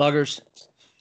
Loggers, 0.00 0.40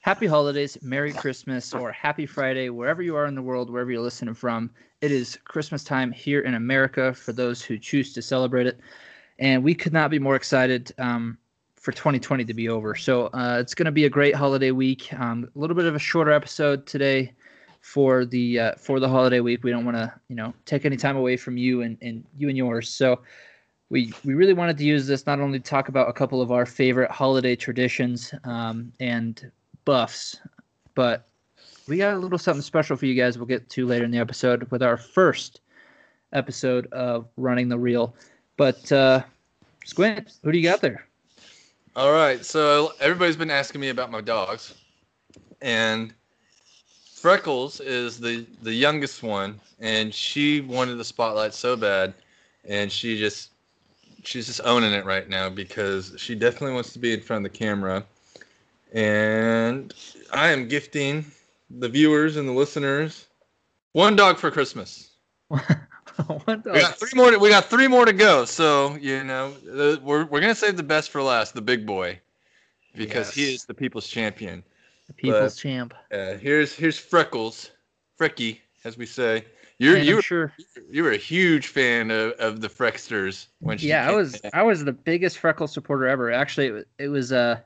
happy 0.02 0.28
holidays, 0.28 0.78
Merry 0.82 1.14
Christmas, 1.14 1.74
or 1.74 1.90
Happy 1.90 2.26
Friday, 2.26 2.68
wherever 2.68 3.02
you 3.02 3.16
are 3.16 3.28
in 3.28 3.34
the 3.34 3.42
world, 3.42 3.70
wherever 3.70 3.90
you're 3.90 4.02
listening 4.02 4.34
from. 4.34 4.70
It 5.00 5.10
is 5.10 5.38
Christmas 5.46 5.86
time 5.86 6.12
here 6.12 6.42
in 6.42 6.56
America 6.56 7.14
for 7.14 7.32
those 7.32 7.62
who 7.62 7.78
choose 7.78 8.12
to 8.12 8.22
celebrate 8.22 8.68
it. 8.68 8.82
And 9.40 9.64
we 9.64 9.74
could 9.74 9.94
not 9.94 10.12
be 10.12 10.20
more 10.20 10.36
excited 10.36 10.92
um, 10.98 11.38
for 11.78 11.94
2020 11.94 12.44
to 12.44 12.54
be 12.54 12.68
over. 12.68 12.94
So 12.94 13.28
uh, 13.28 13.60
it's 13.62 13.74
going 13.74 13.86
to 13.86 13.92
be 13.94 14.04
a 14.04 14.10
great 14.10 14.36
holiday 14.36 14.72
week. 14.72 15.14
Um, 15.14 15.50
a 15.56 15.58
little 15.58 15.78
bit 15.78 15.86
of 15.86 15.96
a 15.96 16.00
shorter 16.00 16.34
episode 16.34 16.86
today 16.86 17.32
for 17.80 18.26
the 18.26 18.60
uh, 18.60 18.76
for 18.76 19.00
the 19.00 19.08
holiday 19.08 19.40
week. 19.40 19.64
We 19.64 19.72
don't 19.72 19.86
want 19.86 19.96
to 19.96 20.14
you 20.28 20.36
know 20.36 20.54
take 20.66 20.84
any 20.84 20.98
time 20.98 21.16
away 21.16 21.38
from 21.38 21.56
you 21.56 21.84
and, 21.84 21.98
and 22.02 22.26
you 22.38 22.50
and 22.50 22.58
yours. 22.58 22.90
So 22.90 23.22
we 23.90 24.14
we 24.24 24.34
really 24.34 24.54
wanted 24.54 24.78
to 24.78 24.84
use 24.84 25.08
this 25.08 25.26
not 25.26 25.40
only 25.40 25.60
to 25.60 25.70
talk 25.70 25.90
about 25.90 26.10
a 26.10 26.14
couple 26.14 26.42
of 26.42 26.52
our 26.52 26.66
favorite 26.66 27.12
holiday 27.12 27.56
traditions 27.56 28.34
um, 28.44 28.92
and 29.00 29.52
buffs, 29.86 30.40
but 30.96 31.28
we 31.88 31.98
got 31.98 32.14
a 32.14 32.18
little 32.18 32.38
something 32.38 32.62
special 32.62 32.96
for 32.96 33.08
you 33.08 33.16
guys. 33.16 33.38
We'll 33.38 33.48
get 33.48 33.70
to 33.70 33.88
later 33.88 34.06
in 34.06 34.12
the 34.12 34.20
episode 34.20 34.70
with 34.72 34.84
our 34.84 34.98
first 34.98 35.62
episode 36.34 36.86
of 36.92 37.28
Running 37.38 37.68
the 37.68 37.80
Reel. 37.80 38.16
But 38.58 38.92
uh, 38.92 39.24
Squint, 39.86 40.34
who 40.44 40.52
do 40.52 40.58
you 40.58 40.64
got 40.64 40.82
there? 40.82 41.08
All 41.96 42.12
right, 42.12 42.46
so 42.46 42.94
everybody's 43.00 43.36
been 43.36 43.50
asking 43.50 43.82
me 43.82 43.90
about 43.90 44.12
my 44.12 44.22
dogs, 44.22 44.76
and 45.62 46.14
Freckles 47.16 47.80
is 47.80 48.20
the 48.20 48.46
the 48.62 48.74
youngest 48.74 49.24
one, 49.24 49.60
and 49.80 50.14
she 50.14 50.62
wanted 50.62 50.96
the 50.96 51.04
spotlight 51.04 51.56
so 51.56 51.76
bad, 51.76 52.14
and 52.66 52.92
she 52.92 53.18
just 53.18 53.50
she's 54.24 54.48
just 54.48 54.62
owning 54.64 54.94
it 54.94 55.06
right 55.06 55.28
now 55.28 55.50
because 55.50 56.14
she 56.18 56.36
definitely 56.36 56.74
wants 56.74 56.94
to 56.94 57.00
be 57.00 57.14
in 57.14 57.22
front 57.22 57.46
of 57.46 57.52
the 57.52 57.58
camera. 57.58 58.04
And 58.94 59.94
I 60.32 60.50
am 60.50 60.68
gifting 60.68 61.26
the 61.70 61.90
viewers 61.90 62.38
and 62.38 62.48
the 62.48 62.54
listeners 62.54 63.28
one 63.94 64.16
dog 64.16 64.38
for 64.38 64.52
Christmas. 64.52 65.12
one 65.48 65.62
dog. 66.48 66.66
We 66.66 66.80
got 66.80 67.00
three 67.00 67.12
more. 67.16 67.32
To, 67.32 67.40
we 67.40 67.50
got 67.50 67.66
three 67.66 67.88
more 67.88 68.06
to 68.06 68.14
go. 68.14 68.46
So 68.46 68.96
you 68.98 69.24
know, 69.24 69.54
we're 70.04 70.26
we're 70.26 70.42
gonna 70.42 70.56
save 70.56 70.78
the 70.78 70.84
best 70.84 71.10
for 71.10 71.22
last, 71.22 71.54
the 71.54 71.62
big 71.62 71.86
boy, 71.86 72.20
because 72.96 73.28
yes. 73.28 73.34
he 73.36 73.54
is 73.54 73.66
the 73.66 73.74
people's 73.74 74.08
champion. 74.08 74.64
The 75.08 75.14
people's 75.14 75.56
but, 75.56 75.62
champ. 75.62 75.94
Uh, 76.12 76.34
here's 76.36 76.74
here's 76.76 77.00
Freckles, 77.00 77.72
Frecky, 78.20 78.60
as 78.84 78.98
we 78.98 79.06
say. 79.06 79.44
You're 79.80 79.98
you 79.98 80.16
were 80.16 80.22
sure 80.22 80.54
you 80.92 81.04
were 81.04 81.12
a 81.12 81.18
huge 81.18 81.68
fan 81.68 82.12
of, 82.12 82.34
of 82.34 82.60
the 82.60 82.68
Frecksters 82.68 83.48
when 83.60 83.78
she 83.78 83.88
yeah 83.88 84.10
I 84.10 84.12
was. 84.14 84.40
I 84.54 84.62
was 84.62 84.84
the 84.84 84.92
biggest 84.92 85.40
Freckle 85.40 85.68
supporter 85.68 86.06
ever. 86.06 86.32
Actually, 86.32 86.68
it, 86.68 86.88
it 86.98 87.08
was 87.08 87.32
uh 87.32 87.60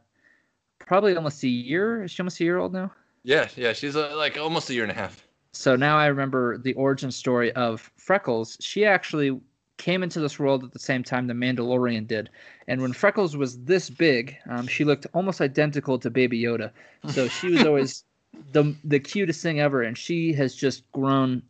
probably 0.77 1.15
almost 1.15 1.43
a 1.43 1.47
year. 1.47 2.03
Is 2.03 2.11
she 2.11 2.21
almost 2.21 2.39
a 2.39 2.43
year 2.43 2.59
old 2.59 2.71
now? 2.71 2.91
Yeah, 3.23 3.47
yeah, 3.55 3.73
she's 3.73 3.95
uh, 3.95 4.13
like 4.15 4.37
almost 4.37 4.69
a 4.69 4.73
year 4.73 4.83
and 4.83 4.91
a 4.91 4.95
half. 4.95 5.25
So 5.53 5.75
now 5.75 5.97
I 5.97 6.05
remember 6.05 6.57
the 6.57 6.73
origin 6.73 7.09
story 7.11 7.51
of 7.53 7.91
Freckles. 7.97 8.57
She 8.59 8.85
actually 8.85 9.39
came 9.77 10.03
into 10.03 10.19
this 10.19 10.37
world 10.37 10.63
at 10.63 10.71
the 10.71 10.79
same 10.79 11.03
time 11.03 11.25
the 11.27 11.33
Mandalorian 11.33 12.07
did. 12.07 12.29
And 12.67 12.81
when 12.81 12.93
Freckles 12.93 13.35
was 13.35 13.59
this 13.63 13.89
big, 13.89 14.37
um, 14.49 14.67
she 14.67 14.83
looked 14.83 15.07
almost 15.13 15.41
identical 15.41 15.97
to 15.99 16.09
Baby 16.09 16.41
Yoda. 16.41 16.71
So 17.09 17.27
she 17.27 17.49
was 17.49 17.63
always 17.65 18.03
the 18.51 18.75
the 18.83 18.99
cutest 18.99 19.41
thing 19.41 19.59
ever, 19.59 19.81
and 19.81 19.97
she 19.97 20.33
has 20.33 20.55
just 20.55 20.89
grown 20.91 21.41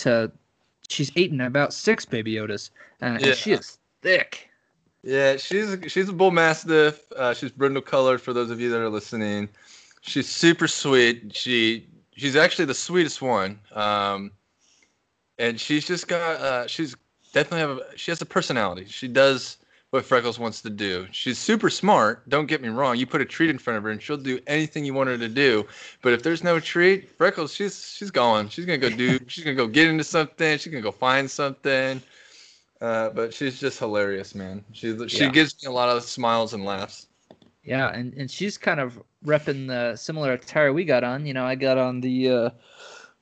to 0.00 0.30
she's 0.88 1.16
eaten 1.16 1.40
about 1.40 1.72
six 1.72 2.04
baby 2.04 2.34
Yodas, 2.34 2.70
uh, 3.02 3.18
yeah. 3.20 3.28
and 3.28 3.36
she 3.36 3.52
is 3.52 3.78
thick. 4.02 4.50
Yeah, 5.02 5.36
she's 5.36 5.76
she's 5.88 6.08
a 6.08 6.12
bull 6.12 6.30
mastiff. 6.30 7.10
Uh, 7.16 7.32
she's 7.32 7.50
brindle 7.50 7.82
colored. 7.82 8.20
For 8.20 8.32
those 8.32 8.50
of 8.50 8.60
you 8.60 8.70
that 8.70 8.80
are 8.80 8.88
listening, 8.88 9.48
she's 10.02 10.28
super 10.28 10.68
sweet. 10.68 11.34
She 11.34 11.86
she's 12.16 12.36
actually 12.36 12.66
the 12.66 12.74
sweetest 12.74 13.22
one. 13.22 13.58
Um, 13.72 14.32
and 15.38 15.58
she's 15.58 15.86
just 15.86 16.06
got 16.06 16.40
uh, 16.40 16.66
she's 16.66 16.94
definitely 17.32 17.60
have 17.60 17.70
a, 17.70 17.96
she 17.98 18.10
has 18.10 18.20
a 18.20 18.26
personality. 18.26 18.84
She 18.86 19.08
does 19.08 19.56
what 19.90 20.04
Freckles 20.04 20.38
wants 20.38 20.62
to 20.62 20.70
do. 20.70 21.06
She's 21.10 21.38
super 21.38 21.68
smart. 21.68 22.28
Don't 22.28 22.46
get 22.46 22.62
me 22.62 22.68
wrong. 22.68 22.96
You 22.96 23.06
put 23.06 23.20
a 23.20 23.24
treat 23.24 23.50
in 23.50 23.58
front 23.58 23.76
of 23.76 23.82
her, 23.82 23.90
and 23.90 24.00
she'll 24.00 24.16
do 24.16 24.38
anything 24.46 24.84
you 24.84 24.94
want 24.94 25.08
her 25.08 25.18
to 25.18 25.28
do. 25.28 25.66
But 26.02 26.12
if 26.12 26.22
there's 26.22 26.44
no 26.44 26.60
treat, 26.60 27.10
Freckles, 27.16 27.52
she's 27.52 27.92
she's 27.96 28.10
going. 28.10 28.48
She's 28.48 28.66
gonna 28.66 28.78
go 28.78 28.90
do. 28.90 29.18
she's 29.26 29.44
gonna 29.44 29.56
go 29.56 29.66
get 29.66 29.88
into 29.88 30.04
something. 30.04 30.58
She's 30.58 30.72
gonna 30.72 30.82
go 30.82 30.92
find 30.92 31.30
something. 31.30 32.00
Uh, 32.80 33.10
but 33.10 33.34
she's 33.34 33.60
just 33.60 33.78
hilarious, 33.78 34.34
man. 34.34 34.64
She 34.72 34.96
she 35.08 35.24
yeah. 35.24 35.30
gives 35.30 35.54
me 35.62 35.68
a 35.68 35.72
lot 35.72 35.88
of 35.88 36.02
smiles 36.02 36.54
and 36.54 36.64
laughs. 36.64 37.08
Yeah, 37.62 37.88
and, 37.90 38.14
and 38.14 38.30
she's 38.30 38.56
kind 38.56 38.80
of 38.80 39.02
repping 39.24 39.68
the 39.68 39.94
similar 39.96 40.32
attire 40.32 40.72
we 40.72 40.84
got 40.84 41.04
on. 41.04 41.26
You 41.26 41.34
know, 41.34 41.44
I 41.44 41.56
got 41.56 41.76
on 41.76 42.00
the 42.00 42.30
uh, 42.30 42.50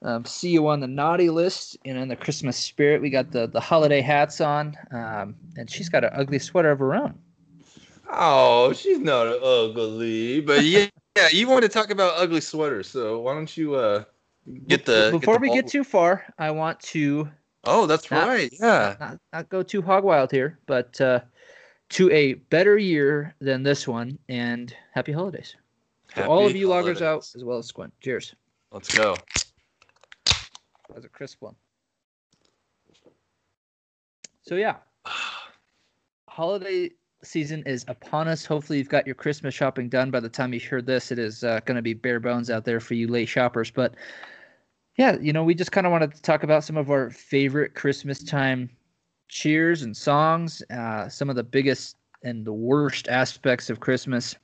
um, 0.03 0.25
see 0.25 0.51
you 0.51 0.69
on 0.69 0.81
the 0.81 0.87
naughty 0.87 1.31
list 1.31 1.77
and 1.85 1.99
in 1.99 2.09
the 2.09 2.17
Christmas 2.17 2.57
spirit. 2.57 3.01
We 3.01 3.11
got 3.11 3.31
the 3.31 3.47
the 3.47 3.61
holiday 3.61 4.01
hats 4.01 4.41
on, 4.41 4.77
um, 4.93 5.35
and 5.57 5.71
she's 5.71 5.89
got 5.89 6.05
an 6.05 6.11
ugly 6.13 6.39
sweater 6.39 6.71
of 6.71 6.79
her 6.79 6.95
own. 6.95 7.19
Oh, 8.11 8.73
she's 8.73 8.99
not 8.99 9.27
ugly, 9.27 10.41
but 10.41 10.65
yeah, 10.65 10.87
yeah. 11.17 11.29
You 11.31 11.49
want 11.49 11.63
to 11.63 11.69
talk 11.69 11.91
about 11.91 12.15
ugly 12.17 12.41
sweaters, 12.41 12.89
so 12.89 13.21
why 13.21 13.35
don't 13.35 13.57
you 13.57 13.75
uh 13.75 14.05
get 14.67 14.85
the 14.85 15.09
before 15.11 15.35
get 15.35 15.43
the 15.43 15.51
we 15.51 15.55
get 15.55 15.67
too 15.67 15.85
far? 15.85 16.25
I 16.39 16.51
want 16.51 16.81
to. 16.81 17.29
Oh, 17.65 17.87
that's 17.87 18.11
not, 18.11 18.29
right. 18.29 18.51
Yeah. 18.61 18.97
Not, 19.01 19.19
not, 19.33 19.49
go 19.49 19.63
too 19.63 19.83
hog 19.83 20.05
wild 20.05 20.31
here, 20.31 20.59
but 20.67 20.99
uh, 21.01 21.21
to 21.91 22.11
a 22.13 22.35
better 22.35 22.79
year 22.79 23.35
than 23.41 23.63
this 23.63 23.87
one, 23.87 24.19
and 24.29 24.75
happy 24.95 25.13
holidays 25.13 25.55
happy 26.13 26.29
all 26.29 26.47
of 26.47 26.57
you 26.57 26.69
holidays. 26.69 27.01
loggers 27.01 27.03
out 27.03 27.29
as 27.35 27.45
well 27.45 27.59
as 27.59 27.67
Squint. 27.67 27.93
Cheers. 28.01 28.35
Let's 28.73 28.95
go. 28.95 29.17
Was 30.95 31.05
a 31.05 31.09
crisp 31.09 31.43
one. 31.43 31.55
So 34.43 34.55
yeah, 34.55 34.77
holiday 36.29 36.91
season 37.23 37.63
is 37.67 37.85
upon 37.89 38.29
us. 38.29 38.45
Hopefully, 38.45 38.79
you've 38.79 38.89
got 38.89 39.07
your 39.07 39.15
Christmas 39.15 39.55
shopping 39.55 39.89
done 39.89 40.11
by 40.11 40.21
the 40.21 40.29
time 40.29 40.55
you 40.55 40.61
hear 40.61 40.81
this. 40.81 41.11
It 41.13 41.19
is 41.19 41.45
uh, 41.45 41.61
going 41.65 41.77
to 41.77 41.83
be 41.83 41.95
bare 41.95 42.21
bones 42.21 42.51
out 42.51 42.65
there 42.65 42.81
for 42.81 42.95
you 42.95 43.09
late 43.09 43.29
shoppers. 43.29 43.71
But 43.71 43.95
yeah, 44.97 45.17
you 45.21 45.33
know, 45.33 45.45
we 45.45 45.55
just 45.55 45.73
kind 45.73 45.87
of 45.87 45.93
wanted 45.93 46.15
to 46.15 46.23
talk 46.23 46.43
about 46.43 46.65
some 46.65 46.77
of 46.77 46.91
our 46.91 47.11
favorite 47.11 47.75
Christmas 47.75 48.23
time 48.23 48.71
cheers 49.29 49.83
and 49.83 49.97
songs, 49.97 50.63
uh, 50.71 51.09
some 51.09 51.29
of 51.31 51.37
the 51.37 51.45
biggest 51.45 51.97
and 52.25 52.45
the 52.45 52.53
worst 52.53 53.09
aspects 53.09 53.71
of 53.71 53.81
Christmas, 53.81 54.35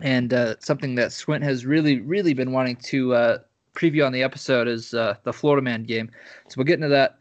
and 0.00 0.34
uh, 0.34 0.54
something 0.60 0.94
that 0.94 1.12
Squint 1.12 1.42
has 1.42 1.66
really, 1.66 2.00
really 2.00 2.34
been 2.34 2.52
wanting 2.52 2.76
to 2.76 3.14
uh, 3.14 3.38
preview 3.74 4.06
on 4.06 4.12
the 4.12 4.22
episode 4.22 4.68
is 4.68 4.94
uh, 4.94 5.14
the 5.24 5.32
Florida 5.32 5.62
Man 5.62 5.84
game. 5.84 6.10
So 6.48 6.54
we'll 6.56 6.64
get 6.64 6.74
into 6.74 6.88
that. 6.88 7.18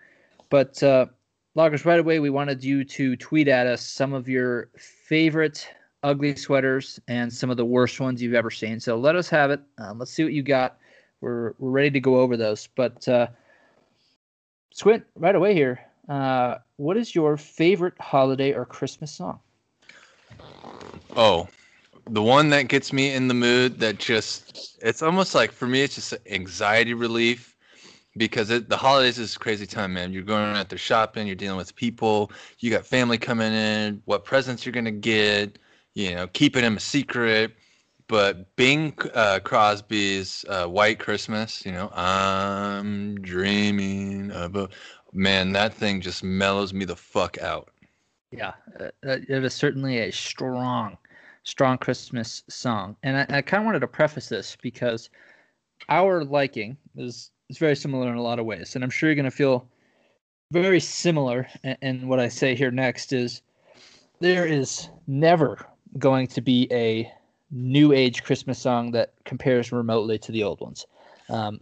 But 0.50 0.82
uh, 0.84 1.08
loggers, 1.56 1.86
right 1.86 2.00
away, 2.00 2.20
we 2.20 2.30
wanted 2.30 2.64
you 2.64 2.84
to 2.84 3.16
tweet 3.16 3.48
at 3.48 3.68
us 3.68 3.86
some 3.86 4.14
of 4.14 4.28
your 4.28 4.70
favorite 4.78 5.68
ugly 6.04 6.36
sweaters 6.36 7.00
and 7.08 7.32
some 7.32 7.50
of 7.50 7.58
the 7.58 7.66
worst 7.66 8.00
ones 8.00 8.22
you've 8.22 8.34
ever 8.34 8.52
seen. 8.52 8.80
So 8.80 8.98
let 8.98 9.16
us 9.16 9.30
have 9.30 9.52
it. 9.52 9.62
Um, 9.78 10.00
let's 10.00 10.12
see 10.12 10.24
what 10.24 10.34
you 10.34 10.44
got. 10.44 10.78
We're 11.22 11.54
we're 11.60 11.70
ready 11.70 11.92
to 11.92 12.00
go 12.00 12.20
over 12.20 12.36
those. 12.36 12.68
But 12.76 13.08
uh, 13.08 13.28
Squint, 14.74 15.04
right 15.16 15.36
away 15.36 15.54
here. 15.54 15.80
Uh, 16.10 16.58
what 16.78 16.98
is 16.98 17.14
your 17.14 17.38
favorite 17.38 17.94
holiday 18.00 18.54
or 18.54 18.66
Christmas 18.66 19.12
song? 19.12 19.40
Oh, 21.16 21.48
the 22.10 22.22
one 22.22 22.50
that 22.50 22.68
gets 22.68 22.92
me 22.92 23.14
in 23.14 23.28
the 23.28 23.34
mood 23.34 23.80
that 23.80 23.98
just 24.00 24.78
it's 24.82 25.02
almost 25.02 25.36
like 25.36 25.52
for 25.52 25.68
me 25.68 25.82
it's 25.82 25.96
just 25.96 26.14
anxiety 26.30 26.94
relief 26.94 27.56
because 28.18 28.50
it, 28.50 28.68
the 28.70 28.76
holidays 28.76 29.18
is 29.18 29.38
crazy 29.38 29.66
time 29.66 29.94
man. 29.94 30.12
You're 30.12 30.24
going 30.24 30.56
out 30.56 30.70
there 30.70 30.78
shopping 30.78 31.28
you're 31.28 31.36
dealing 31.36 31.58
with 31.58 31.76
people 31.76 32.32
you 32.60 32.72
got 32.72 32.86
family 32.86 33.18
coming 33.18 33.54
in 33.54 34.02
what 34.06 34.26
presents 34.26 34.66
you're 34.66 34.74
gonna 34.74 34.92
get 34.92 35.60
you 35.94 36.16
know 36.16 36.28
keeping 36.28 36.64
them 36.64 36.78
a 36.78 36.82
secret. 36.82 37.54
But 38.08 38.56
bing 38.58 38.94
uh, 39.14 39.40
crosby's 39.44 40.44
uh, 40.50 40.66
white 40.68 41.00
christmas 41.00 41.66
you 41.66 41.72
know 41.72 41.90
i'm 41.94 43.16
dreaming 43.22 44.32
of 44.32 44.56
a 44.58 44.68
man 45.14 45.54
that 45.54 45.74
thing 45.74 46.02
just 46.02 46.24
mellows 46.24 46.74
me 46.74 46.86
the 46.86 46.96
fuck 46.96 47.38
out. 47.38 47.70
Yeah 48.32 48.54
uh, 48.80 48.90
it 49.04 49.30
is 49.30 49.54
certainly 49.54 50.00
a 50.00 50.12
strong 50.12 50.98
strong 51.44 51.78
Christmas 51.78 52.44
song. 52.50 52.96
And 53.04 53.18
I, 53.18 53.38
I 53.38 53.42
kind 53.42 53.62
of 53.62 53.66
wanted 53.66 53.80
to 53.80 53.88
preface 53.88 54.30
this 54.30 54.58
because 54.62 55.10
our 55.90 56.24
liking 56.24 56.78
is, 56.96 57.32
is 57.50 57.58
very 57.58 57.76
similar 57.76 58.10
in 58.10 58.16
a 58.16 58.22
lot 58.22 58.40
of 58.40 58.46
ways. 58.46 58.76
And 58.76 58.84
I'm 58.84 58.90
sure 58.90 59.10
you're 59.10 59.16
going 59.16 59.26
to 59.26 59.32
feel 59.32 59.68
very 60.52 60.80
similar. 60.80 61.48
And, 61.64 61.78
and 61.82 62.10
what 62.10 62.20
I 62.20 62.28
say 62.28 62.56
here 62.56 62.72
next 62.72 63.14
is 63.14 63.42
there 64.20 64.46
is 64.46 64.90
never 65.08 65.66
going 65.98 66.28
to 66.28 66.42
be 66.42 66.68
a 66.72 67.12
new 67.50 67.92
age 67.92 68.24
Christmas 68.24 68.60
song 68.60 68.92
that 68.92 69.14
compares 69.26 69.72
remotely 69.72 70.18
to 70.20 70.32
the 70.32 70.44
old 70.44 70.62
ones. 70.62 70.86
Um, 71.30 71.60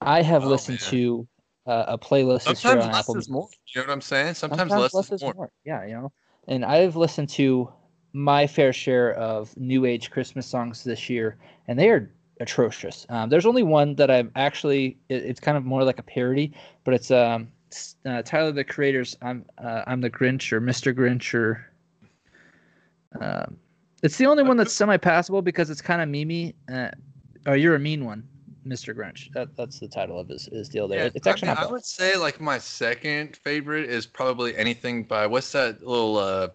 I 0.00 0.22
have 0.22 0.44
oh, 0.44 0.48
listened 0.48 0.80
man. 0.80 0.90
to 0.90 1.28
uh, 1.66 1.84
a 1.88 1.98
playlist 1.98 2.42
Sometimes 2.42 2.86
less 2.86 2.96
Apple. 2.96 3.16
is 3.16 3.28
more. 3.28 3.48
You 3.74 3.80
know 3.80 3.88
what 3.88 3.92
I'm 3.92 4.00
saying? 4.00 4.34
Sometimes, 4.34 4.70
Sometimes 4.70 4.82
less, 4.82 4.94
less, 4.94 5.12
is 5.12 5.22
more. 5.22 5.34
more. 5.34 5.50
Yeah, 5.64 5.84
you 5.84 5.94
know. 5.94 6.12
And 6.48 6.64
I've 6.64 6.96
listened 6.96 7.28
to 7.30 7.72
my 8.16 8.46
fair 8.46 8.72
share 8.72 9.12
of 9.14 9.54
new 9.58 9.84
age 9.84 10.10
Christmas 10.10 10.46
songs 10.46 10.82
this 10.82 11.10
year, 11.10 11.36
and 11.68 11.78
they 11.78 11.90
are 11.90 12.10
atrocious. 12.40 13.04
Um, 13.10 13.28
there's 13.28 13.44
only 13.44 13.62
one 13.62 13.94
that 13.96 14.10
I'm 14.10 14.32
actually. 14.36 14.96
It, 15.10 15.22
it's 15.24 15.38
kind 15.38 15.56
of 15.56 15.66
more 15.66 15.84
like 15.84 15.98
a 15.98 16.02
parody, 16.02 16.52
but 16.84 16.94
it's 16.94 17.10
um, 17.10 17.48
uh, 18.06 18.22
Tyler 18.22 18.52
the 18.52 18.64
Creator's 18.64 19.18
"I'm 19.20 19.44
uh, 19.62 19.82
I'm 19.86 20.00
the 20.00 20.08
Grinch" 20.08 20.50
or 20.50 20.60
"Mr. 20.62 20.94
Grinch" 20.94 21.34
or. 21.34 21.66
Um, 23.20 23.58
it's 24.02 24.16
the 24.18 24.26
only 24.26 24.42
one 24.42 24.56
that's 24.58 24.74
semi-passable 24.74 25.40
because 25.42 25.70
it's 25.70 25.80
kind 25.82 26.02
of 26.02 26.08
memey. 26.08 26.54
Uh, 26.72 26.90
oh, 27.46 27.54
you're 27.54 27.74
a 27.74 27.78
mean 27.78 28.04
one, 28.04 28.26
Mr. 28.66 28.94
Grinch. 28.94 29.32
That, 29.32 29.56
that's 29.56 29.80
the 29.80 29.88
title 29.88 30.20
of 30.20 30.28
his, 30.28 30.46
his 30.52 30.68
deal 30.68 30.86
there. 30.86 31.04
Yeah, 31.04 31.10
it's 31.14 31.26
actually 31.26 31.48
I, 31.48 31.54
mean, 31.54 31.64
I 31.64 31.70
would 31.70 31.84
say 31.84 32.16
like 32.16 32.40
my 32.40 32.58
second 32.58 33.36
favorite 33.36 33.88
is 33.88 34.06
probably 34.06 34.56
anything 34.56 35.04
by 35.04 35.26
what's 35.26 35.50
that 35.52 35.86
little 35.86 36.18
uh 36.18 36.48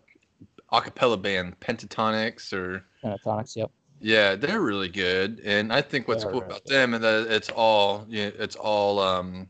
acapella 0.72 1.22
band 1.22 1.60
Pentatonix 1.60 2.54
or 2.54 2.86
Pentatonix, 3.04 3.56
yep. 3.56 3.72
yeah 4.00 4.36
they're 4.36 4.62
really 4.62 4.90
good 4.90 5.42
and 5.44 5.72
I 5.74 5.82
think 5.82 6.08
what's 6.08 6.24
They 6.24 6.30
are 6.30 6.32
cool 6.32 6.42
about 6.42 6.64
good. 6.66 6.74
them 6.74 6.94
is 6.94 7.02
that 7.02 7.28
it's 7.30 7.50
all 7.50 8.06
yeah 8.10 8.30
it's 8.38 8.56
all 8.56 9.00
um 9.00 9.48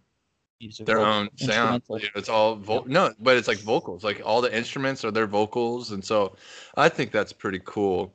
their 0.85 1.00
own 1.00 1.29
sound 1.38 1.81
you 1.89 1.95
know, 1.95 2.09
it's 2.15 2.29
all 2.29 2.56
vo- 2.56 2.83
no 2.88 3.12
but 3.19 3.38
it's 3.38 3.47
like 3.47 3.57
vocals 3.59 4.03
like 4.03 4.21
all 4.23 4.41
the 4.41 4.56
instruments 4.56 5.03
are 5.03 5.12
their 5.12 5.27
vocals 5.27 5.91
and 5.91 6.03
so 6.03 6.35
I 6.75 6.89
think 6.89 7.12
that's 7.12 7.33
pretty 7.33 7.62
cool 7.65 8.13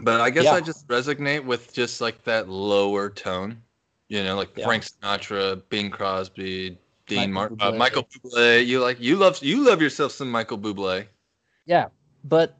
but 0.00 0.20
I 0.20 0.30
guess 0.30 0.44
Yeah. 0.44 0.54
I 0.54 0.60
just 0.60 0.86
resonate 0.88 1.44
with 1.44 1.72
just 1.72 2.00
like 2.00 2.22
that 2.24 2.48
lower 2.48 3.10
tone 3.10 3.62
you 4.08 4.22
know 4.24 4.36
like 4.36 4.50
Yeah. 4.56 4.64
Frank 4.64 4.84
Sinatra 4.84 5.62
Bing 5.68 5.90
Crosby 5.90 6.78
Dean 7.08 7.32
Michael 7.32 7.56
Martin, 7.56 7.58
uh, 7.60 7.72
Bublé. 7.72 7.78
Michael 7.78 8.04
Bublé. 8.04 8.66
You 8.66 8.80
like 8.80 9.00
you 9.00 9.16
love 9.16 9.42
you 9.42 9.64
love 9.64 9.82
yourself 9.82 10.12
some 10.12 10.30
Michael 10.30 10.58
Bublé. 10.58 11.06
Yeah, 11.66 11.88
but 12.24 12.56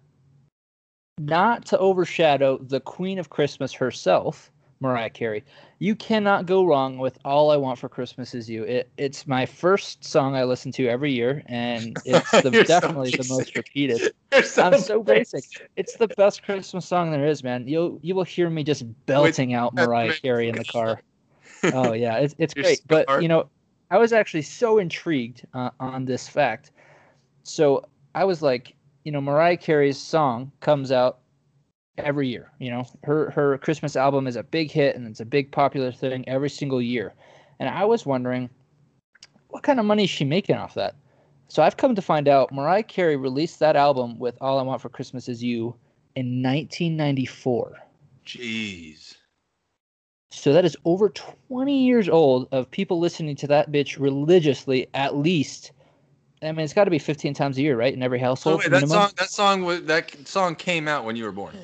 not 1.19 1.65
to 1.67 1.79
overshadow 1.79 2.59
the 2.59 2.81
Queen 2.81 3.19
of 3.19 3.31
Christmas 3.31 3.73
herself, 3.73 4.51
Mariah 4.81 5.11
Carey. 5.11 5.45
You 5.79 5.95
cannot 5.95 6.47
go 6.47 6.65
wrong 6.65 6.99
with 6.99 7.19
"All 7.25 7.51
I 7.51 7.57
Want 7.57 7.79
for 7.79 7.89
Christmas 7.89 8.35
Is 8.35 8.49
You." 8.49 8.65
It, 8.65 8.91
it's 8.97 9.27
my 9.27 9.45
first 9.45 10.05
song 10.05 10.35
I 10.35 10.45
listen 10.45 10.73
to 10.73 10.89
every 10.89 11.13
year, 11.13 11.43
and 11.47 11.97
it's 12.05 12.31
the, 12.31 12.51
You're 12.51 12.65
so 12.65 12.81
definitely 12.81 13.11
the 13.11 13.27
most 13.29 13.55
repeated. 13.55 14.13
So 14.45 14.63
I'm 14.63 14.79
so 14.79 15.03
basic. 15.03 15.43
It's 15.77 15.97
the 15.97 16.07
best 16.07 16.43
Christmas 16.43 16.87
song 16.87 17.11
there 17.11 17.27
is, 17.27 17.43
man. 17.43 17.67
You'll 17.67 17.99
you 18.03 18.15
will 18.15 18.25
hear 18.25 18.49
me 18.51 18.63
just 18.63 18.85
belting 19.07 19.55
out 19.55 19.75
Mariah. 19.75 20.13
Carey 20.21 20.49
in 20.49 20.55
the 20.55 20.65
car. 20.65 21.03
Oh 21.65 21.93
yeah, 21.93 22.19
it's 22.19 22.35
it's 22.39 22.53
You're 22.57 22.63
great. 22.65 22.83
But 22.87 23.07
smart. 23.07 23.23
you 23.23 23.29
know, 23.29 23.49
I 23.91 23.99
was 23.99 24.13
actually 24.13 24.43
so 24.43 24.79
intrigued 24.79 25.47
uh, 25.55 25.71
on 25.81 26.05
this 26.05 26.29
fact. 26.29 26.73
So 27.43 27.85
I 28.15 28.25
was 28.25 28.43
like, 28.43 28.75
you 29.05 29.13
know, 29.13 29.21
Mariah 29.21 29.57
Carey's 29.57 29.99
song 29.99 30.53
comes 30.61 30.93
out 30.93 31.21
every 31.97 32.29
year. 32.29 32.53
You 32.59 32.71
know, 32.71 32.85
her 33.05 33.31
her 33.31 33.59
Christmas 33.59 33.97
album 33.97 34.27
is 34.27 34.37
a 34.37 34.43
big 34.43 34.71
hit 34.71 34.97
and 34.97 35.07
it's 35.07 35.21
a 35.21 35.25
big 35.25 35.51
popular 35.51 35.91
thing 35.93 36.29
every 36.29 36.51
single 36.51 36.83
year. 36.83 37.15
And 37.59 37.69
I 37.69 37.85
was 37.85 38.07
wondering, 38.07 38.51
what 39.49 39.63
kind 39.63 39.81
of 39.81 39.87
money 39.87 40.05
is 40.05 40.11
she 40.11 40.25
making 40.25 40.57
off 40.57 40.75
that? 40.75 40.95
So 41.49 41.63
I've 41.63 41.79
come 41.79 41.95
to 41.95 42.03
find 42.03 42.29
out 42.29 42.53
Mariah 42.53 42.83
Carey 42.83 43.17
released 43.17 43.59
that 43.61 43.75
album 43.75 44.19
with 44.19 44.37
All 44.41 44.59
I 44.59 44.63
Want 44.63 44.83
for 44.83 44.91
Christmas 44.91 45.29
Is 45.29 45.43
You 45.43 45.75
in 46.15 46.43
1994. 46.43 47.79
Jeez. 48.27 49.18
So 50.31 50.53
that 50.53 50.65
is 50.65 50.77
over 50.85 51.09
20 51.09 51.85
years 51.85 52.09
old 52.09 52.49
of 52.53 52.71
people 52.71 52.99
listening 52.99 53.37
to 53.37 53.47
that 53.49 53.73
bitch 53.73 53.99
religiously 53.99 54.87
at 54.95 55.17
least. 55.17 55.73
I 56.43 56.53
mean, 56.53 56.61
it's 56.61 56.75
got 56.75 56.85
to 56.85 56.91
be 56.91 56.99
15 56.99 57.35
times 57.35 57.59
a 57.59 57.63
year, 57.63 57.77
right? 57.77 57.93
In 57.93 58.03
every 58.03 58.19
So 58.19 58.25
household. 58.27 58.59
wait, 58.59 58.65
that 58.65 58.71
minimum? 58.71 58.89
song 58.89 59.11
that 59.17 59.31
song 59.31 59.65
was 59.65 59.83
that 59.85 60.29
song 60.29 60.55
came 60.55 60.87
out 60.87 61.05
when 61.05 61.17
you 61.17 61.25
were 61.25 61.33
born. 61.33 61.57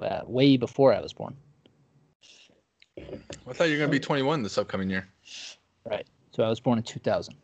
Uh, 0.00 0.20
way 0.26 0.56
before 0.56 0.94
I 0.94 1.00
was 1.00 1.12
born. 1.12 1.34
I 2.98 3.52
thought 3.52 3.64
you 3.64 3.72
were 3.72 3.78
gonna 3.78 3.88
be 3.90 4.00
21 4.00 4.42
this 4.42 4.58
upcoming 4.58 4.88
year. 4.88 5.08
Right. 5.84 6.06
So 6.34 6.42
I 6.42 6.48
was 6.48 6.60
born 6.60 6.78
in 6.78 6.84
2000. 6.84 7.34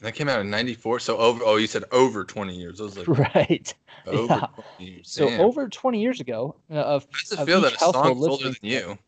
That 0.00 0.14
came 0.14 0.28
out 0.28 0.40
in 0.40 0.50
'94. 0.50 1.00
So 1.00 1.16
over. 1.18 1.40
Oh, 1.44 1.56
you 1.56 1.66
said 1.66 1.84
over 1.90 2.24
20 2.24 2.54
years. 2.54 2.80
I 2.80 2.84
was 2.84 2.96
like 2.98 3.08
Right. 3.34 3.74
over 4.06 4.34
yeah. 4.34 4.46
20 4.78 4.92
years. 4.92 5.10
So 5.10 5.28
Damn. 5.28 5.40
over 5.40 5.68
20 5.68 6.00
years 6.00 6.20
ago, 6.20 6.54
uh, 6.70 6.74
of 6.76 7.06
I 7.36 7.40
of 7.40 7.46
feel 7.46 7.60
that 7.62 7.74
a 7.74 7.78
song's 7.78 8.26
older 8.26 8.44
than 8.44 8.56
you. 8.62 8.98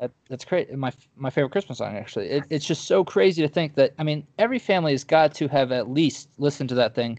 That, 0.00 0.12
that's 0.28 0.44
great. 0.44 0.72
My 0.76 0.92
my 1.16 1.30
favorite 1.30 1.50
Christmas 1.50 1.78
song, 1.78 1.96
actually. 1.96 2.28
It, 2.28 2.44
it's 2.50 2.64
just 2.64 2.84
so 2.84 3.04
crazy 3.04 3.42
to 3.42 3.48
think 3.48 3.74
that. 3.74 3.94
I 3.98 4.04
mean, 4.04 4.26
every 4.38 4.58
family 4.58 4.92
has 4.92 5.02
got 5.02 5.34
to 5.34 5.48
have 5.48 5.72
at 5.72 5.90
least 5.90 6.28
listened 6.38 6.68
to 6.68 6.74
that 6.76 6.94
thing, 6.94 7.18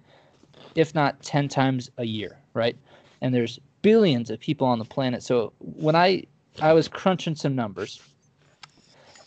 if 0.76 0.96
not 0.96 1.22
ten 1.22 1.50
times 1.50 1.90
a 1.98 2.06
year, 2.06 2.38
right? 2.54 2.78
And 3.22 3.34
there's 3.34 3.60
billions 3.82 4.30
of 4.30 4.40
people 4.40 4.68
on 4.68 4.80
the 4.80 4.86
planet. 4.86 5.24
So 5.24 5.52
when 5.60 5.96
I 5.96 6.24
I 6.62 6.74
was 6.74 6.88
crunching 6.88 7.36
some 7.36 7.56
numbers, 7.56 8.02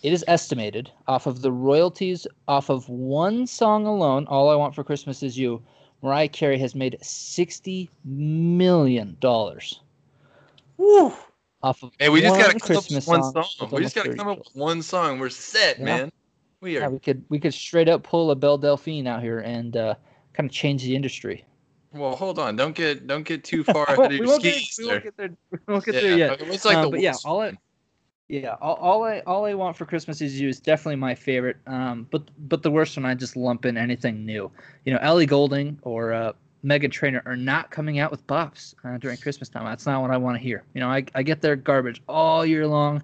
it 0.02 0.12
is 0.12 0.25
estimated 0.28 0.90
off 1.06 1.26
of 1.26 1.43
the 1.43 1.52
royalties 1.52 2.26
off 2.49 2.70
of 2.70 2.88
one 2.88 3.46
song 3.46 3.87
alone. 3.87 4.26
All 4.26 4.50
I 4.50 4.56
want 4.56 4.75
for 4.75 4.84
Christmas 4.84 5.22
is 5.22 5.38
you. 5.38 5.62
Mariah 6.02 6.28
Carey 6.28 6.58
has 6.58 6.75
made 6.75 6.99
sixty 7.00 7.88
million 8.04 9.16
dollars 9.20 9.81
Woo. 10.76 11.12
off 11.62 11.82
of 11.84 11.93
Hey, 11.99 12.08
we 12.08 12.20
just 12.20 12.37
gotta 12.37 12.52
come 12.52 12.56
up 12.56 12.62
Christmas 12.62 13.06
with 13.06 13.08
one 13.08 13.32
song 13.32 13.44
song. 13.56 13.69
We 13.70 13.82
just 13.82 13.94
gotta 13.94 14.08
30 14.08 14.19
come 14.19 14.28
up 14.28 14.38
with 14.38 14.49
one 14.54 14.82
song. 14.82 15.20
We're 15.20 15.31
set, 15.31 15.78
Yeah. 15.78 15.84
man. 15.84 16.12
We 16.60 16.76
are. 16.76 16.81
Yeah, 16.81 16.88
we 16.88 16.98
could 16.98 17.25
we 17.28 17.38
could 17.38 17.55
straight 17.55 17.88
up 17.88 18.02
pull 18.02 18.32
a 18.32 18.34
Belle 18.34 18.58
Delphine 18.58 19.06
out 19.06 19.22
here 19.22 19.38
and 19.40 19.76
uh, 19.76 19.94
kind 20.32 20.48
of 20.48 20.52
change 20.52 20.82
the 20.82 20.96
industry. 20.96 21.44
Well, 21.93 22.16
hold 22.16 22.38
on. 22.40 22.56
Don't 22.56 22.75
get 22.75 23.06
don't 23.06 23.25
get 23.25 23.44
too 23.44 23.62
far 23.64 23.87
we 23.88 23.94
ahead 23.94 24.12
of 24.12 24.19
your 24.19 24.26
won't 24.26 24.43
get, 24.43 24.55
skis 24.55 24.78
we 24.78 24.84
there. 24.87 24.94
won't 24.94 25.05
get 25.05 25.16
there. 25.16 25.31
We 25.50 25.58
won't 25.69 25.84
get 25.84 25.94
yeah, 25.94 26.00
there 26.00 26.19
yet. 26.19 26.40
It's 26.43 26.64
like 26.64 26.78
Uh, 26.78 26.82
the 26.82 26.88
but 26.90 27.00
yeah, 27.00 27.10
worst 27.12 27.26
all 27.26 27.40
I 27.40 27.46
one. 27.46 27.58
Yeah 28.32 28.56
all, 28.62 28.76
all 28.76 29.05
I 29.05 29.19
all 29.26 29.44
I 29.44 29.52
want 29.52 29.76
for 29.76 29.84
Christmas 29.84 30.23
is 30.23 30.40
you 30.40 30.49
is 30.49 30.58
definitely 30.58 30.96
my 30.96 31.14
favorite. 31.14 31.58
Um, 31.67 32.08
but 32.11 32.23
but 32.49 32.62
the 32.62 32.70
worst 32.70 32.96
one 32.96 33.05
I 33.05 33.14
just 33.14 33.37
lump 33.37 33.67
in 33.67 33.76
anything 33.76 34.25
new. 34.25 34.50
You 34.87 34.94
know, 34.94 34.99
Ellie 35.02 35.26
Goulding 35.26 35.79
or 35.82 36.14
uh, 36.14 36.32
Meghan 36.64 36.91
Trainor 36.91 37.22
are 37.27 37.36
not 37.36 37.70
coming 37.70 37.98
out 37.98 38.10
with 38.10 38.27
bops 38.27 38.74
uh, 38.86 38.96
during 38.96 39.19
Christmas 39.19 39.51
time. 39.51 39.67
That's 39.67 39.84
not 39.84 40.01
what 40.01 40.10
I 40.10 40.17
want 40.17 40.39
to 40.39 40.43
hear. 40.43 40.65
You 40.72 40.81
know, 40.81 40.89
I 40.89 41.05
I 41.15 41.22
get 41.22 41.43
their 41.43 41.56
garbage 41.56 42.01
all 42.08 42.46
year 42.46 42.67
long. 42.67 43.03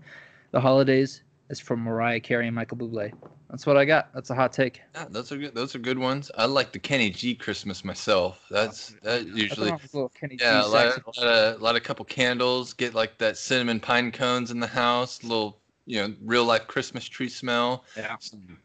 The 0.53 0.63
holidays 0.63 1.23
is 1.51 1.61
from 1.61 1.81
Mariah 1.81 2.21
Carey 2.21 2.47
and 2.47 2.55
Michael 2.55 2.77
Bublé. 2.77 3.13
That's 3.51 3.67
what 3.67 3.77
I 3.79 3.85
got. 3.85 4.13
That's 4.13 4.29
a 4.31 4.35
hot 4.35 4.53
take. 4.53 4.83
Yeah, 4.95 5.07
those 5.09 5.33
are 5.33 5.39
good. 5.39 5.55
Those 5.55 5.75
are 5.75 5.79
good 5.79 5.99
ones. 5.99 6.31
I 6.37 6.45
like 6.45 6.73
the 6.73 6.79
Kenny 6.79 7.09
G 7.09 7.35
Christmas 7.35 7.83
myself. 7.85 8.45
That's 8.51 8.95
that 9.03 9.27
usually. 9.27 9.71
wrong 9.71 9.81
with 9.83 9.95
a 9.95 9.97
little 9.97 10.11
Kenny 10.11 10.37
G 10.37 10.45
Yeah, 10.45 10.65
a 10.65 10.69
lot, 10.69 10.87
a 10.87 11.21
lot 11.21 11.27
of, 11.27 11.63
lot 11.63 11.77
of 11.77 11.83
couple 11.83 12.05
candles. 12.05 12.75
Get 12.75 12.95
like 12.95 13.17
that 13.19 13.39
cinnamon 13.39 13.81
pine 13.81 14.13
cones 14.13 14.51
in 14.51 14.61
the 14.61 14.67
house. 14.67 15.23
Little, 15.23 15.59
you 15.87 16.01
know, 16.01 16.15
real 16.23 16.45
life 16.45 16.67
Christmas 16.67 17.09
tree 17.09 17.31
smell. 17.31 17.85
Yeah. 17.97 18.17
Some, 18.21 18.59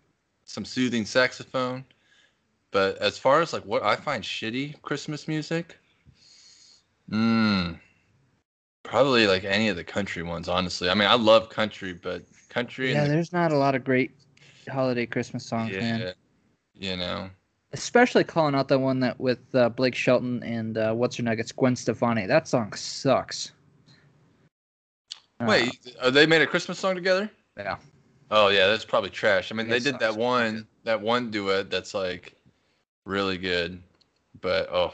some 0.45 0.65
soothing 0.65 1.05
saxophone. 1.05 1.85
But 2.71 2.97
as 2.97 3.17
far 3.17 3.41
as 3.41 3.53
like 3.53 3.63
what 3.63 3.83
I 3.83 3.95
find 3.95 4.23
shitty 4.23 4.81
Christmas 4.81 5.27
music, 5.29 5.77
mm, 7.09 7.79
probably 8.81 9.27
like 9.27 9.45
any 9.45 9.69
of 9.69 9.77
the 9.77 9.83
country 9.83 10.23
ones. 10.23 10.49
Honestly, 10.49 10.89
I 10.89 10.93
mean, 10.93 11.07
I 11.07 11.13
love 11.13 11.49
country, 11.49 11.93
but 11.93 12.23
country 12.53 12.93
Yeah, 12.93 13.03
and 13.03 13.11
there's 13.11 13.33
not 13.33 13.51
a 13.51 13.57
lot 13.57 13.75
of 13.75 13.83
great 13.83 14.11
holiday 14.69 15.05
Christmas 15.05 15.45
songs, 15.45 15.73
yeah, 15.73 15.79
man. 15.79 16.13
you 16.75 16.97
know. 16.97 17.29
Especially 17.71 18.23
calling 18.23 18.53
out 18.53 18.67
the 18.67 18.77
one 18.77 18.99
that 18.99 19.19
with 19.19 19.39
uh, 19.55 19.69
Blake 19.69 19.95
Shelton 19.95 20.43
and 20.43 20.77
uh, 20.77 20.93
what's 20.93 21.17
her 21.17 21.23
nuggets, 21.23 21.51
Gwen 21.51 21.75
Stefani. 21.75 22.27
That 22.27 22.47
song 22.47 22.73
sucks. 22.73 23.51
Uh, 25.39 25.45
Wait, 25.47 25.95
are 26.01 26.11
they 26.11 26.27
made 26.27 26.41
a 26.41 26.47
Christmas 26.47 26.77
song 26.77 26.93
together? 26.95 27.29
Yeah. 27.57 27.77
Oh 28.29 28.49
yeah, 28.49 28.67
that's 28.67 28.85
probably 28.85 29.09
trash. 29.09 29.51
I 29.51 29.55
mean, 29.55 29.67
they 29.67 29.79
did 29.79 29.99
that 29.99 30.15
one 30.15 30.67
that 30.83 31.01
one 31.01 31.31
duet 31.31 31.69
that's 31.69 31.93
like 31.93 32.35
really 33.05 33.37
good, 33.37 33.81
but 34.41 34.69
oh, 34.71 34.93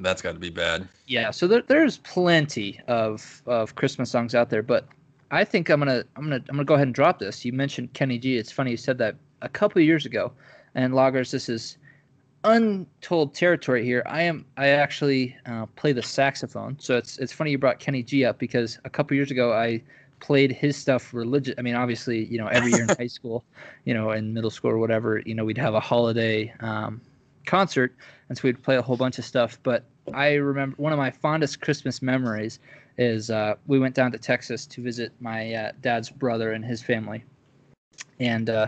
that's 0.00 0.22
got 0.22 0.32
to 0.32 0.38
be 0.38 0.50
bad. 0.50 0.88
Yeah, 1.06 1.30
so 1.30 1.46
there, 1.46 1.62
there's 1.62 1.98
plenty 1.98 2.80
of 2.88 3.42
of 3.46 3.74
Christmas 3.74 4.10
songs 4.10 4.34
out 4.34 4.50
there, 4.50 4.62
but 4.62 4.86
I 5.32 5.44
think 5.44 5.70
I'm 5.70 5.80
gonna 5.80 6.04
I'm 6.16 6.24
gonna 6.24 6.36
I'm 6.36 6.56
gonna 6.56 6.64
go 6.64 6.74
ahead 6.74 6.86
and 6.86 6.94
drop 6.94 7.18
this. 7.18 7.44
You 7.44 7.52
mentioned 7.54 7.94
Kenny 7.94 8.18
G. 8.18 8.36
It's 8.36 8.52
funny 8.52 8.70
you 8.70 8.76
said 8.76 8.98
that 8.98 9.16
a 9.40 9.48
couple 9.48 9.80
of 9.80 9.86
years 9.86 10.04
ago, 10.04 10.30
and 10.74 10.94
loggers, 10.94 11.30
this 11.30 11.48
is 11.48 11.78
untold 12.44 13.34
territory 13.34 13.82
here. 13.82 14.02
I 14.06 14.22
am 14.22 14.44
I 14.58 14.68
actually 14.68 15.34
uh, 15.46 15.66
play 15.74 15.92
the 15.92 16.02
saxophone, 16.02 16.78
so 16.78 16.98
it's 16.98 17.16
it's 17.18 17.32
funny 17.32 17.50
you 17.50 17.58
brought 17.58 17.78
Kenny 17.78 18.02
G 18.02 18.26
up 18.26 18.38
because 18.38 18.78
a 18.84 18.90
couple 18.90 19.16
years 19.16 19.30
ago 19.30 19.54
I 19.54 19.82
played 20.20 20.52
his 20.52 20.76
stuff 20.76 21.14
religious. 21.14 21.54
I 21.58 21.62
mean, 21.62 21.76
obviously, 21.76 22.26
you 22.26 22.36
know, 22.36 22.48
every 22.48 22.70
year 22.70 22.82
in 22.82 22.88
high 22.98 23.06
school, 23.06 23.42
you 23.86 23.94
know, 23.94 24.10
in 24.10 24.34
middle 24.34 24.50
school 24.50 24.70
or 24.70 24.78
whatever, 24.78 25.22
you 25.24 25.34
know, 25.34 25.46
we'd 25.46 25.58
have 25.58 25.74
a 25.74 25.80
holiday 25.80 26.52
um, 26.60 27.00
concert, 27.46 27.96
and 28.28 28.36
so 28.36 28.42
we'd 28.44 28.62
play 28.62 28.76
a 28.76 28.82
whole 28.82 28.98
bunch 28.98 29.18
of 29.18 29.24
stuff. 29.24 29.58
But 29.62 29.84
I 30.12 30.34
remember 30.34 30.76
one 30.78 30.92
of 30.92 30.98
my 30.98 31.10
fondest 31.10 31.60
Christmas 31.60 32.02
memories 32.02 32.58
is 32.98 33.30
uh, 33.30 33.54
we 33.66 33.78
went 33.78 33.94
down 33.94 34.12
to 34.12 34.18
Texas 34.18 34.66
to 34.66 34.82
visit 34.82 35.12
my 35.20 35.54
uh, 35.54 35.72
dad's 35.80 36.10
brother 36.10 36.52
and 36.52 36.64
his 36.64 36.82
family, 36.82 37.24
and 38.20 38.50
uh, 38.50 38.66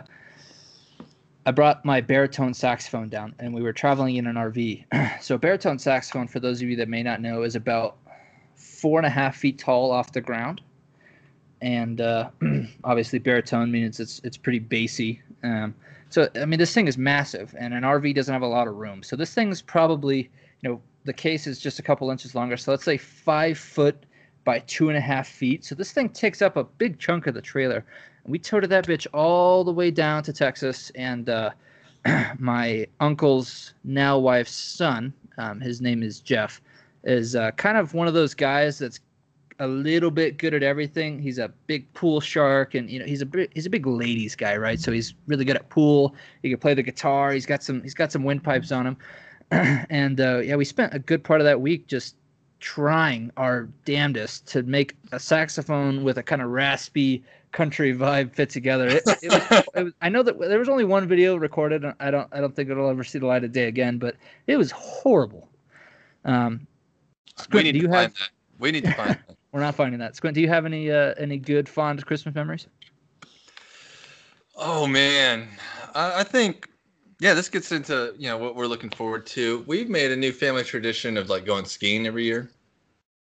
I 1.47 1.51
brought 1.51 1.85
my 1.85 2.01
baritone 2.01 2.55
saxophone 2.55 3.09
down, 3.09 3.35
and 3.39 3.53
we 3.53 3.63
were 3.63 3.73
traveling 3.73 4.17
in 4.17 4.27
an 4.27 4.37
RV. 4.37 5.21
so, 5.21 5.37
baritone 5.37 5.79
saxophone, 5.79 6.27
for 6.27 6.41
those 6.41 6.63
of 6.63 6.69
you 6.69 6.77
that 6.77 6.89
may 6.89 7.03
not 7.03 7.21
know, 7.21 7.43
is 7.43 7.57
about 7.57 7.99
four 8.55 8.99
and 8.99 9.07
a 9.07 9.11
half 9.11 9.37
feet 9.37 9.59
tall 9.59 9.91
off 9.91 10.13
the 10.13 10.21
ground, 10.21 10.63
and 11.61 12.01
uh, 12.01 12.31
obviously 12.85 13.19
baritone 13.19 13.71
means 13.71 14.01
it's 14.01 14.21
it's 14.25 14.37
pretty 14.37 14.61
bassy. 14.61 15.21
Um, 15.43 15.75
so, 16.09 16.29
I 16.37 16.45
mean, 16.47 16.61
this 16.61 16.73
thing 16.73 16.87
is 16.87 16.97
massive, 16.97 17.55
and 17.59 17.75
an 17.75 17.83
RV 17.83 18.15
doesn't 18.15 18.33
have 18.33 18.43
a 18.43 18.47
lot 18.47 18.69
of 18.69 18.77
room. 18.77 19.03
So, 19.03 19.17
this 19.17 19.35
thing's 19.35 19.61
probably, 19.61 20.31
you 20.63 20.71
know, 20.71 20.81
the 21.05 21.13
case 21.13 21.47
is 21.47 21.59
just 21.59 21.79
a 21.79 21.83
couple 21.83 22.11
inches 22.11 22.35
longer. 22.35 22.57
So, 22.57 22.71
let's 22.71 22.85
say 22.85 22.97
five 22.97 23.59
foot 23.59 24.05
by 24.45 24.61
two 24.61 24.89
and 24.89 24.99
a 24.99 25.01
half 25.01 25.29
feet. 25.29 25.65
So, 25.65 25.75
this 25.75 25.93
thing 25.93 26.09
takes 26.09 26.43
up 26.43 26.57
a 26.57 26.65
big 26.65 26.99
chunk 26.99 27.27
of 27.27 27.35
the 27.35 27.43
trailer 27.43 27.85
And 28.25 28.33
we 28.33 28.39
toted 28.39 28.71
that 28.71 28.87
bitch 28.87 29.07
all 29.13 29.65
the 29.65 29.73
way 29.73 29.91
down 29.91 30.23
to 30.25 30.33
Texas, 30.33 30.91
and 30.95 31.29
uh, 31.29 31.51
my 32.39 32.87
uncle's 33.01 33.75
now 33.85 34.19
wife's 34.19 34.53
son, 34.53 35.13
um, 35.39 35.61
his 35.61 35.81
name 35.81 36.03
is 36.03 36.21
Jeff, 36.21 36.61
is 37.05 37.37
uh, 37.37 37.51
kind 37.53 37.77
of 37.77 37.95
one 37.95 38.09
of 38.09 38.15
those 38.15 38.35
guys 38.35 38.79
that's 38.79 39.01
a 39.61 39.67
little 39.67 40.11
bit 40.11 40.39
good 40.39 40.55
at 40.55 40.63
everything. 40.63 41.21
He's 41.21 41.39
a 41.39 41.49
big 41.67 41.93
pool 41.95 42.21
shark, 42.21 42.75
and 42.75 42.91
you 42.91 42.99
know 42.99 43.05
he's 43.05 43.23
a 43.23 43.49
he's 43.53 43.67
a 43.67 43.71
big 43.71 43.87
ladies 43.87 44.35
guy, 44.35 44.57
right? 44.57 44.81
So 44.81 44.93
he's 44.93 45.15
really 45.27 45.45
good 45.45 45.57
at 45.57 45.69
pool. 45.69 46.15
He 46.43 46.51
can 46.51 46.59
play 46.59 46.75
the 46.75 46.83
guitar. 46.83 47.33
He's 47.33 47.47
got 47.47 47.63
some 47.63 47.83
he's 47.83 47.95
got 47.95 48.11
some 48.11 48.25
windpipes 48.25 48.73
on 48.73 48.87
him, 48.87 48.97
and 49.51 50.21
uh, 50.21 50.39
yeah, 50.39 50.57
we 50.57 50.65
spent 50.65 50.95
a 50.95 50.99
good 50.99 51.23
part 51.23 51.41
of 51.41 51.45
that 51.45 51.61
week 51.61 51.87
just 51.87 52.17
trying 52.61 53.31
our 53.37 53.69
damnedest 53.85 54.47
to 54.49 54.63
make 54.63 54.97
a 55.13 55.21
saxophone 55.21 56.03
with 56.03 56.17
a 56.17 56.23
kind 56.23 56.41
of 56.41 56.49
raspy 56.49 57.23
country 57.53 57.95
vibe 57.95 58.35
fit 58.35 58.51
together. 58.51 58.89
It, 58.89 59.03
it, 59.23 59.33
was, 59.33 59.65
it 59.75 59.85
was, 59.85 59.93
I 60.01 60.09
know 60.09 60.23
that 60.23 60.39
there 60.39 60.59
was 60.59 60.69
only 60.69 60.85
one 60.85 61.07
video 61.07 61.37
recorded. 61.37 61.85
I 62.01 62.11
don't 62.11 62.29
I 62.33 62.41
don't 62.41 62.55
think 62.55 62.71
it'll 62.71 62.91
ever 62.91 63.05
see 63.05 63.19
the 63.19 63.27
light 63.27 63.45
of 63.45 63.53
day 63.53 63.69
again, 63.69 63.99
but 63.99 64.17
it 64.47 64.57
was 64.57 64.71
horrible. 64.71 65.49
Um, 66.25 66.67
Squint, 67.37 67.53
we 67.53 67.63
need 67.65 67.73
do 67.73 67.79
you 67.79 67.89
to 67.89 67.95
have, 67.95 68.03
find 68.05 68.15
that. 68.15 68.31
We 68.59 68.71
need 68.73 68.85
to 68.85 68.93
find 68.93 69.11
that. 69.29 69.37
We're 69.53 69.61
not 69.61 69.75
finding 69.75 70.01
that. 70.01 70.17
Squint, 70.17 70.35
do 70.35 70.41
you 70.41 70.49
have 70.49 70.67
any 70.67 70.91
uh, 70.91 71.15
any 71.17 71.39
good 71.39 71.69
fond 71.69 72.05
Christmas 72.05 72.35
memories? 72.35 72.67
Oh 74.57 74.87
man, 74.87 75.49
I, 75.95 76.21
I 76.21 76.25
think 76.25 76.69
yeah, 77.25 77.33
this 77.33 77.49
gets 77.49 77.73
into 77.73 78.15
you 78.19 78.29
know 78.29 78.37
what 78.37 78.55
we're 78.55 78.67
looking 78.67 78.91
forward 78.91 79.25
to. 79.29 79.65
We've 79.67 79.89
made 79.89 80.13
a 80.13 80.17
new 80.17 80.31
family 80.31 80.63
tradition 80.63 81.17
of 81.17 81.31
like 81.31 81.47
going 81.47 81.65
skiing 81.65 82.07
every 82.07 82.25
year. 82.25 82.51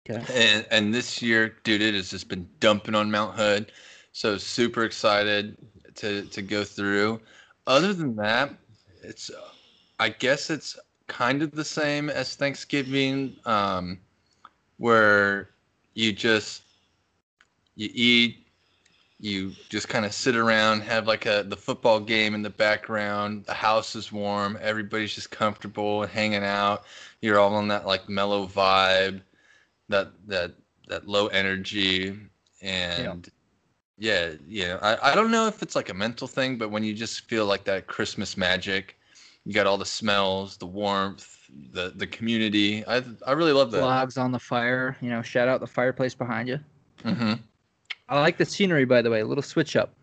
Okay. 0.09 0.25
And 0.33 0.67
and 0.71 0.95
this 0.95 1.21
year, 1.21 1.55
dude, 1.65 1.83
it 1.83 1.93
has 1.93 2.09
just 2.09 2.27
been 2.27 2.49
dumping 2.61 2.95
on 2.95 3.11
Mount 3.11 3.37
Hood. 3.37 3.73
So 4.13 4.39
super 4.39 4.85
excited 4.85 5.55
to 5.97 6.23
to 6.23 6.41
go 6.41 6.65
through. 6.65 7.21
Other 7.67 7.93
than 7.93 8.17
that, 8.17 8.55
it's 9.03 9.31
I 9.99 10.09
guess 10.09 10.49
it's 10.49 10.79
kind 11.07 11.43
of 11.43 11.51
the 11.51 11.65
same 11.65 12.09
as 12.09 12.37
Thanksgiving, 12.37 13.37
um, 13.45 13.99
where 14.79 15.51
you 15.93 16.15
just 16.15 16.63
you 17.75 17.91
eat, 17.93 18.47
you 19.21 19.53
just 19.69 19.89
kind 19.89 20.07
of 20.07 20.15
sit 20.15 20.35
around, 20.35 20.81
have 20.81 21.07
like 21.07 21.27
a 21.27 21.45
the 21.47 21.57
football 21.57 22.01
game 22.01 22.35
in 22.35 22.43
the 22.43 22.51
background. 22.51 23.45
The 23.45 23.55
house 23.55 23.95
is 23.95 24.11
warm, 24.11 24.59
everybody's 24.61 25.15
just 25.15 25.31
comfortable 25.31 26.07
hanging 26.07 26.43
out. 26.43 26.85
You're 27.21 27.39
all 27.39 27.55
on 27.55 27.69
that 27.69 27.87
like 27.87 28.09
mellow 28.09 28.47
vibe, 28.47 29.21
that 29.89 30.11
that 30.27 30.53
that 30.89 31.07
low 31.07 31.27
energy, 31.29 32.19
and 32.63 33.31
yeah, 33.99 34.33
yeah. 34.49 34.79
I, 34.81 35.13
I 35.13 35.15
don't 35.15 35.31
know 35.31 35.47
if 35.47 35.63
it's 35.63 35.77
like 35.77 35.91
a 35.91 35.95
mental 35.95 36.27
thing, 36.27 36.57
but 36.57 36.71
when 36.71 36.83
you 36.83 36.95
just 36.95 37.29
feel 37.29 37.45
like 37.45 37.65
that 37.65 37.87
Christmas 37.87 38.39
magic, 38.39 38.97
you 39.45 39.53
got 39.53 39.67
all 39.67 39.77
the 39.77 39.85
smells, 39.85 40.57
the 40.57 40.67
warmth, 40.67 41.37
the 41.73 41.93
the 41.95 42.07
community. 42.07 42.87
I 42.87 43.05
I 43.27 43.33
really 43.33 43.53
love 43.53 43.71
that. 43.73 43.83
Logs 43.83 44.17
on 44.17 44.33
the 44.33 44.39
fire. 44.39 44.97
You 45.03 45.11
know, 45.11 45.21
shout 45.21 45.47
out 45.47 45.61
the 45.61 45.67
fireplace 45.67 46.15
behind 46.15 46.49
you. 46.49 46.59
Mm-hmm. 47.05 47.35
I 48.11 48.21
like 48.21 48.37
the 48.37 48.45
scenery, 48.45 48.85
by 48.85 49.01
the 49.01 49.11
way. 49.11 49.21
A 49.21 49.27
little 49.27 49.43
switch 49.43 49.77
up. 49.77 49.95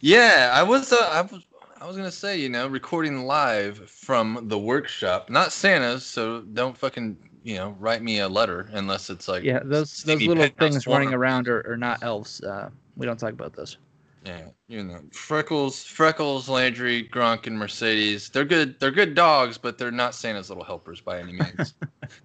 Yeah, 0.00 0.50
I 0.52 0.62
was. 0.62 0.92
Uh, 0.92 0.96
I 1.00 1.20
was. 1.20 1.44
I 1.80 1.86
was 1.86 1.96
gonna 1.96 2.12
say, 2.12 2.38
you 2.38 2.48
know, 2.48 2.68
recording 2.68 3.24
live 3.24 3.90
from 3.90 4.44
the 4.48 4.58
workshop, 4.58 5.28
not 5.28 5.52
Santa's, 5.52 6.06
so 6.06 6.42
don't 6.42 6.78
fucking, 6.78 7.16
you 7.42 7.56
know, 7.56 7.76
write 7.80 8.02
me 8.02 8.20
a 8.20 8.28
letter 8.28 8.68
unless 8.72 9.10
it's 9.10 9.26
like. 9.26 9.42
Yeah, 9.42 9.60
those 9.64 10.04
those 10.04 10.22
little 10.22 10.46
things 10.60 10.86
running 10.86 11.12
around 11.12 11.48
are, 11.48 11.68
are 11.68 11.76
not 11.76 12.02
elves. 12.02 12.40
Uh, 12.40 12.70
we 12.96 13.04
don't 13.04 13.18
talk 13.18 13.32
about 13.32 13.54
those. 13.54 13.78
Yeah, 14.24 14.48
you 14.68 14.84
know, 14.84 15.00
Freckles, 15.12 15.82
Freckles, 15.82 16.48
Landry, 16.48 17.08
Gronk, 17.08 17.48
and 17.48 17.58
Mercedes. 17.58 18.28
They're 18.28 18.44
good. 18.44 18.78
They're 18.78 18.92
good 18.92 19.14
dogs, 19.14 19.58
but 19.58 19.78
they're 19.78 19.90
not 19.90 20.14
Santa's 20.14 20.48
little 20.48 20.62
helpers 20.62 21.00
by 21.00 21.18
any 21.18 21.32
means. 21.32 21.74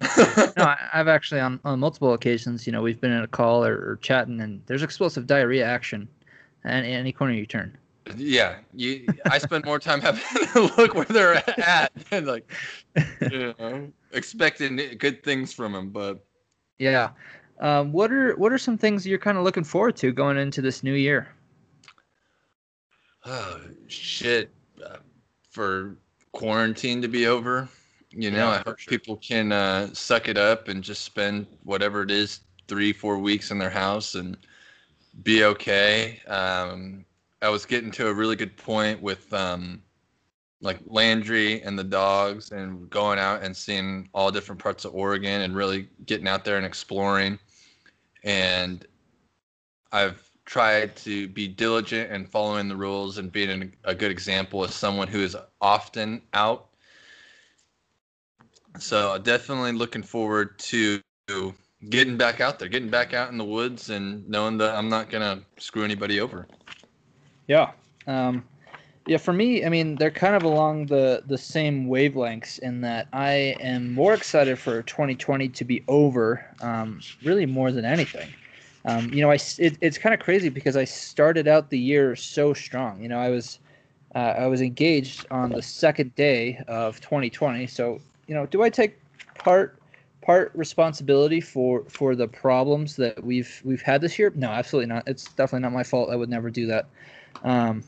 no, 0.00 0.64
I, 0.64 0.78
have 0.92 1.08
actually 1.08 1.40
on, 1.40 1.58
on 1.64 1.80
multiple 1.80 2.12
occasions, 2.12 2.66
you 2.66 2.72
know, 2.72 2.82
we've 2.82 3.00
been 3.00 3.10
in 3.10 3.24
a 3.24 3.28
call 3.28 3.64
or, 3.64 3.74
or 3.74 3.98
chatting, 4.00 4.40
and 4.40 4.62
there's 4.66 4.84
explosive 4.84 5.26
diarrhea 5.26 5.66
action, 5.66 6.08
and 6.62 6.86
any 6.86 7.10
corner 7.12 7.32
you 7.32 7.46
turn. 7.46 7.76
Yeah, 8.16 8.58
you. 8.74 9.06
I 9.26 9.38
spend 9.38 9.64
more 9.64 9.80
time 9.80 10.00
having 10.00 10.22
to 10.52 10.72
look 10.76 10.94
where 10.94 11.04
they're 11.04 11.34
at 11.60 11.92
and 12.12 12.26
like, 12.26 12.50
you 13.20 13.54
know, 13.58 13.92
expecting 14.12 14.76
good 14.98 15.24
things 15.24 15.52
from 15.52 15.72
them, 15.72 15.90
but. 15.90 16.24
Yeah, 16.78 17.10
um, 17.58 17.90
what 17.92 18.12
are 18.12 18.36
what 18.36 18.52
are 18.52 18.58
some 18.58 18.78
things 18.78 19.04
you're 19.04 19.18
kind 19.18 19.36
of 19.36 19.42
looking 19.42 19.64
forward 19.64 19.96
to 19.96 20.12
going 20.12 20.36
into 20.38 20.62
this 20.62 20.84
new 20.84 20.94
year? 20.94 21.28
Oh 23.30 23.60
shit! 23.88 24.50
Uh, 24.82 24.96
for 25.50 25.96
quarantine 26.32 27.02
to 27.02 27.08
be 27.08 27.26
over, 27.26 27.68
you 28.10 28.30
know, 28.30 28.38
yeah, 28.38 28.48
I 28.48 28.56
hope 28.58 28.78
sure. 28.78 28.90
people 28.90 29.16
can 29.16 29.52
uh, 29.52 29.92
suck 29.92 30.28
it 30.28 30.38
up 30.38 30.68
and 30.68 30.82
just 30.82 31.02
spend 31.02 31.46
whatever 31.64 32.02
it 32.02 32.10
is 32.10 32.40
three 32.68 32.90
four 32.90 33.18
weeks 33.18 33.50
in 33.50 33.58
their 33.58 33.68
house 33.68 34.14
and 34.14 34.38
be 35.22 35.44
okay. 35.44 36.20
Um, 36.26 37.04
I 37.42 37.50
was 37.50 37.66
getting 37.66 37.90
to 37.92 38.08
a 38.08 38.14
really 38.14 38.34
good 38.34 38.56
point 38.56 39.02
with 39.02 39.30
um, 39.34 39.82
like 40.62 40.78
Landry 40.86 41.60
and 41.62 41.78
the 41.78 41.84
dogs 41.84 42.52
and 42.52 42.88
going 42.88 43.18
out 43.18 43.42
and 43.42 43.54
seeing 43.54 44.08
all 44.14 44.30
different 44.30 44.60
parts 44.60 44.86
of 44.86 44.94
Oregon 44.94 45.42
and 45.42 45.54
really 45.54 45.88
getting 46.06 46.28
out 46.28 46.46
there 46.46 46.56
and 46.56 46.64
exploring 46.64 47.38
and 48.24 48.86
I've 49.92 50.27
tried 50.48 50.96
to 50.96 51.28
be 51.28 51.46
diligent 51.46 52.10
and 52.10 52.26
following 52.26 52.68
the 52.68 52.76
rules 52.76 53.18
and 53.18 53.30
being 53.30 53.70
a 53.84 53.94
good 53.94 54.10
example 54.10 54.64
as 54.64 54.74
someone 54.74 55.06
who 55.06 55.20
is 55.20 55.36
often 55.60 56.22
out. 56.32 56.68
So 58.78 59.18
definitely 59.18 59.72
looking 59.72 60.02
forward 60.02 60.58
to 60.60 61.02
getting 61.90 62.16
back 62.16 62.40
out 62.40 62.58
there, 62.58 62.66
getting 62.66 62.88
back 62.88 63.12
out 63.12 63.30
in 63.30 63.36
the 63.36 63.44
woods, 63.44 63.90
and 63.90 64.26
knowing 64.26 64.56
that 64.58 64.74
I'm 64.74 64.88
not 64.88 65.10
gonna 65.10 65.42
screw 65.58 65.84
anybody 65.84 66.18
over. 66.18 66.46
Yeah. 67.46 67.72
Um, 68.06 68.42
yeah, 69.06 69.18
for 69.18 69.34
me, 69.34 69.66
I 69.66 69.68
mean, 69.68 69.96
they're 69.96 70.10
kind 70.10 70.34
of 70.34 70.44
along 70.44 70.86
the 70.86 71.22
the 71.26 71.36
same 71.36 71.88
wavelengths 71.88 72.58
in 72.60 72.80
that 72.80 73.08
I 73.12 73.54
am 73.60 73.92
more 73.92 74.14
excited 74.14 74.58
for 74.58 74.80
2020 74.82 75.50
to 75.50 75.64
be 75.64 75.84
over, 75.88 76.46
um, 76.62 77.00
really 77.22 77.44
more 77.44 77.70
than 77.70 77.84
anything. 77.84 78.28
Um, 78.88 79.12
you 79.12 79.20
know, 79.20 79.30
I 79.30 79.38
it, 79.58 79.76
it's 79.80 79.98
kind 79.98 80.14
of 80.14 80.20
crazy 80.20 80.48
because 80.48 80.76
I 80.76 80.84
started 80.84 81.46
out 81.48 81.70
the 81.70 81.78
year 81.78 82.16
so 82.16 82.54
strong. 82.54 83.02
You 83.02 83.08
know, 83.08 83.18
I 83.18 83.28
was 83.28 83.58
uh, 84.14 84.34
I 84.38 84.46
was 84.46 84.62
engaged 84.62 85.26
on 85.30 85.50
the 85.50 85.62
second 85.62 86.14
day 86.14 86.62
of 86.68 87.00
2020. 87.00 87.66
So, 87.66 88.00
you 88.26 88.34
know, 88.34 88.46
do 88.46 88.62
I 88.62 88.70
take 88.70 88.98
part 89.34 89.78
part 90.22 90.52
responsibility 90.54 91.40
for 91.40 91.84
for 91.88 92.14
the 92.16 92.28
problems 92.28 92.96
that 92.96 93.22
we've 93.22 93.60
we've 93.64 93.82
had 93.82 94.00
this 94.00 94.18
year? 94.18 94.32
No, 94.34 94.48
absolutely 94.48 94.88
not. 94.88 95.04
It's 95.06 95.24
definitely 95.24 95.62
not 95.62 95.72
my 95.72 95.84
fault. 95.84 96.10
I 96.10 96.16
would 96.16 96.30
never 96.30 96.50
do 96.50 96.66
that. 96.66 96.86
Um, 97.44 97.84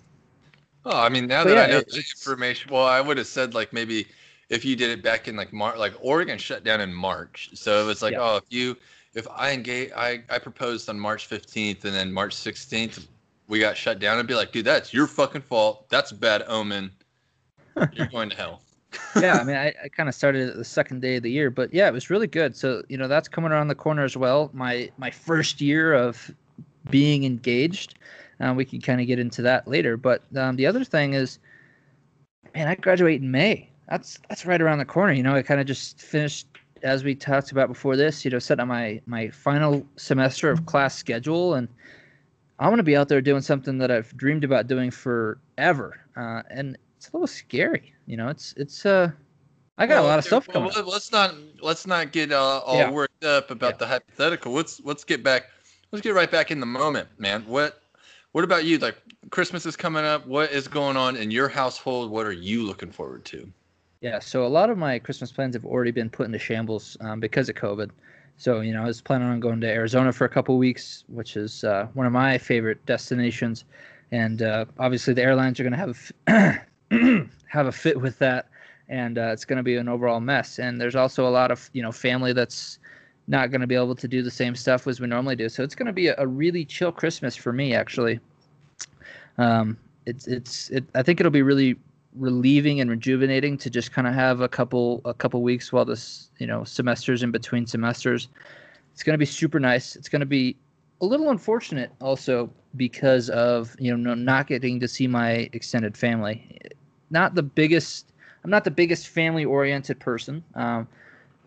Oh, 0.84 0.98
I 0.98 1.08
mean, 1.10 1.26
now 1.26 1.44
that 1.44 1.54
yeah, 1.54 1.62
I 1.62 1.66
know 1.66 1.80
the 1.80 1.98
information, 1.98 2.72
well, 2.72 2.86
I 2.86 3.00
would 3.00 3.18
have 3.18 3.26
said 3.26 3.54
like 3.54 3.72
maybe 3.72 4.06
if 4.48 4.64
you 4.64 4.76
did 4.76 4.90
it 4.90 5.02
back 5.02 5.28
in 5.28 5.36
like 5.36 5.52
March, 5.52 5.76
like 5.76 5.92
Oregon 6.00 6.38
shut 6.38 6.64
down 6.64 6.80
in 6.80 6.92
March, 6.92 7.50
so 7.54 7.82
it 7.82 7.86
was 7.86 8.02
like, 8.02 8.12
yeah. 8.12 8.22
oh, 8.22 8.36
if 8.36 8.44
you, 8.48 8.76
if 9.14 9.26
I 9.34 9.52
engage, 9.52 9.90
I 9.96 10.22
I 10.28 10.38
proposed 10.38 10.88
on 10.88 10.98
March 10.98 11.26
fifteenth, 11.26 11.84
and 11.84 11.94
then 11.94 12.12
March 12.12 12.34
sixteenth 12.34 13.06
we 13.50 13.58
got 13.58 13.76
shut 13.76 13.98
down, 13.98 14.16
I'd 14.18 14.28
be 14.28 14.34
like, 14.34 14.52
dude, 14.52 14.64
that's 14.64 14.94
your 14.94 15.08
fucking 15.08 15.42
fault. 15.42 15.88
That's 15.90 16.12
a 16.12 16.14
bad 16.14 16.44
omen. 16.46 16.92
You're 17.92 18.06
going 18.12 18.30
to 18.30 18.36
hell. 18.36 18.62
yeah, 19.20 19.38
I 19.38 19.44
mean, 19.44 19.56
I, 19.56 19.74
I 19.84 19.88
kind 19.88 20.08
of 20.08 20.14
started 20.14 20.56
the 20.56 20.64
second 20.64 21.02
day 21.02 21.16
of 21.16 21.24
the 21.24 21.30
year, 21.30 21.50
but 21.50 21.74
yeah, 21.74 21.88
it 21.88 21.92
was 21.92 22.10
really 22.10 22.28
good. 22.28 22.56
So 22.56 22.82
you 22.88 22.96
know, 22.96 23.08
that's 23.08 23.28
coming 23.28 23.50
around 23.50 23.68
the 23.68 23.74
corner 23.74 24.04
as 24.04 24.16
well. 24.16 24.50
My 24.54 24.90
my 24.96 25.10
first 25.10 25.60
year 25.60 25.92
of 25.92 26.30
being 26.88 27.24
engaged. 27.24 27.96
Uh, 28.40 28.54
we 28.54 28.64
can 28.64 28.80
kind 28.80 29.02
of 29.02 29.06
get 29.06 29.18
into 29.18 29.42
that 29.42 29.68
later. 29.68 29.98
But 29.98 30.22
um, 30.34 30.56
the 30.56 30.64
other 30.66 30.82
thing 30.82 31.12
is, 31.12 31.38
man, 32.54 32.68
I 32.68 32.74
graduate 32.74 33.20
in 33.20 33.30
May. 33.30 33.68
That's 33.88 34.18
that's 34.28 34.46
right 34.46 34.62
around 34.62 34.78
the 34.78 34.84
corner. 34.84 35.12
You 35.12 35.22
know, 35.22 35.34
I 35.34 35.42
kind 35.42 35.60
of 35.60 35.66
just 35.66 36.00
finished, 36.00 36.46
as 36.82 37.04
we 37.04 37.14
talked 37.14 37.52
about 37.52 37.68
before 37.68 37.96
this. 37.96 38.24
You 38.24 38.30
know, 38.30 38.38
set 38.38 38.60
on 38.60 38.68
my 38.68 39.00
my 39.06 39.28
final 39.28 39.86
semester 39.96 40.50
of 40.50 40.66
class 40.66 40.96
schedule, 40.96 41.54
and 41.54 41.68
I 42.58 42.68
want 42.68 42.78
to 42.78 42.84
be 42.84 42.96
out 42.96 43.08
there 43.08 43.20
doing 43.20 43.42
something 43.42 43.78
that 43.78 43.90
I've 43.90 44.16
dreamed 44.16 44.44
about 44.44 44.66
doing 44.66 44.90
forever. 44.90 46.00
Uh, 46.16 46.42
and 46.50 46.76
it's 46.96 47.08
a 47.08 47.12
little 47.12 47.26
scary. 47.26 47.94
You 48.06 48.16
know, 48.16 48.28
it's 48.28 48.54
it's 48.56 48.84
uh, 48.84 49.10
I 49.78 49.86
got 49.86 49.94
well, 49.94 50.04
a 50.04 50.08
lot 50.08 50.18
of 50.18 50.24
stuff 50.26 50.46
coming. 50.46 50.70
Well, 50.74 50.84
let's 50.84 51.10
not 51.10 51.34
let's 51.62 51.86
not 51.86 52.12
get 52.12 52.32
uh, 52.32 52.58
all 52.58 52.76
yeah. 52.76 52.90
worked 52.90 53.24
up 53.24 53.50
about 53.50 53.74
yeah. 53.74 53.78
the 53.78 53.86
hypothetical. 53.86 54.52
Let's 54.52 54.80
let's 54.84 55.04
get 55.04 55.22
back. 55.22 55.46
Let's 55.90 56.02
get 56.02 56.14
right 56.14 56.30
back 56.30 56.50
in 56.50 56.60
the 56.60 56.66
moment, 56.66 57.08
man. 57.18 57.44
What 57.46 57.82
what 58.32 58.44
about 58.44 58.64
you? 58.64 58.76
Like 58.76 58.98
Christmas 59.30 59.64
is 59.64 59.76
coming 59.76 60.04
up. 60.04 60.26
What 60.26 60.52
is 60.52 60.68
going 60.68 60.98
on 60.98 61.16
in 61.16 61.30
your 61.30 61.48
household? 61.48 62.10
What 62.10 62.26
are 62.26 62.32
you 62.32 62.62
looking 62.64 62.92
forward 62.92 63.24
to? 63.26 63.50
Yeah, 64.00 64.18
so 64.18 64.46
a 64.46 64.48
lot 64.48 64.70
of 64.70 64.78
my 64.78 64.98
Christmas 64.98 65.30
plans 65.30 65.54
have 65.54 65.64
already 65.66 65.90
been 65.90 66.08
put 66.08 66.24
into 66.26 66.38
shambles 66.38 66.96
um, 67.00 67.20
because 67.20 67.48
of 67.50 67.56
COVID. 67.56 67.90
So 68.38 68.60
you 68.60 68.72
know, 68.72 68.82
I 68.82 68.86
was 68.86 69.02
planning 69.02 69.28
on 69.28 69.40
going 69.40 69.60
to 69.60 69.68
Arizona 69.68 70.12
for 70.12 70.24
a 70.24 70.28
couple 70.28 70.56
weeks, 70.56 71.04
which 71.08 71.36
is 71.36 71.64
uh, 71.64 71.86
one 71.92 72.06
of 72.06 72.12
my 72.12 72.38
favorite 72.38 72.84
destinations, 72.86 73.64
and 74.10 74.40
uh, 74.40 74.64
obviously 74.78 75.12
the 75.12 75.22
airlines 75.22 75.60
are 75.60 75.64
going 75.64 75.72
to 75.72 75.78
have 75.78 76.12
a 76.90 77.28
have 77.48 77.66
a 77.66 77.72
fit 77.72 78.00
with 78.00 78.18
that, 78.20 78.48
and 78.88 79.18
uh, 79.18 79.32
it's 79.32 79.44
going 79.44 79.58
to 79.58 79.62
be 79.62 79.76
an 79.76 79.88
overall 79.88 80.20
mess. 80.20 80.58
And 80.58 80.80
there's 80.80 80.96
also 80.96 81.26
a 81.26 81.28
lot 81.28 81.50
of 81.50 81.68
you 81.74 81.82
know 81.82 81.92
family 81.92 82.32
that's 82.32 82.78
not 83.28 83.50
going 83.50 83.60
to 83.60 83.66
be 83.66 83.74
able 83.74 83.94
to 83.94 84.08
do 84.08 84.22
the 84.22 84.30
same 84.30 84.56
stuff 84.56 84.86
as 84.86 84.98
we 84.98 85.06
normally 85.08 85.36
do. 85.36 85.50
So 85.50 85.62
it's 85.62 85.74
going 85.74 85.86
to 85.86 85.92
be 85.92 86.06
a, 86.06 86.14
a 86.16 86.26
really 86.26 86.64
chill 86.64 86.90
Christmas 86.90 87.36
for 87.36 87.52
me, 87.52 87.74
actually. 87.74 88.18
Um, 89.36 89.76
it's 90.06 90.26
it's 90.26 90.70
it, 90.70 90.84
I 90.94 91.02
think 91.02 91.20
it'll 91.20 91.30
be 91.30 91.42
really 91.42 91.76
relieving 92.14 92.80
and 92.80 92.90
rejuvenating 92.90 93.56
to 93.58 93.70
just 93.70 93.92
kind 93.92 94.06
of 94.06 94.14
have 94.14 94.40
a 94.40 94.48
couple 94.48 95.00
a 95.04 95.14
couple 95.14 95.42
weeks 95.42 95.72
while 95.72 95.84
this 95.84 96.30
you 96.38 96.46
know 96.46 96.64
semesters 96.64 97.22
in 97.22 97.30
between 97.30 97.66
semesters. 97.66 98.28
It's 98.92 99.02
going 99.02 99.14
to 99.14 99.18
be 99.18 99.26
super 99.26 99.60
nice. 99.60 99.96
It's 99.96 100.08
going 100.08 100.20
to 100.20 100.26
be 100.26 100.56
a 101.00 101.06
little 101.06 101.30
unfortunate 101.30 101.92
also 102.00 102.50
because 102.76 103.30
of 103.30 103.74
you 103.78 103.96
know 103.96 104.14
not 104.14 104.46
getting 104.46 104.80
to 104.80 104.88
see 104.88 105.06
my 105.06 105.48
extended 105.52 105.96
family. 105.96 106.58
Not 107.10 107.34
the 107.34 107.42
biggest. 107.42 108.12
I'm 108.44 108.50
not 108.50 108.64
the 108.64 108.70
biggest 108.70 109.08
family 109.08 109.44
oriented 109.44 110.00
person. 110.00 110.42
Um, 110.54 110.88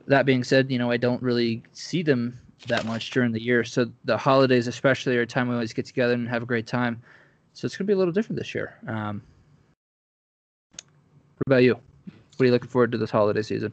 that 0.08 0.25
being 0.25 0.43
said, 0.43 0.72
you 0.72 0.77
know 0.77 0.91
I 0.91 0.98
don't 0.98 1.22
really 1.22 1.63
see 1.74 2.03
them 2.03 2.39
that 2.67 2.86
much 2.86 3.12
during 3.12 3.32
the 3.32 3.41
year. 3.41 3.63
So 3.63 3.91
the 4.05 4.17
holidays, 4.17 4.67
especially, 4.67 5.17
are 5.17 5.22
a 5.22 5.27
time 5.27 5.48
we 5.48 5.55
always 5.55 5.74
get 5.74 5.86
together 5.86 6.13
and 6.13 6.27
have 6.29 6.43
a 6.43 6.46
great 6.46 6.67
time. 6.67 7.01
So 7.53 7.65
it's 7.65 7.77
going 7.77 7.86
to 7.86 7.88
be 7.88 7.93
a 7.93 7.98
little 7.98 8.13
different 8.13 8.39
this 8.39 8.55
year. 8.55 8.77
Um, 8.88 9.22
what 11.38 11.48
about 11.48 11.63
you? 11.63 11.74
What 11.74 12.42
are 12.42 12.46
you 12.46 12.52
looking 12.52 12.70
forward 12.70 12.92
to 12.94 12.98
this 12.98 13.12
holiday 13.12 13.42
season? 13.42 13.72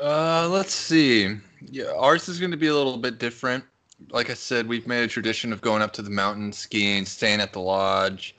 Uh, 0.00 0.48
let's 0.50 0.72
see. 0.72 1.36
Yeah, 1.70 1.92
ours 1.96 2.28
is 2.28 2.38
going 2.38 2.52
to 2.52 2.56
be 2.56 2.68
a 2.68 2.74
little 2.74 2.96
bit 2.96 3.18
different. 3.18 3.64
Like 4.10 4.30
I 4.30 4.34
said, 4.34 4.66
we've 4.66 4.86
made 4.86 5.02
a 5.02 5.08
tradition 5.08 5.52
of 5.52 5.60
going 5.60 5.82
up 5.82 5.92
to 5.94 6.02
the 6.02 6.10
mountains, 6.10 6.56
skiing, 6.56 7.04
staying 7.04 7.40
at 7.40 7.52
the 7.52 7.60
lodge, 7.60 8.34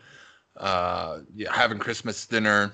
uh, 0.58 1.20
yeah, 1.36 1.54
having 1.54 1.78
Christmas 1.78 2.25
dinner 2.25 2.74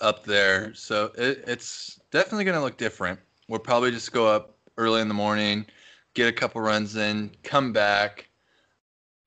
up 0.00 0.24
there. 0.24 0.74
So 0.74 1.12
it, 1.16 1.44
it's 1.46 2.00
definitely 2.10 2.44
going 2.44 2.56
to 2.56 2.62
look 2.62 2.76
different. 2.76 3.18
We'll 3.48 3.60
probably 3.60 3.90
just 3.90 4.12
go 4.12 4.26
up 4.26 4.56
early 4.76 5.00
in 5.00 5.08
the 5.08 5.14
morning, 5.14 5.66
get 6.14 6.28
a 6.28 6.32
couple 6.32 6.60
runs 6.60 6.96
in, 6.96 7.30
come 7.42 7.72
back. 7.72 8.28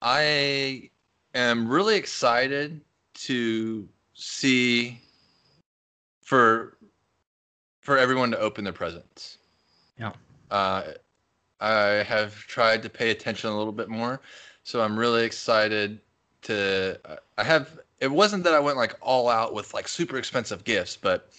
I 0.01 0.89
am 1.33 1.67
really 1.67 1.95
excited 1.97 2.81
to 3.15 3.87
see 4.13 5.01
for 6.29 6.77
for 7.79 7.97
everyone 7.97 8.29
to 8.29 8.37
open 8.37 8.63
their 8.63 8.71
presents. 8.71 9.39
Yeah. 9.97 10.11
Uh, 10.51 10.83
I 11.59 12.03
have 12.03 12.35
tried 12.35 12.83
to 12.83 12.89
pay 12.89 13.09
attention 13.09 13.49
a 13.49 13.57
little 13.57 13.73
bit 13.73 13.89
more, 13.89 14.21
so 14.63 14.79
I'm 14.79 14.97
really 14.97 15.25
excited 15.25 15.99
to. 16.43 16.99
I 17.39 17.43
have. 17.43 17.79
It 17.99 18.11
wasn't 18.11 18.43
that 18.43 18.53
I 18.53 18.59
went 18.59 18.77
like 18.77 18.95
all 19.01 19.27
out 19.27 19.55
with 19.55 19.73
like 19.73 19.87
super 19.87 20.17
expensive 20.17 20.63
gifts, 20.63 20.95
but 20.95 21.31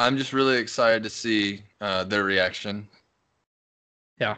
I'm 0.00 0.18
just 0.18 0.32
really 0.32 0.56
excited 0.56 1.04
to 1.04 1.10
see 1.10 1.62
uh, 1.80 2.02
their 2.02 2.24
reaction. 2.24 2.88
Yeah. 4.18 4.34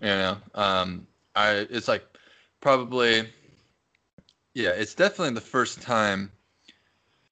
You 0.00 0.08
know, 0.08 0.36
um, 0.56 1.06
I 1.36 1.66
it's 1.70 1.86
like 1.86 2.04
probably, 2.60 3.28
yeah, 4.54 4.70
it's 4.70 4.96
definitely 4.96 5.34
the 5.34 5.40
first 5.40 5.80
time 5.80 6.32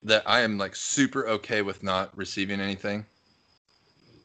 that 0.06 0.22
I 0.24 0.40
am 0.40 0.56
like 0.56 0.76
super 0.76 1.26
okay 1.26 1.62
with 1.62 1.82
not 1.82 2.16
receiving 2.16 2.60
anything. 2.60 3.04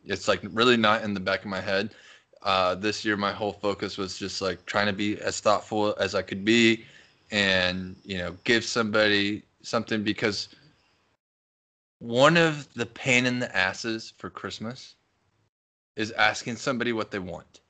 It's 0.06 0.28
like 0.28 0.42
really 0.44 0.78
not 0.78 1.04
in 1.04 1.14
the 1.14 1.20
back 1.20 1.42
of 1.42 1.48
my 1.48 1.60
head. 1.60 1.94
Uh, 2.44 2.76
this 2.76 3.04
year, 3.04 3.18
my 3.18 3.32
whole 3.32 3.54
focus 3.54 3.98
was 3.98 4.18
just 4.18 4.42
like 4.42 4.66
trying 4.66 4.86
to 4.86 4.94
be 4.94 5.20
as 5.20 5.40
thoughtful 5.40 5.96
as 6.00 6.16
I 6.16 6.22
could 6.22 6.46
be, 6.46 6.86
and 7.32 7.96
you 8.06 8.20
know, 8.20 8.36
give 8.44 8.64
somebody 8.64 9.44
something 9.64 10.04
because 10.04 10.50
one 12.00 12.38
of 12.38 12.72
the 12.74 12.86
pain 12.86 13.26
in 13.26 13.40
the 13.40 13.56
asses 13.56 14.14
for 14.18 14.30
Christmas 14.30 14.96
is 15.96 16.12
asking 16.12 16.56
somebody 16.56 16.94
what 16.94 17.12
they 17.12 17.20
want. 17.20 17.62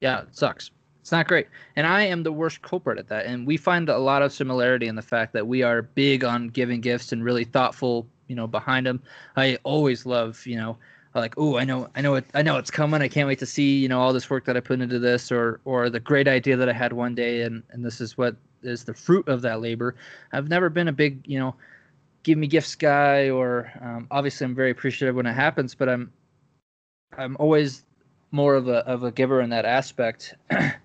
Yeah, 0.00 0.22
it 0.22 0.36
sucks. 0.36 0.70
It's 1.00 1.12
not 1.12 1.26
great. 1.26 1.48
And 1.76 1.86
I 1.86 2.02
am 2.02 2.22
the 2.22 2.32
worst 2.32 2.62
culprit 2.62 2.98
at 2.98 3.08
that. 3.08 3.26
And 3.26 3.46
we 3.46 3.56
find 3.56 3.88
a 3.88 3.98
lot 3.98 4.22
of 4.22 4.32
similarity 4.32 4.86
in 4.86 4.96
the 4.96 5.02
fact 5.02 5.32
that 5.32 5.46
we 5.46 5.62
are 5.62 5.82
big 5.82 6.24
on 6.24 6.48
giving 6.48 6.80
gifts 6.80 7.12
and 7.12 7.24
really 7.24 7.44
thoughtful, 7.44 8.06
you 8.28 8.36
know, 8.36 8.46
behind 8.46 8.86
them. 8.86 9.02
I 9.36 9.58
always 9.62 10.04
love, 10.04 10.46
you 10.46 10.56
know, 10.56 10.76
like, 11.14 11.34
oh, 11.36 11.56
I 11.56 11.64
know, 11.64 11.88
I 11.96 12.02
know 12.02 12.14
it, 12.14 12.26
I 12.34 12.42
know 12.42 12.58
it's 12.58 12.70
coming. 12.70 13.02
I 13.02 13.08
can't 13.08 13.26
wait 13.26 13.38
to 13.40 13.46
see, 13.46 13.78
you 13.78 13.88
know, 13.88 14.00
all 14.00 14.12
this 14.12 14.30
work 14.30 14.44
that 14.44 14.56
I 14.56 14.60
put 14.60 14.80
into 14.80 14.98
this, 14.98 15.32
or, 15.32 15.60
or 15.64 15.90
the 15.90 16.00
great 16.00 16.28
idea 16.28 16.56
that 16.56 16.68
I 16.68 16.72
had 16.72 16.92
one 16.92 17.14
day, 17.14 17.42
and 17.42 17.62
and 17.70 17.84
this 17.84 18.00
is 18.00 18.16
what 18.16 18.36
is 18.62 18.84
the 18.84 18.94
fruit 18.94 19.26
of 19.26 19.42
that 19.42 19.60
labor. 19.60 19.96
I've 20.32 20.48
never 20.48 20.68
been 20.68 20.88
a 20.88 20.92
big, 20.92 21.22
you 21.26 21.38
know, 21.38 21.54
give 22.22 22.38
me 22.38 22.46
gifts 22.46 22.74
guy, 22.74 23.30
or 23.30 23.72
um, 23.80 24.06
obviously 24.10 24.44
I'm 24.44 24.54
very 24.54 24.70
appreciative 24.70 25.16
when 25.16 25.26
it 25.26 25.32
happens, 25.32 25.74
but 25.74 25.88
I'm, 25.88 26.12
I'm 27.18 27.36
always 27.40 27.84
more 28.30 28.54
of 28.54 28.68
a 28.68 28.86
of 28.86 29.02
a 29.02 29.10
giver 29.10 29.40
in 29.40 29.50
that 29.50 29.64
aspect. 29.64 30.34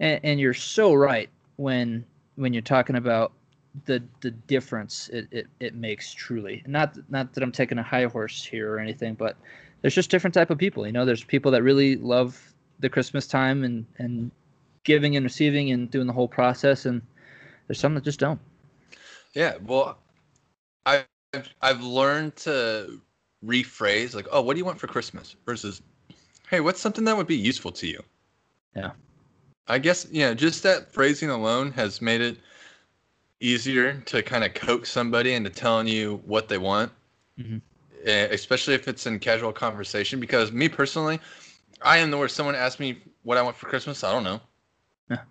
and, 0.00 0.20
and 0.22 0.40
you're 0.40 0.54
so 0.54 0.94
right 0.94 1.28
when 1.56 2.04
when 2.36 2.52
you're 2.52 2.62
talking 2.62 2.96
about 2.96 3.32
the 3.86 4.02
the 4.20 4.30
difference 4.30 5.08
it, 5.12 5.26
it, 5.30 5.46
it 5.60 5.74
makes 5.74 6.12
truly. 6.12 6.62
Not 6.66 6.96
not 7.10 7.32
that 7.34 7.42
i'm 7.42 7.52
taking 7.52 7.78
a 7.78 7.82
high 7.82 8.04
horse 8.04 8.44
here 8.44 8.72
or 8.72 8.78
anything 8.78 9.14
but 9.14 9.36
there's 9.82 9.94
just 9.94 10.10
different 10.10 10.34
type 10.34 10.50
of 10.50 10.58
people 10.58 10.86
you 10.86 10.92
know? 10.92 11.04
There's 11.04 11.24
people 11.24 11.50
that 11.52 11.62
really 11.62 11.96
love 11.96 12.40
the 12.80 12.88
christmas 12.88 13.26
time 13.26 13.64
and 13.64 13.86
and 13.98 14.30
giving 14.84 15.16
and 15.16 15.24
receiving 15.24 15.70
and 15.70 15.90
doing 15.90 16.06
the 16.06 16.12
whole 16.12 16.28
process 16.28 16.86
and 16.86 17.00
there's 17.66 17.80
some 17.80 17.94
that 17.94 18.04
just 18.04 18.20
don't. 18.20 18.40
Yeah 19.34 19.54
well 19.62 19.98
i 20.86 21.04
I've, 21.32 21.54
I've 21.62 21.82
learned 21.82 22.36
to 22.36 23.00
rephrase 23.44 24.14
like 24.14 24.28
oh 24.30 24.40
what 24.40 24.54
do 24.54 24.58
you 24.58 24.64
want 24.64 24.78
for 24.78 24.86
christmas? 24.86 25.36
versus 25.44 25.82
hey 26.48 26.60
what's 26.60 26.80
something 26.80 27.04
that 27.04 27.16
would 27.16 27.26
be 27.26 27.36
useful 27.36 27.72
to 27.72 27.86
you? 27.86 28.00
Yeah 28.76 28.92
I 29.68 29.78
guess 29.78 30.06
yeah, 30.10 30.34
just 30.34 30.62
that 30.62 30.92
phrasing 30.92 31.30
alone 31.30 31.72
has 31.72 32.02
made 32.02 32.20
it 32.20 32.38
easier 33.40 34.00
to 34.06 34.22
kind 34.22 34.44
of 34.44 34.54
coax 34.54 34.90
somebody 34.90 35.34
into 35.34 35.50
telling 35.50 35.86
you 35.86 36.22
what 36.26 36.48
they 36.48 36.58
want, 36.58 36.92
mm-hmm. 37.38 37.58
especially 38.06 38.74
if 38.74 38.88
it's 38.88 39.06
in 39.06 39.18
casual 39.18 39.52
conversation. 39.52 40.20
Because 40.20 40.52
me 40.52 40.68
personally, 40.68 41.18
I 41.82 41.98
am 41.98 42.10
the 42.10 42.18
worst. 42.18 42.36
Someone 42.36 42.54
asks 42.54 42.80
me 42.80 42.98
what 43.22 43.38
I 43.38 43.42
want 43.42 43.56
for 43.56 43.66
Christmas. 43.66 44.04
I 44.04 44.12
don't 44.12 44.24
know. 44.24 44.40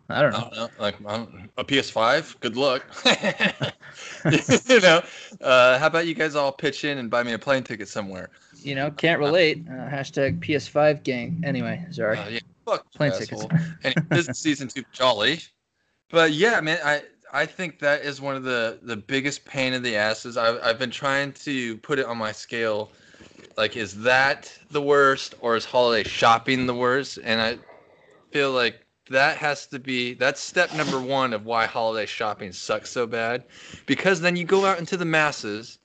I 0.09 0.21
don't 0.21 0.31
know. 0.31 0.37
I 0.37 0.55
don't 0.55 0.55
know. 0.55 0.69
Like 0.79 0.95
I'm, 1.07 1.49
a 1.57 1.63
PS5. 1.63 2.39
Good 2.39 2.55
luck. 2.55 2.85
you 4.69 4.79
know. 4.79 5.01
Uh, 5.41 5.79
how 5.79 5.87
about 5.87 6.05
you 6.05 6.13
guys 6.13 6.35
all 6.35 6.51
pitch 6.51 6.85
in 6.85 6.99
and 6.99 7.09
buy 7.09 7.23
me 7.23 7.33
a 7.33 7.39
plane 7.39 7.63
ticket 7.63 7.87
somewhere? 7.87 8.29
You 8.61 8.75
know, 8.75 8.91
can't 8.91 9.19
relate. 9.19 9.63
Uh, 9.67 9.89
hashtag 9.89 10.39
PS5 10.39 11.03
gang. 11.03 11.41
Anyway, 11.43 11.85
sorry. 11.91 12.17
Uh, 12.17 12.29
yeah. 12.29 12.39
Fuck 12.65 12.91
plane 12.93 13.11
tickets. 13.11 13.45
and 13.83 13.95
this 14.09 14.27
season 14.33 14.67
two 14.67 14.83
jolly. 14.91 15.41
But 16.09 16.33
yeah, 16.33 16.61
man, 16.61 16.79
I 16.83 17.03
I 17.31 17.45
think 17.45 17.79
that 17.79 18.03
is 18.03 18.21
one 18.21 18.35
of 18.35 18.43
the 18.43 18.79
the 18.83 18.95
biggest 18.95 19.43
pain 19.45 19.73
in 19.73 19.81
the 19.81 19.95
asses. 19.95 20.37
I've 20.37 20.59
I've 20.63 20.79
been 20.79 20.91
trying 20.91 21.33
to 21.33 21.77
put 21.77 21.99
it 21.99 22.05
on 22.05 22.17
my 22.17 22.31
scale. 22.31 22.91
Like, 23.57 23.75
is 23.77 24.01
that 24.01 24.51
the 24.71 24.81
worst, 24.81 25.35
or 25.41 25.55
is 25.55 25.65
holiday 25.65 26.07
shopping 26.07 26.65
the 26.65 26.73
worst? 26.73 27.19
And 27.23 27.39
I 27.39 27.57
feel 28.31 28.51
like 28.51 28.85
that 29.09 29.37
has 29.37 29.67
to 29.67 29.79
be 29.79 30.13
that's 30.13 30.39
step 30.41 30.73
number 30.75 30.99
one 30.99 31.33
of 31.33 31.45
why 31.45 31.65
holiday 31.65 32.05
shopping 32.05 32.51
sucks 32.51 32.89
so 32.89 33.05
bad, 33.05 33.43
because 33.85 34.21
then 34.21 34.35
you 34.35 34.45
go 34.45 34.65
out 34.65 34.79
into 34.79 34.97
the 34.97 35.05
masses 35.05 35.79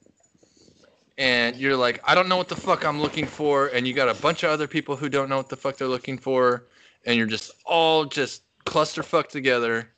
and 1.19 1.57
you're 1.57 1.77
like, 1.77 2.01
I 2.05 2.15
don't 2.15 2.29
know 2.29 2.37
what 2.37 2.49
the 2.49 2.57
fuck 2.57 2.87
I'm 2.87 3.01
looking 3.01 3.27
for, 3.27 3.67
and 3.69 3.87
you 3.87 3.93
got 3.93 4.09
a 4.09 4.15
bunch 4.15 4.45
of 4.45 4.51
other 4.51 4.69
people 4.69 4.97
who 4.97 5.09
don't 5.09 5.29
know 5.29 5.37
what 5.37 5.49
the 5.49 5.57
fuck 5.57 5.77
they're 5.77 5.89
looking 5.89 6.17
for, 6.17 6.65
and 7.05 7.19
you're 7.19 7.27
just 7.27 7.51
all 7.67 8.05
just 8.05 8.45
clusterfuck 8.65 9.27
together. 9.27 9.91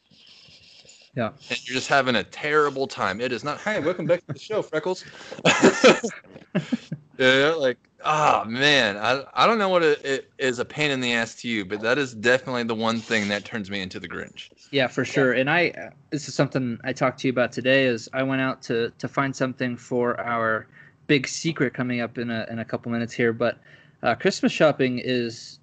Yeah. 1.15 1.31
And 1.51 1.69
you're 1.69 1.75
just 1.75 1.89
having 1.89 2.17
a 2.17 2.25
terrible 2.25 2.87
time. 2.87 3.21
It 3.21 3.33
is 3.33 3.45
not. 3.45 3.61
Hey, 3.61 3.81
welcome 3.81 4.07
back 4.07 4.27
to 4.27 4.33
the 4.33 4.39
show, 4.39 4.63
Freckles. 4.63 5.05
yeah, 7.19 7.53
like, 7.59 7.79
oh, 8.05 8.45
man, 8.45 8.97
I 8.97 9.25
I 9.35 9.47
don't 9.47 9.59
know 9.59 9.69
what 9.69 9.83
it, 9.83 10.03
it 10.05 10.31
is 10.39 10.59
a 10.59 10.65
pain 10.65 10.91
in 10.91 11.01
the 11.01 11.13
ass 11.13 11.35
to 11.43 11.49
you, 11.49 11.67
but 11.67 11.81
that 11.81 11.99
is 11.99 12.15
definitely 12.15 12.63
the 12.63 12.77
one 12.77 13.01
thing 13.01 13.29
that 13.29 13.45
turns 13.45 13.71
me 13.71 13.81
into 13.81 14.01
the 14.01 14.09
Grinch. 14.09 14.49
Yeah, 14.71 14.87
for 14.87 15.05
sure. 15.05 15.33
And 15.33 15.51
I 15.51 15.91
this 16.11 16.29
is 16.29 16.35
something 16.35 16.79
I 16.83 16.95
talked 16.95 17.19
to 17.21 17.27
you 17.27 17.33
about 17.33 17.53
today. 17.53 17.85
Is 17.85 18.09
I 18.15 18.23
went 18.23 18.41
out 18.41 18.63
to 18.63 18.91
to 18.97 19.09
find 19.09 19.37
something 19.37 19.77
for 19.77 20.19
our 20.21 20.67
big 21.11 21.27
secret 21.27 21.75
coming 21.75 22.01
up 22.01 22.18
in 22.18 22.31
a 22.31 22.46
in 22.51 22.61
a 22.61 22.64
couple 22.64 22.92
minutes 22.92 23.12
here, 23.12 23.33
but 23.33 23.59
uh, 24.03 24.14
Christmas 24.14 24.53
shopping 24.53 25.01
is 25.03 25.59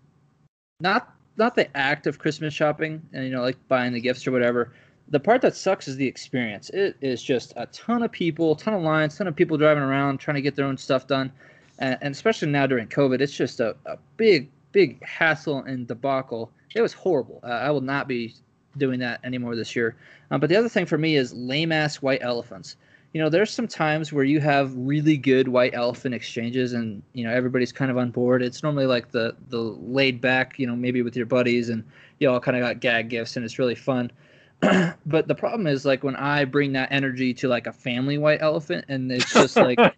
not 0.81 1.13
not 1.38 1.55
the 1.55 1.65
act 1.77 2.05
of 2.05 2.19
Christmas 2.19 2.53
shopping 2.53 3.01
and 3.13 3.23
you 3.23 3.31
know 3.31 3.41
like 3.41 3.57
buying 3.67 3.93
the 3.93 4.01
gifts 4.01 4.27
or 4.27 4.31
whatever. 4.31 4.73
The 5.10 5.21
part 5.21 5.41
that 5.43 5.55
sucks 5.55 5.88
is 5.88 5.95
the 5.95 6.05
experience. 6.05 6.69
It 6.71 6.97
is 6.99 7.23
just 7.23 7.53
a 7.55 7.65
ton 7.67 8.03
of 8.03 8.12
people, 8.12 8.57
ton 8.57 8.73
of 8.73 8.81
lines, 8.81 9.17
ton 9.17 9.27
of 9.27 9.38
people 9.38 9.57
driving 9.57 9.83
around 9.83 10.17
trying 10.17 10.36
to 10.36 10.41
get 10.41 10.55
their 10.57 10.65
own 10.65 10.77
stuff 10.77 11.07
done 11.07 11.31
and, 11.79 11.97
and 12.01 12.12
especially 12.13 12.49
now 12.49 12.67
during 12.67 12.88
COVID, 12.88 13.21
it's 13.21 13.36
just 13.36 13.60
a, 13.60 13.75
a 13.86 13.97
big, 14.17 14.49
big 14.71 15.03
hassle 15.03 15.60
and 15.63 15.88
debacle. 15.88 16.51
It 16.75 16.81
was 16.81 16.93
horrible. 16.93 17.39
Uh, 17.43 17.47
I 17.47 17.71
will 17.71 17.81
not 17.81 18.07
be 18.07 18.36
doing 18.77 18.99
that 18.99 19.19
anymore 19.23 19.55
this 19.55 19.75
year. 19.75 19.95
Um, 20.29 20.39
but 20.39 20.49
the 20.49 20.55
other 20.55 20.69
thing 20.69 20.86
for 20.86 20.97
me 20.97 21.15
is 21.15 21.33
lame 21.33 21.71
ass 21.71 22.01
white 22.01 22.21
elephants. 22.21 22.75
You 23.17 23.23
know, 23.23 23.30
there's 23.30 23.49
some 23.49 23.67
times 23.67 24.13
where 24.13 24.23
you 24.23 24.39
have 24.41 24.71
really 24.75 25.17
good 25.17 25.47
white 25.47 25.73
elephant 25.73 26.13
exchanges, 26.13 26.73
and 26.73 27.01
you 27.13 27.23
know 27.23 27.34
everybody's 27.34 27.71
kind 27.71 27.89
of 27.89 27.97
on 27.97 28.12
board. 28.12 28.43
It's 28.43 28.62
normally 28.62 28.86
like 28.86 29.10
the 29.10 29.36
the 29.49 29.58
laid 29.58 30.21
back, 30.21 30.60
you 30.60 30.67
know, 30.67 30.75
maybe 30.75 31.01
with 31.01 31.15
your 31.15 31.25
buddies, 31.25 31.69
and 31.69 31.84
you 32.19 32.30
all 32.30 32.39
kind 32.39 32.56
of 32.56 32.62
got 32.62 32.80
gag 32.80 33.10
gifts, 33.10 33.36
and 33.36 33.43
it's 33.43 33.58
really 33.58 33.73
fun. 33.73 34.12
but 35.08 35.27
the 35.27 35.34
problem 35.34 35.65
is 35.65 35.84
like 35.84 36.03
when 36.03 36.15
I 36.15 36.45
bring 36.45 36.73
that 36.73 36.91
energy 36.91 37.34
to 37.34 37.47
like 37.47 37.65
a 37.65 37.73
family 37.73 38.19
white 38.19 38.39
elephant, 38.43 38.86
and 38.88 39.12
it's 39.12 39.34
just 39.34 39.56
like 39.56 39.80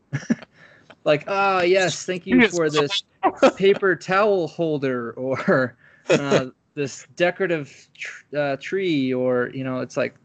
like, 1.03 1.25
ah, 1.27 1.57
oh, 1.57 1.61
yes, 1.63 2.05
thank 2.05 2.25
you 2.25 2.47
for 2.47 2.69
this 2.69 3.03
paper 3.57 3.97
towel 3.97 4.47
holder 4.47 5.11
or 5.11 5.75
uh, 6.09 6.45
this 6.73 7.05
decorative 7.17 7.89
tr- 7.97 8.37
uh, 8.37 8.55
tree, 8.61 9.13
or 9.13 9.51
you 9.53 9.65
know, 9.65 9.81
it's 9.81 9.97
like, 9.97 10.15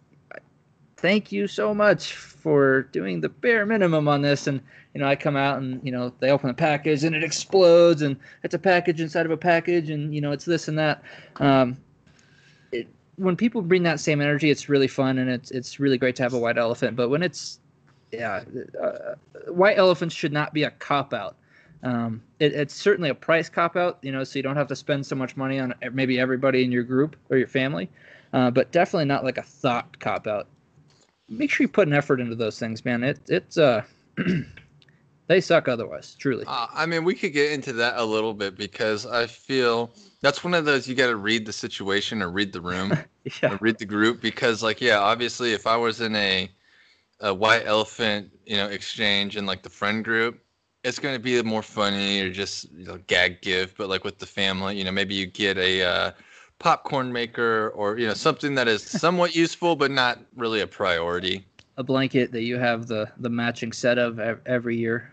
thank 0.96 1.32
you 1.32 1.46
so 1.46 1.74
much 1.74 2.14
for 2.14 2.82
doing 2.92 3.20
the 3.20 3.28
bare 3.28 3.66
minimum 3.66 4.08
on 4.08 4.22
this. 4.22 4.46
And 4.46 4.60
you 4.94 5.00
know, 5.00 5.06
I 5.06 5.16
come 5.16 5.36
out 5.36 5.58
and 5.58 5.80
you 5.84 5.92
know, 5.92 6.12
they 6.20 6.30
open 6.30 6.48
the 6.48 6.54
package 6.54 7.04
and 7.04 7.14
it 7.14 7.24
explodes, 7.24 8.02
and 8.02 8.16
it's 8.42 8.54
a 8.54 8.58
package 8.58 9.00
inside 9.00 9.26
of 9.26 9.32
a 9.32 9.36
package, 9.36 9.90
and 9.90 10.14
you 10.14 10.20
know, 10.20 10.32
it's 10.32 10.44
this 10.44 10.68
and 10.68 10.78
that. 10.78 11.02
Um, 11.36 11.76
it, 12.72 12.88
when 13.16 13.36
people 13.36 13.62
bring 13.62 13.82
that 13.84 14.00
same 14.00 14.20
energy, 14.20 14.50
it's 14.50 14.68
really 14.68 14.88
fun 14.88 15.18
and 15.18 15.30
it's 15.30 15.50
it's 15.50 15.80
really 15.80 15.98
great 15.98 16.16
to 16.16 16.22
have 16.22 16.34
a 16.34 16.38
white 16.38 16.58
elephant. 16.58 16.96
But 16.96 17.08
when 17.08 17.22
it's 17.22 17.58
yeah, 18.12 18.44
uh, 18.80 19.14
white 19.48 19.78
elephants 19.78 20.14
should 20.14 20.32
not 20.32 20.54
be 20.54 20.62
a 20.62 20.70
cop 20.70 21.12
out. 21.12 21.36
Um, 21.82 22.22
it, 22.38 22.52
it's 22.54 22.74
certainly 22.74 23.10
a 23.10 23.14
price 23.14 23.48
cop 23.48 23.76
out, 23.76 23.98
you 24.00 24.10
know, 24.10 24.24
so 24.24 24.38
you 24.38 24.42
don't 24.42 24.56
have 24.56 24.68
to 24.68 24.76
spend 24.76 25.04
so 25.04 25.16
much 25.16 25.36
money 25.36 25.58
on 25.58 25.74
maybe 25.92 26.18
everybody 26.18 26.64
in 26.64 26.72
your 26.72 26.82
group 26.82 27.16
or 27.28 27.36
your 27.36 27.46
family, 27.46 27.90
uh, 28.32 28.50
but 28.50 28.72
definitely 28.72 29.04
not 29.04 29.22
like 29.22 29.36
a 29.36 29.42
thought 29.42 29.98
cop 29.98 30.26
out. 30.26 30.48
Make 31.28 31.50
sure 31.50 31.64
you 31.64 31.68
put 31.68 31.88
an 31.88 31.94
effort 31.94 32.20
into 32.20 32.34
those 32.34 32.58
things, 32.58 32.84
man. 32.84 33.02
It 33.02 33.18
it's 33.28 33.56
uh, 33.56 33.82
they 35.26 35.40
suck 35.40 35.68
otherwise, 35.68 36.14
truly. 36.18 36.44
Uh, 36.46 36.66
I 36.72 36.86
mean, 36.86 37.04
we 37.04 37.14
could 37.14 37.32
get 37.32 37.52
into 37.52 37.72
that 37.74 37.94
a 37.96 38.04
little 38.04 38.34
bit 38.34 38.56
because 38.56 39.06
I 39.06 39.26
feel 39.26 39.90
that's 40.20 40.44
one 40.44 40.54
of 40.54 40.64
those 40.64 40.86
you 40.86 40.94
got 40.94 41.08
to 41.08 41.16
read 41.16 41.46
the 41.46 41.52
situation 41.52 42.22
or 42.22 42.30
read 42.30 42.52
the 42.52 42.60
room, 42.60 42.92
yeah. 43.42 43.56
read 43.60 43.78
the 43.78 43.86
group 43.86 44.20
because, 44.20 44.62
like, 44.62 44.80
yeah, 44.80 44.98
obviously, 44.98 45.52
if 45.52 45.66
I 45.66 45.76
was 45.76 46.00
in 46.00 46.14
a 46.16 46.50
a 47.20 47.32
white 47.32 47.64
elephant, 47.66 48.30
you 48.44 48.56
know, 48.56 48.66
exchange 48.66 49.36
in 49.36 49.46
like 49.46 49.62
the 49.62 49.70
friend 49.70 50.04
group, 50.04 50.40
it's 50.82 50.98
going 50.98 51.14
to 51.14 51.20
be 51.20 51.40
more 51.42 51.62
funny 51.62 52.20
or 52.20 52.30
just 52.30 52.70
you 52.72 52.84
know, 52.84 52.98
gag 53.06 53.40
gift. 53.40 53.78
But 53.78 53.88
like 53.88 54.04
with 54.04 54.18
the 54.18 54.26
family, 54.26 54.76
you 54.76 54.84
know, 54.84 54.92
maybe 54.92 55.14
you 55.14 55.26
get 55.26 55.56
a 55.56 55.82
uh, 55.82 56.10
popcorn 56.58 57.12
maker 57.12 57.70
or 57.74 57.98
you 57.98 58.06
know 58.06 58.14
something 58.14 58.54
that 58.54 58.68
is 58.68 58.82
somewhat 58.82 59.34
useful 59.44 59.76
but 59.76 59.90
not 59.90 60.18
really 60.36 60.60
a 60.60 60.66
priority. 60.66 61.44
A 61.76 61.82
blanket 61.82 62.32
that 62.32 62.42
you 62.42 62.58
have 62.58 62.86
the 62.86 63.10
the 63.18 63.30
matching 63.30 63.72
set 63.72 63.98
of 63.98 64.18
every 64.46 64.76
year. 64.76 65.10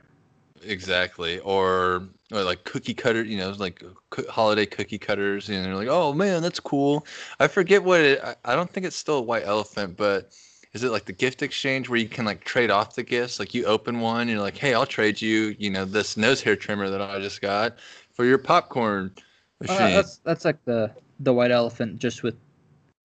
Exactly, 0.63 1.39
or, 1.39 2.07
or 2.31 2.43
like 2.43 2.63
cookie 2.65 2.93
cutter, 2.93 3.23
you 3.23 3.37
know, 3.37 3.49
like 3.57 3.83
holiday 4.29 4.65
cookie 4.65 4.99
cutters, 4.99 5.49
and 5.49 5.65
they're 5.65 5.75
like, 5.75 5.87
"Oh 5.89 6.13
man, 6.13 6.41
that's 6.43 6.59
cool." 6.59 7.05
I 7.39 7.47
forget 7.47 7.83
what 7.83 8.01
it. 8.01 8.21
I, 8.23 8.35
I 8.45 8.55
don't 8.55 8.69
think 8.69 8.85
it's 8.85 8.95
still 8.95 9.17
a 9.17 9.21
white 9.21 9.43
elephant, 9.43 9.97
but 9.97 10.31
is 10.73 10.83
it 10.83 10.91
like 10.91 11.05
the 11.05 11.13
gift 11.13 11.41
exchange 11.41 11.89
where 11.89 11.99
you 11.99 12.07
can 12.07 12.25
like 12.25 12.43
trade 12.43 12.69
off 12.69 12.95
the 12.95 13.03
gifts? 13.03 13.39
Like 13.39 13.53
you 13.53 13.65
open 13.65 13.99
one, 13.99 14.21
and 14.21 14.29
you're 14.29 14.39
like, 14.39 14.57
hey, 14.57 14.73
I'll 14.73 14.85
trade 14.85 15.19
you, 15.19 15.55
you 15.57 15.69
know, 15.69 15.83
this 15.83 16.15
nose 16.15 16.41
hair 16.41 16.55
trimmer 16.55 16.89
that 16.89 17.01
I 17.01 17.19
just 17.19 17.41
got 17.41 17.77
for 18.13 18.25
your 18.25 18.37
popcorn 18.37 19.11
machine. 19.59 19.77
Uh, 19.77 19.89
that's 19.89 20.17
that's 20.17 20.45
like 20.45 20.63
the 20.65 20.91
the 21.23 21.33
white 21.33 21.51
elephant, 21.51 21.99
just 21.99 22.23
with 22.23 22.35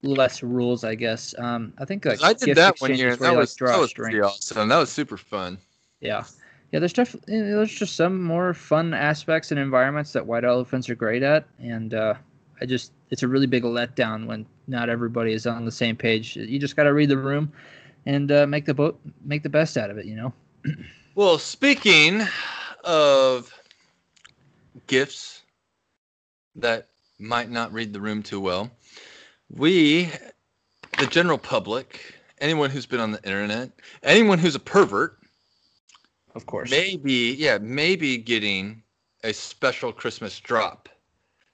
less 0.03 0.43
rules, 0.43 0.85
I 0.85 0.95
guess. 0.95 1.35
Um, 1.39 1.73
I 1.79 1.85
think 1.85 2.05
like 2.05 2.23
I 2.23 2.33
did 2.33 2.57
that 2.57 2.81
one 2.81 2.95
year. 2.95 3.17
That 3.17 3.37
was, 3.37 3.61
like, 3.61 3.71
that 3.71 3.79
was 3.79 3.93
pretty 3.93 4.21
awesome. 4.21 4.69
That 4.69 4.79
was 4.79 4.91
super 4.91 5.17
fun. 5.17 5.59
Yeah. 6.01 6.25
Yeah, 6.73 6.81
there's 6.81 6.93
definitely 6.93 7.41
there's 7.41 7.73
just 7.73 7.95
some 7.95 8.23
more 8.23 8.53
fun 8.53 8.93
aspects 8.93 9.51
and 9.51 9.61
environments 9.61 10.13
that 10.13 10.27
white 10.27 10.45
elephants 10.45 10.91
are 10.91 10.97
great 10.97 11.23
at, 11.23 11.47
and 11.61 11.95
uh, 11.95 12.15
I 12.61 12.67
just 12.67 12.93
it's 13.11 13.23
a 13.23 13.29
really 13.29 13.47
big 13.47 13.63
letdown 13.63 14.27
when 14.27 14.47
not 14.67 14.89
everybody 14.89 15.33
is 15.33 15.47
on 15.47 15.65
the 15.65 15.71
same 15.71 15.97
page. 15.97 16.35
You 16.37 16.59
just 16.59 16.75
got 16.75 16.83
to 16.85 16.93
read 16.93 17.09
the 17.09 17.19
room 17.19 17.53
and 18.05 18.33
uh, 18.33 18.47
make 18.49 18.65
the 18.65 18.75
boat 18.75 19.01
make 19.25 19.45
the 19.45 19.49
best 19.49 19.77
out 19.77 19.91
of 19.91 19.99
it. 19.99 20.07
You 20.07 20.17
know. 20.17 20.33
well, 21.15 21.39
speaking 21.39 22.23
of 22.83 23.53
gifts 24.89 25.43
that 26.57 26.89
might 27.19 27.51
not 27.51 27.73
read 27.73 27.93
the 27.93 28.01
room 28.01 28.23
too 28.23 28.41
well, 28.41 28.71
we, 29.51 30.11
the 30.99 31.07
general 31.07 31.39
public, 31.39 32.15
anyone 32.41 32.71
who's 32.71 32.87
been 32.87 33.01
on 33.01 33.13
the 33.13 33.23
internet, 33.25 33.71
anyone 34.03 34.39
who's 34.39 34.55
a 34.55 34.61
pervert, 34.61 35.19
of 36.35 36.47
course, 36.47 36.71
maybe 36.71 37.35
yeah, 37.39 37.59
maybe 37.59 38.19
getting 38.19 38.83
a 39.25 39.33
special 39.33 39.93
Christmas 39.93 40.39
drop 40.39 40.89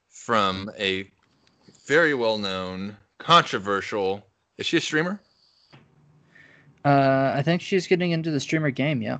from 0.09 0.69
a 0.77 1.09
very 1.87 2.13
well 2.13 2.37
known, 2.37 2.97
controversial. 3.17 4.25
Is 4.57 4.65
she 4.65 4.77
a 4.77 4.81
streamer? 4.81 5.19
Uh, 6.85 7.31
I 7.33 7.41
think 7.43 7.61
she's 7.61 7.87
getting 7.87 8.11
into 8.11 8.29
the 8.29 8.39
streamer 8.39 8.71
game. 8.71 9.01
Yeah. 9.01 9.17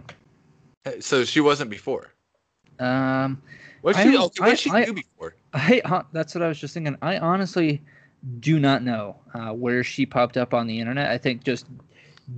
So 0.99 1.23
she 1.23 1.39
wasn't 1.39 1.69
before. 1.69 2.11
Um, 2.79 3.41
what 3.83 3.97
she? 3.97 4.17
Oh, 4.17 4.31
what 4.37 4.57
she 4.57 4.69
I, 4.69 4.85
do 4.85 4.93
before? 4.93 5.35
I, 5.53 5.81
that's 6.13 6.33
what 6.33 6.41
I 6.41 6.47
was 6.47 6.57
just 6.57 6.73
thinking. 6.73 6.95
I 7.01 7.17
honestly 7.17 7.81
do 8.39 8.57
not 8.57 8.81
know 8.81 9.17
uh, 9.33 9.49
where 9.49 9.83
she 9.83 10.05
popped 10.05 10.37
up 10.37 10.53
on 10.53 10.67
the 10.67 10.79
internet. 10.79 11.11
I 11.11 11.17
think 11.17 11.43
just 11.43 11.67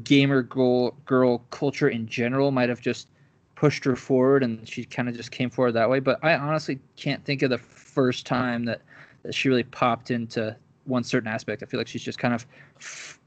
gamer 0.03 0.41
girl 0.41 0.91
girl 1.05 1.37
culture 1.51 1.89
in 1.89 2.07
general 2.07 2.49
might 2.49 2.69
have 2.69 2.81
just 2.81 3.09
pushed 3.53 3.85
her 3.85 3.95
forward, 3.95 4.41
and 4.41 4.67
she 4.67 4.85
kind 4.85 5.07
of 5.07 5.15
just 5.15 5.29
came 5.29 5.51
forward 5.51 5.73
that 5.73 5.87
way. 5.87 5.99
But 5.99 6.17
I 6.23 6.33
honestly 6.33 6.79
can't 6.95 7.23
think 7.23 7.43
of 7.43 7.51
the 7.51 7.59
first 7.59 8.25
time 8.25 8.65
that, 8.65 8.81
that 9.21 9.35
she 9.35 9.47
really 9.47 9.63
popped 9.65 10.09
into 10.09 10.55
one 10.85 11.03
certain 11.03 11.27
aspect. 11.27 11.61
I 11.61 11.67
feel 11.67 11.79
like 11.79 11.87
she's 11.87 12.01
just 12.01 12.17
kind 12.17 12.33
of 12.33 12.47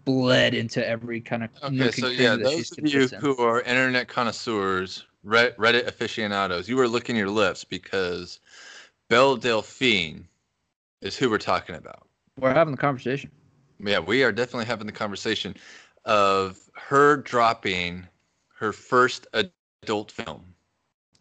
bled 0.05 0.55
into 0.55 0.85
every 0.85 1.21
kind 1.21 1.45
of 1.45 1.51
okay. 1.63 1.93
So 1.93 2.09
yeah, 2.09 2.35
those 2.35 2.77
of 2.77 2.93
you 2.93 3.07
who 3.07 3.39
are 3.39 3.61
internet 3.61 4.09
connoisseurs, 4.09 5.07
Reddit 5.25 5.87
aficionados, 5.87 6.69
you 6.69 6.77
were 6.77 6.89
licking 6.89 7.17
your 7.17 7.31
lips 7.31 7.65
because 7.65 8.41
Belle 9.09 9.37
Delphine 9.37 10.27
is 11.03 11.17
who 11.17 11.29
we're 11.31 11.39
talking 11.39 11.75
about. 11.75 12.07
We're 12.39 12.55
having 12.55 12.73
the 12.73 12.81
conversation. 12.81 13.31
Yeah, 13.81 13.99
we 13.99 14.25
are 14.25 14.33
definitely 14.33 14.67
having 14.67 14.87
the 14.87 14.93
conversation 14.93 15.57
of 16.05 16.59
her 16.75 17.17
dropping 17.17 18.07
her 18.57 18.73
first 18.73 19.27
adult 19.83 20.11
film. 20.11 20.55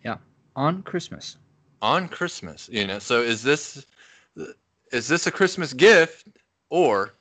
Yeah, 0.04 0.18
on 0.56 0.84
Christmas 0.84 1.38
on 1.82 2.08
Christmas. 2.08 2.70
You 2.72 2.88
know, 2.88 3.00
so 3.00 3.22
is 3.22 3.44
this 3.44 3.86
is 4.92 5.08
this 5.08 5.28
a 5.28 5.32
Christmas 5.32 5.74
gift 5.74 6.28
or, 6.70 7.14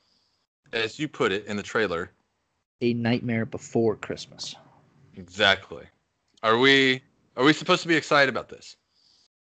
as 0.73 0.99
you 0.99 1.07
put 1.07 1.31
it 1.31 1.45
in 1.45 1.57
the 1.57 1.63
trailer, 1.63 2.11
a 2.81 2.93
nightmare 2.93 3.45
before 3.45 3.95
Christmas? 3.95 4.55
Exactly. 5.15 5.85
Are 6.47 6.57
we 6.57 7.01
are 7.35 7.43
we 7.43 7.51
supposed 7.51 7.81
to 7.81 7.89
be 7.89 7.97
excited 7.97 8.29
about 8.29 8.47
this? 8.47 8.77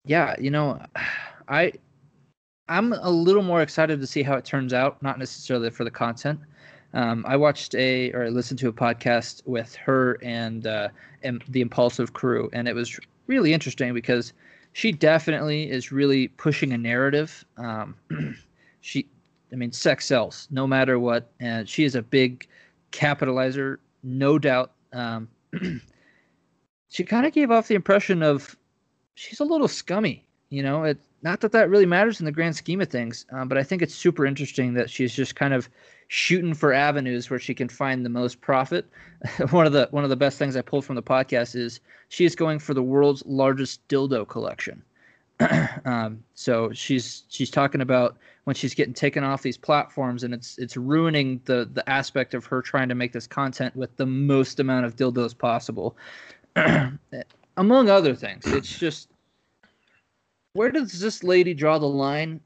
Yeah, 0.06 0.34
you 0.40 0.50
know, 0.50 0.80
I 1.48 1.74
I'm 2.70 2.94
a 2.94 3.10
little 3.10 3.42
more 3.42 3.60
excited 3.60 4.00
to 4.00 4.06
see 4.06 4.22
how 4.22 4.36
it 4.36 4.46
turns 4.46 4.72
out, 4.72 5.02
not 5.02 5.18
necessarily 5.18 5.68
for 5.68 5.84
the 5.84 5.90
content. 5.90 6.40
Um, 6.94 7.22
I 7.28 7.36
watched 7.36 7.74
a 7.74 8.10
or 8.12 8.24
I 8.24 8.28
listened 8.30 8.58
to 8.60 8.68
a 8.68 8.72
podcast 8.72 9.46
with 9.46 9.74
her 9.74 10.16
and 10.22 10.66
uh, 10.66 10.88
and 11.22 11.44
the 11.46 11.60
Impulsive 11.60 12.14
crew, 12.14 12.48
and 12.54 12.66
it 12.68 12.74
was 12.74 12.98
really 13.26 13.52
interesting 13.52 13.92
because 13.92 14.32
she 14.72 14.90
definitely 14.90 15.70
is 15.70 15.92
really 15.92 16.28
pushing 16.28 16.72
a 16.72 16.78
narrative. 16.78 17.44
Um, 17.58 17.96
she, 18.80 19.06
I 19.52 19.56
mean, 19.56 19.72
sex 19.72 20.06
sells 20.06 20.48
no 20.50 20.66
matter 20.66 20.98
what, 20.98 21.30
and 21.38 21.68
she 21.68 21.84
is 21.84 21.96
a 21.96 22.02
big 22.02 22.48
capitalizer, 22.92 23.76
no 24.02 24.38
doubt. 24.38 24.72
Um, 24.94 25.28
she 26.94 27.02
kind 27.02 27.26
of 27.26 27.32
gave 27.32 27.50
off 27.50 27.66
the 27.66 27.74
impression 27.74 28.22
of 28.22 28.56
she's 29.16 29.40
a 29.40 29.44
little 29.44 29.66
scummy. 29.66 30.24
You 30.50 30.62
know, 30.62 30.84
it 30.84 30.96
not 31.22 31.40
that 31.40 31.50
that 31.50 31.68
really 31.68 31.86
matters 31.86 32.20
in 32.20 32.24
the 32.24 32.30
grand 32.30 32.54
scheme 32.54 32.80
of 32.80 32.88
things, 32.88 33.26
um, 33.32 33.48
but 33.48 33.58
I 33.58 33.64
think 33.64 33.82
it's 33.82 33.92
super 33.94 34.24
interesting 34.24 34.74
that 34.74 34.88
she's 34.88 35.12
just 35.12 35.34
kind 35.34 35.52
of 35.52 35.68
shooting 36.06 36.54
for 36.54 36.72
avenues 36.72 37.28
where 37.30 37.40
she 37.40 37.52
can 37.52 37.68
find 37.68 38.04
the 38.04 38.10
most 38.10 38.40
profit. 38.40 38.86
one 39.50 39.66
of 39.66 39.72
the 39.72 39.88
one 39.90 40.04
of 40.04 40.10
the 40.10 40.14
best 40.14 40.38
things 40.38 40.54
I 40.54 40.62
pulled 40.62 40.84
from 40.84 40.94
the 40.94 41.02
podcast 41.02 41.56
is 41.56 41.80
she 42.10 42.24
is 42.24 42.36
going 42.36 42.60
for 42.60 42.74
the 42.74 42.82
world's 42.82 43.26
largest 43.26 43.86
dildo 43.88 44.28
collection. 44.28 44.80
um, 45.84 46.22
so 46.34 46.70
she's 46.70 47.24
she's 47.28 47.50
talking 47.50 47.80
about 47.80 48.18
when 48.44 48.54
she's 48.54 48.72
getting 48.72 48.94
taken 48.94 49.24
off 49.24 49.42
these 49.42 49.56
platforms 49.56 50.22
and 50.22 50.32
it's 50.32 50.58
it's 50.58 50.76
ruining 50.76 51.40
the 51.46 51.68
the 51.72 51.88
aspect 51.90 52.34
of 52.34 52.46
her 52.46 52.62
trying 52.62 52.88
to 52.88 52.94
make 52.94 53.12
this 53.12 53.26
content 53.26 53.74
with 53.74 53.96
the 53.96 54.06
most 54.06 54.60
amount 54.60 54.86
of 54.86 54.94
dildos 54.94 55.36
possible. 55.36 55.96
Among 57.56 57.88
other 57.88 58.14
things, 58.14 58.46
it's 58.46 58.78
just 58.78 59.08
where 60.54 60.70
does 60.70 60.98
this 60.98 61.22
lady 61.22 61.54
draw 61.54 61.78
the 61.78 61.88
line? 61.88 62.40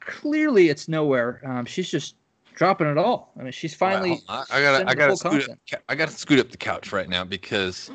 Clearly, 0.00 0.68
it's 0.68 0.88
nowhere. 0.88 1.40
Um, 1.44 1.66
she's 1.66 1.90
just 1.90 2.16
dropping 2.54 2.86
it 2.86 2.98
all. 2.98 3.32
I 3.38 3.42
mean, 3.42 3.52
she's 3.52 3.74
finally. 3.74 4.20
I, 4.28 4.44
I 4.50 4.60
gotta, 4.62 4.88
I 4.88 4.94
gotta 4.94 5.16
scoot 5.16 5.48
up, 5.48 5.82
I 5.88 5.94
gotta 5.94 6.12
scoot 6.12 6.38
up 6.38 6.50
the 6.50 6.56
couch 6.56 6.92
right 6.92 7.08
now 7.08 7.24
because. 7.24 7.90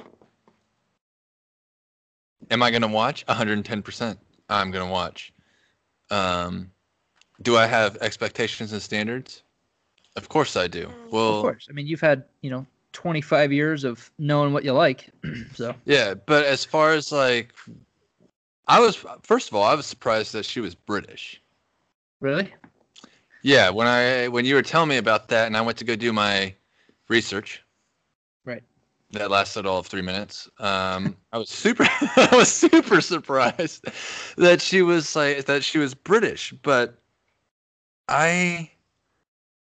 Am 2.52 2.62
I 2.62 2.70
gonna 2.70 2.88
watch? 2.88 3.26
110. 3.28 3.82
percent 3.82 4.20
I'm 4.50 4.72
gonna 4.72 4.92
watch. 4.92 5.34
Um, 6.12 6.70
do 7.42 7.58
I 7.58 7.66
have 7.66 7.98
expectations 7.98 8.72
and 8.72 8.82
standards? 8.82 9.44
Of 10.16 10.30
course 10.30 10.56
I 10.56 10.68
do. 10.68 10.90
Well, 11.12 11.38
of 11.38 11.42
course. 11.42 11.68
I 11.70 11.74
mean, 11.74 11.88
you've 11.88 12.02
had 12.02 12.26
you 12.42 12.50
know 12.50 12.66
25 12.96 13.52
years 13.52 13.84
of 13.84 14.10
knowing 14.18 14.54
what 14.54 14.64
you 14.64 14.72
like, 14.72 15.10
so. 15.54 15.76
Yeah, 15.86 16.14
but 16.16 16.46
as 16.46 16.66
far 16.66 16.94
as 16.94 17.12
like, 17.12 17.54
I 18.68 18.80
was 18.80 18.96
first 19.22 19.50
of 19.50 19.56
all, 19.56 19.64
I 19.64 19.76
was 19.76 19.86
surprised 19.86 20.34
that 20.34 20.46
she 20.46 20.62
was 20.62 20.74
British. 20.74 21.42
Really? 22.22 22.52
Yeah, 23.44 23.70
when 23.70 23.86
I 23.86 24.30
when 24.30 24.46
you 24.46 24.56
were 24.56 24.64
telling 24.64 24.90
me 24.90 24.98
about 24.98 25.28
that, 25.28 25.46
and 25.46 25.56
I 25.56 25.62
went 25.62 25.78
to 25.80 25.84
go 25.84 25.96
do 25.96 26.12
my 26.14 26.56
research. 27.10 27.62
Right. 28.46 28.64
That 29.12 29.30
lasted 29.30 29.66
all 29.66 29.80
of 29.80 29.88
three 29.88 30.02
minutes. 30.02 30.50
Um, 30.58 31.16
I 31.32 31.38
was 31.38 31.50
super, 31.50 31.84
I 32.16 32.30
was 32.32 32.52
super 32.52 33.02
surprised 33.02 33.86
that 34.38 34.62
she 34.62 34.82
was 34.82 35.16
like 35.16 35.46
that 35.46 35.64
she 35.64 35.78
was 35.78 35.94
British, 35.94 36.54
but 36.64 36.98
I, 38.08 38.72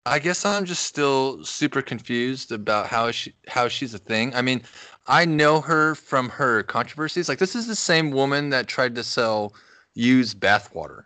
I 0.04 0.18
guess 0.18 0.44
I'm 0.44 0.64
just 0.64 0.84
still 0.84 1.44
super 1.44 1.80
confused 1.80 2.50
about 2.50 2.88
how 2.88 3.10
she 3.12 3.34
how 3.46 3.68
she's 3.68 3.94
a 3.94 3.98
thing. 3.98 4.34
I 4.34 4.42
mean, 4.42 4.62
I 5.06 5.24
know 5.24 5.60
her 5.60 5.94
from 5.94 6.28
her 6.30 6.64
controversies. 6.64 7.28
Like 7.28 7.38
this 7.38 7.54
is 7.54 7.66
the 7.66 7.76
same 7.76 8.10
woman 8.10 8.50
that 8.50 8.66
tried 8.66 8.94
to 8.96 9.04
sell 9.04 9.54
used 9.94 10.40
bathwater. 10.40 11.04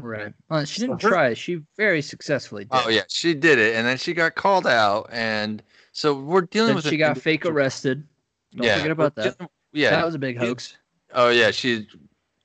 Right. 0.00 0.32
Well, 0.48 0.64
she 0.64 0.80
didn't 0.80 0.98
try. 0.98 1.34
She 1.34 1.62
very 1.76 2.00
successfully 2.00 2.66
oh, 2.70 2.78
did. 2.78 2.86
Oh 2.86 2.90
yeah, 2.90 3.02
she 3.08 3.34
did 3.34 3.58
it, 3.58 3.76
and 3.76 3.86
then 3.86 3.98
she 3.98 4.14
got 4.14 4.34
called 4.34 4.66
out, 4.66 5.10
and 5.12 5.62
so 5.92 6.14
we're 6.14 6.42
dealing 6.42 6.68
then 6.68 6.76
with. 6.76 6.88
She 6.88 6.96
got 6.96 7.18
fake 7.18 7.44
arrested. 7.44 8.06
Don't 8.54 8.66
yeah, 8.66 8.76
forget 8.76 8.90
about 8.90 9.14
that. 9.16 9.38
Dealing, 9.38 9.50
yeah, 9.74 9.90
that 9.90 10.06
was 10.06 10.14
a 10.14 10.18
big 10.18 10.38
hoax. 10.38 10.76
Oh 11.12 11.28
yeah, 11.28 11.50
she 11.50 11.86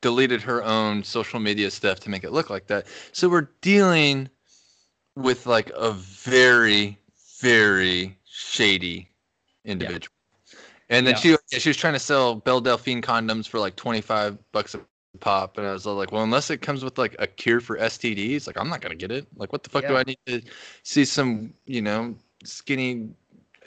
deleted 0.01 0.41
her 0.41 0.63
own 0.63 1.03
social 1.03 1.39
media 1.39 1.71
stuff 1.71 2.01
to 2.01 2.09
make 2.09 2.25
it 2.25 2.31
look 2.31 2.49
like 2.49 2.67
that. 2.67 2.87
So 3.13 3.29
we're 3.29 3.49
dealing 3.61 4.29
with 5.17 5.45
like 5.45 5.71
a 5.75 5.91
very, 5.91 6.97
very 7.41 8.17
shady 8.25 9.09
individual. 9.65 10.13
Yeah. 10.51 10.59
And 10.89 11.07
then 11.07 11.15
yeah. 11.23 11.35
she 11.49 11.59
she 11.59 11.69
was 11.69 11.77
trying 11.77 11.93
to 11.93 11.99
sell 11.99 12.35
Belle 12.35 12.61
Delphine 12.61 13.01
condoms 13.01 13.47
for 13.47 13.59
like 13.59 13.75
twenty 13.75 13.99
five 13.99 14.37
bucks 14.53 14.73
a 14.73 14.79
pop, 15.19 15.57
and 15.57 15.67
I 15.67 15.73
was 15.73 15.85
like, 15.85 16.11
well, 16.11 16.23
unless 16.23 16.49
it 16.49 16.61
comes 16.61 16.83
with 16.83 16.97
like 16.97 17.15
a 17.19 17.27
cure 17.27 17.59
for 17.59 17.77
STDs, 17.77 18.47
like 18.47 18.57
I'm 18.57 18.69
not 18.69 18.81
gonna 18.81 18.95
get 18.95 19.11
it. 19.11 19.27
Like, 19.35 19.51
what 19.51 19.63
the 19.63 19.69
fuck 19.69 19.83
yeah. 19.83 19.89
do 19.89 19.97
I 19.97 20.03
need 20.03 20.19
to 20.27 20.41
see 20.83 21.03
some, 21.03 21.53
you 21.65 21.81
know, 21.81 22.15
skinny 22.43 23.09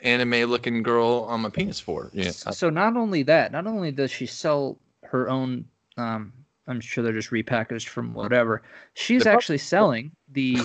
anime 0.03 0.51
looking 0.51 0.83
girl 0.83 1.27
on 1.29 1.41
my 1.43 1.51
penis 1.51 1.81
for? 1.81 2.11
Yeah. 2.15 2.31
So 2.31 2.71
not 2.71 2.97
only 2.97 3.23
that, 3.25 3.53
not 3.53 3.67
only 3.67 3.91
does 3.91 4.11
she 4.11 4.25
sell 4.25 4.79
her 5.03 5.29
own, 5.29 5.67
um, 5.99 6.33
I'm 6.67 6.81
sure 6.81 7.05
they're 7.05 7.13
just 7.13 7.31
repackaged 7.31 7.89
from 7.89 8.15
whatever. 8.15 8.63
She's 8.95 9.25
the 9.25 9.33
actually 9.33 9.59
selling 9.59 10.13
the, 10.31 10.61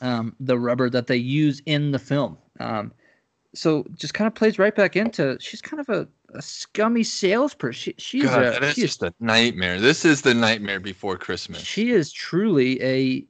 um, 0.00 0.34
the 0.40 0.58
rubber 0.58 0.90
that 0.90 1.06
they 1.06 1.16
use 1.16 1.60
in 1.66 1.90
the 1.90 1.98
film. 1.98 2.38
Um, 2.60 2.92
so 3.54 3.84
just 3.94 4.14
kind 4.14 4.26
of 4.26 4.34
plays 4.34 4.58
right 4.58 4.74
back 4.74 4.96
into 4.96 5.38
she's 5.40 5.62
kind 5.62 5.80
of 5.80 5.88
a 5.88 6.06
a 6.34 6.42
scummy 6.42 7.02
salesperson. 7.02 7.94
She, 7.96 8.18
she's 8.20 8.24
God, 8.24 8.42
a, 8.42 8.50
that 8.50 8.62
is 8.62 8.74
just 8.76 9.02
a 9.02 9.14
nightmare. 9.20 9.80
This 9.80 10.04
is 10.04 10.22
the 10.22 10.34
nightmare 10.34 10.80
before 10.80 11.16
Christmas. 11.16 11.62
She 11.62 11.90
is 11.90 12.12
truly 12.12 12.82
a 12.82 13.24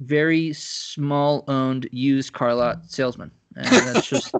very 0.00 0.52
small 0.52 1.44
owned 1.48 1.88
used 1.92 2.32
car 2.32 2.54
lot 2.54 2.90
salesman. 2.90 3.30
And 3.56 3.66
that's 3.94 4.08
just 4.08 4.32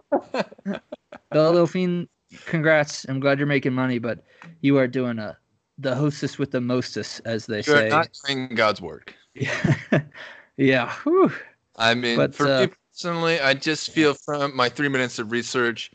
Belle 1.30 1.52
Delphine, 1.54 2.08
congrats. 2.46 3.04
I'm 3.08 3.20
glad 3.20 3.38
you're 3.38 3.46
making 3.46 3.72
money, 3.72 3.98
but 3.98 4.24
you 4.60 4.78
are 4.78 4.86
doing 4.86 5.18
a 5.18 5.36
the 5.78 5.94
hostess 5.94 6.38
with 6.38 6.50
the 6.50 6.60
mostest, 6.60 7.22
as 7.24 7.46
they 7.46 7.62
you're 7.62 7.76
say. 7.76 7.88
not 7.88 8.10
doing 8.26 8.48
God's 8.54 8.82
work. 8.82 9.14
Yeah. 9.34 9.78
yeah. 10.56 10.92
Whew. 11.04 11.32
I 11.80 11.94
mean, 11.94 12.16
but, 12.16 12.34
for 12.34 12.46
uh, 12.46 12.60
me 12.60 12.72
personally, 12.92 13.40
I 13.40 13.54
just 13.54 13.90
feel 13.90 14.14
from 14.14 14.54
my 14.54 14.68
three 14.68 14.88
minutes 14.88 15.18
of 15.18 15.32
research 15.32 15.90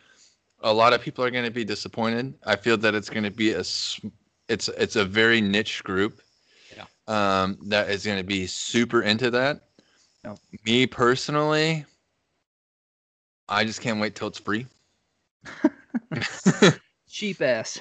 a 0.62 0.74
lot 0.74 0.94
of 0.94 1.02
people 1.02 1.24
are 1.24 1.32
going 1.32 1.46
to 1.46 1.52
be 1.52 1.64
disappointed. 1.64 2.34
I 2.46 2.56
feel 2.56 2.76
that 2.78 2.96
it's 2.96 3.10
going 3.10 3.24
to 3.24 3.32
be 3.32 3.52
a 3.52 3.60
it's 3.60 4.00
it's 4.50 4.96
a 4.96 5.06
very 5.06 5.40
niche 5.40 5.84
group. 5.84 6.22
Yeah. 6.76 6.86
Um, 7.08 7.58
that 7.68 7.90
is 7.90 8.06
going 8.06 8.18
to 8.18 8.24
be 8.24 8.48
super 8.48 9.04
into 9.04 9.30
that. 9.32 9.62
No. 10.24 10.36
Me 10.66 10.88
personally, 10.88 11.86
I 13.48 13.64
just 13.64 13.80
can't 13.82 14.00
wait 14.00 14.16
till 14.16 14.28
it's 14.28 14.40
free. 14.40 14.66
Cheap 17.08 17.42
ass. 17.42 17.80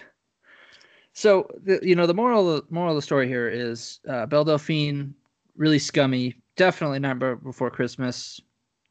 So 1.15 1.49
the, 1.65 1.81
you 1.83 1.95
know 1.95 2.07
the 2.07 2.15
moral 2.15 2.51
of 2.51 2.69
the 2.69 2.75
moral 2.75 2.91
of 2.91 2.97
the 2.97 3.03
story 3.03 3.29
here 3.29 3.49
is 3.49 4.01
uh, 4.09 4.27
Belle 4.27 4.45
Delphine 4.45 5.15
really 5.57 5.79
scummy. 5.79 6.35
Definitely 6.57 7.01
not 7.01 7.19
before 7.43 7.71
Christmas. 7.71 8.41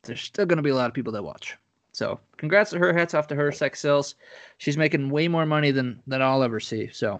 There's 0.03 0.21
still 0.21 0.45
going 0.45 0.57
to 0.57 0.63
be 0.63 0.71
a 0.71 0.75
lot 0.75 0.87
of 0.87 0.93
people 0.93 1.13
that 1.13 1.23
watch. 1.23 1.57
So 1.93 2.19
congrats 2.37 2.71
to 2.71 2.79
her. 2.79 2.91
Hats 2.93 3.13
off 3.13 3.27
to 3.27 3.35
her. 3.35 3.51
Sex 3.51 3.79
sales. 3.79 4.15
She's 4.57 4.77
making 4.77 5.09
way 5.09 5.27
more 5.27 5.45
money 5.45 5.71
than 5.71 6.01
than 6.07 6.21
I'll 6.21 6.43
ever 6.43 6.59
see. 6.59 6.89
So. 6.91 7.19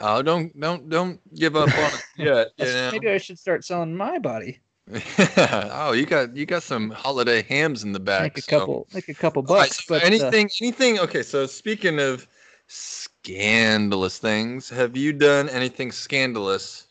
Oh, 0.00 0.22
don't 0.22 0.58
don't 0.58 0.88
don't 0.88 1.20
give 1.34 1.56
up 1.56 1.68
on 1.68 1.90
it 1.94 2.02
yet. 2.16 2.48
You 2.58 2.64
know? 2.66 2.90
Maybe 2.92 3.10
I 3.10 3.18
should 3.18 3.38
start 3.38 3.64
selling 3.64 3.96
my 3.96 4.18
body. 4.18 4.60
oh, 5.36 5.92
you 5.92 6.04
got 6.04 6.36
you 6.36 6.44
got 6.46 6.62
some 6.62 6.90
holiday 6.90 7.42
hams 7.42 7.84
in 7.84 7.92
the 7.92 8.00
back. 8.00 8.22
Make 8.22 8.38
a 8.38 8.42
so. 8.42 8.58
couple, 8.58 8.88
make 8.92 9.08
a 9.08 9.14
couple 9.14 9.42
bucks. 9.42 9.60
Right, 9.60 9.72
so 9.72 9.94
but 9.94 10.04
anything, 10.04 10.46
uh, 10.46 10.50
anything. 10.60 10.98
Okay, 10.98 11.22
so 11.22 11.46
speaking 11.46 12.00
of 12.00 12.26
scandalous 12.66 14.18
things, 14.18 14.68
have 14.68 14.96
you 14.96 15.12
done 15.12 15.48
anything 15.48 15.92
scandalous 15.92 16.88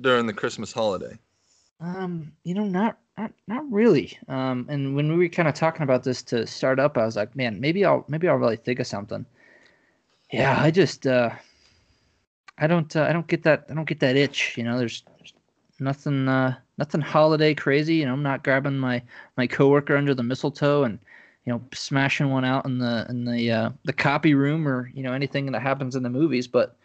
during 0.00 0.26
the 0.26 0.32
Christmas 0.32 0.72
holiday? 0.72 1.18
Um, 1.80 2.32
you 2.44 2.54
know, 2.54 2.64
not 2.64 2.98
not 3.16 3.32
not 3.46 3.70
really. 3.70 4.18
Um, 4.28 4.66
and 4.68 4.94
when 4.94 5.10
we 5.10 5.16
were 5.16 5.28
kind 5.28 5.48
of 5.48 5.54
talking 5.54 5.82
about 5.82 6.04
this 6.04 6.22
to 6.24 6.46
start 6.46 6.78
up, 6.78 6.98
I 6.98 7.04
was 7.04 7.16
like, 7.16 7.34
man, 7.34 7.60
maybe 7.60 7.84
I'll 7.84 8.04
maybe 8.08 8.28
I'll 8.28 8.36
really 8.36 8.56
think 8.56 8.80
of 8.80 8.86
something. 8.86 9.24
Yeah, 10.32 10.60
I 10.60 10.70
just 10.70 11.06
uh, 11.06 11.30
I 12.58 12.66
don't 12.66 12.94
uh, 12.94 13.04
I 13.04 13.12
don't 13.12 13.26
get 13.26 13.42
that 13.44 13.66
I 13.70 13.74
don't 13.74 13.88
get 13.88 14.00
that 14.00 14.16
itch. 14.16 14.54
You 14.56 14.64
know, 14.64 14.78
there's, 14.78 15.02
there's 15.18 15.32
nothing 15.80 16.28
uh, 16.28 16.56
nothing 16.78 17.00
holiday 17.00 17.54
crazy. 17.54 17.96
You 17.96 18.06
know, 18.06 18.12
I'm 18.12 18.22
not 18.22 18.44
grabbing 18.44 18.78
my 18.78 19.02
my 19.36 19.46
coworker 19.46 19.96
under 19.96 20.14
the 20.14 20.22
mistletoe 20.22 20.84
and 20.84 20.98
you 21.46 21.52
know 21.52 21.62
smashing 21.72 22.30
one 22.30 22.44
out 22.44 22.66
in 22.66 22.78
the 22.78 23.06
in 23.08 23.24
the 23.24 23.50
uh, 23.50 23.70
the 23.84 23.92
copy 23.92 24.34
room 24.34 24.68
or 24.68 24.90
you 24.94 25.02
know 25.02 25.12
anything 25.14 25.50
that 25.50 25.62
happens 25.62 25.96
in 25.96 26.02
the 26.02 26.10
movies. 26.10 26.46
But 26.46 26.76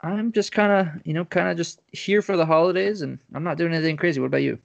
I'm 0.00 0.32
just 0.32 0.52
kind 0.52 0.72
of 0.72 1.06
you 1.06 1.14
know 1.14 1.24
kind 1.24 1.48
of 1.48 1.56
just 1.56 1.80
here 1.92 2.22
for 2.22 2.36
the 2.36 2.46
holidays, 2.46 3.02
and 3.02 3.18
I'm 3.34 3.44
not 3.44 3.58
doing 3.58 3.72
anything 3.72 3.96
crazy. 3.96 4.20
What 4.20 4.26
about 4.26 4.42
you? 4.42 4.58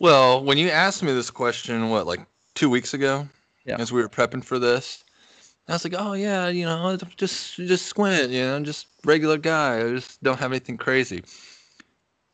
Well, 0.00 0.42
when 0.42 0.58
you 0.58 0.70
asked 0.70 1.02
me 1.02 1.12
this 1.12 1.30
question, 1.30 1.88
what, 1.88 2.06
like 2.06 2.20
two 2.54 2.68
weeks 2.68 2.94
ago, 2.94 3.28
yeah. 3.64 3.76
as 3.78 3.92
we 3.92 4.02
were 4.02 4.08
prepping 4.08 4.44
for 4.44 4.58
this, 4.58 5.04
I 5.68 5.72
was 5.72 5.84
like, 5.84 5.94
oh 5.96 6.12
yeah, 6.12 6.48
you 6.48 6.64
know, 6.66 6.96
just 7.16 7.56
just 7.56 7.86
squint, 7.86 8.30
you 8.30 8.42
know, 8.42 8.60
just 8.60 8.88
regular 9.04 9.38
guy. 9.38 9.78
I 9.78 9.90
just 9.90 10.22
don't 10.22 10.38
have 10.38 10.52
anything 10.52 10.76
crazy. 10.76 11.22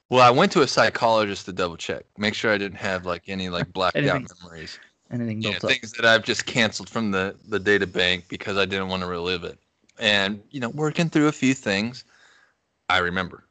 Well, 0.09 0.23
I 0.23 0.31
went 0.31 0.51
to 0.53 0.63
a 0.63 0.67
psychologist 0.67 1.47
to 1.47 1.53
double 1.53 1.77
check, 1.77 2.05
make 2.19 2.35
sure 2.35 2.53
I 2.53 2.59
didn't 2.59 2.79
have 2.79 3.07
like 3.07 3.29
any 3.29 3.49
like 3.49 3.73
blacked 3.73 3.97
out 3.99 4.23
memories. 4.43 4.79
Anything 5.13 5.41
know, 5.41 5.53
things 5.53 5.93
that 5.93 6.05
I've 6.05 6.25
just 6.25 6.47
canceled 6.47 6.89
from 6.89 7.11
the 7.11 7.37
the 7.49 7.59
data 7.59 7.87
bank 7.87 8.25
because 8.29 8.57
I 8.57 8.65
didn't 8.65 8.89
want 8.89 9.03
to 9.03 9.09
relive 9.09 9.45
it. 9.45 9.59
And 10.01 10.43
you 10.51 10.61
know, 10.61 10.71
working 10.71 11.11
through 11.11 11.29
a 11.29 11.33
few 11.33 11.55
things, 11.55 12.05
I 12.89 12.99
remember. 12.99 13.45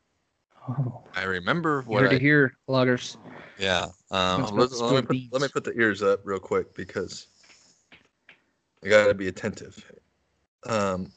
Oh. 0.67 1.03
I 1.15 1.23
remember 1.23 1.83
what 1.83 2.01
Here 2.01 2.09
to 2.09 2.15
I 2.15 2.19
hear, 2.19 2.57
loggers. 2.67 3.17
Yeah. 3.57 3.87
Um, 4.11 4.43
let, 4.55 4.71
let, 4.71 4.93
me 4.93 5.01
put, 5.01 5.17
let 5.31 5.41
me 5.43 5.47
put 5.47 5.63
the 5.63 5.73
ears 5.77 6.01
up 6.01 6.21
real 6.23 6.39
quick 6.39 6.75
because 6.75 7.27
I 8.83 8.89
got 8.89 9.07
to 9.07 9.13
be 9.13 9.27
attentive. 9.27 9.91
Um, 10.65 11.11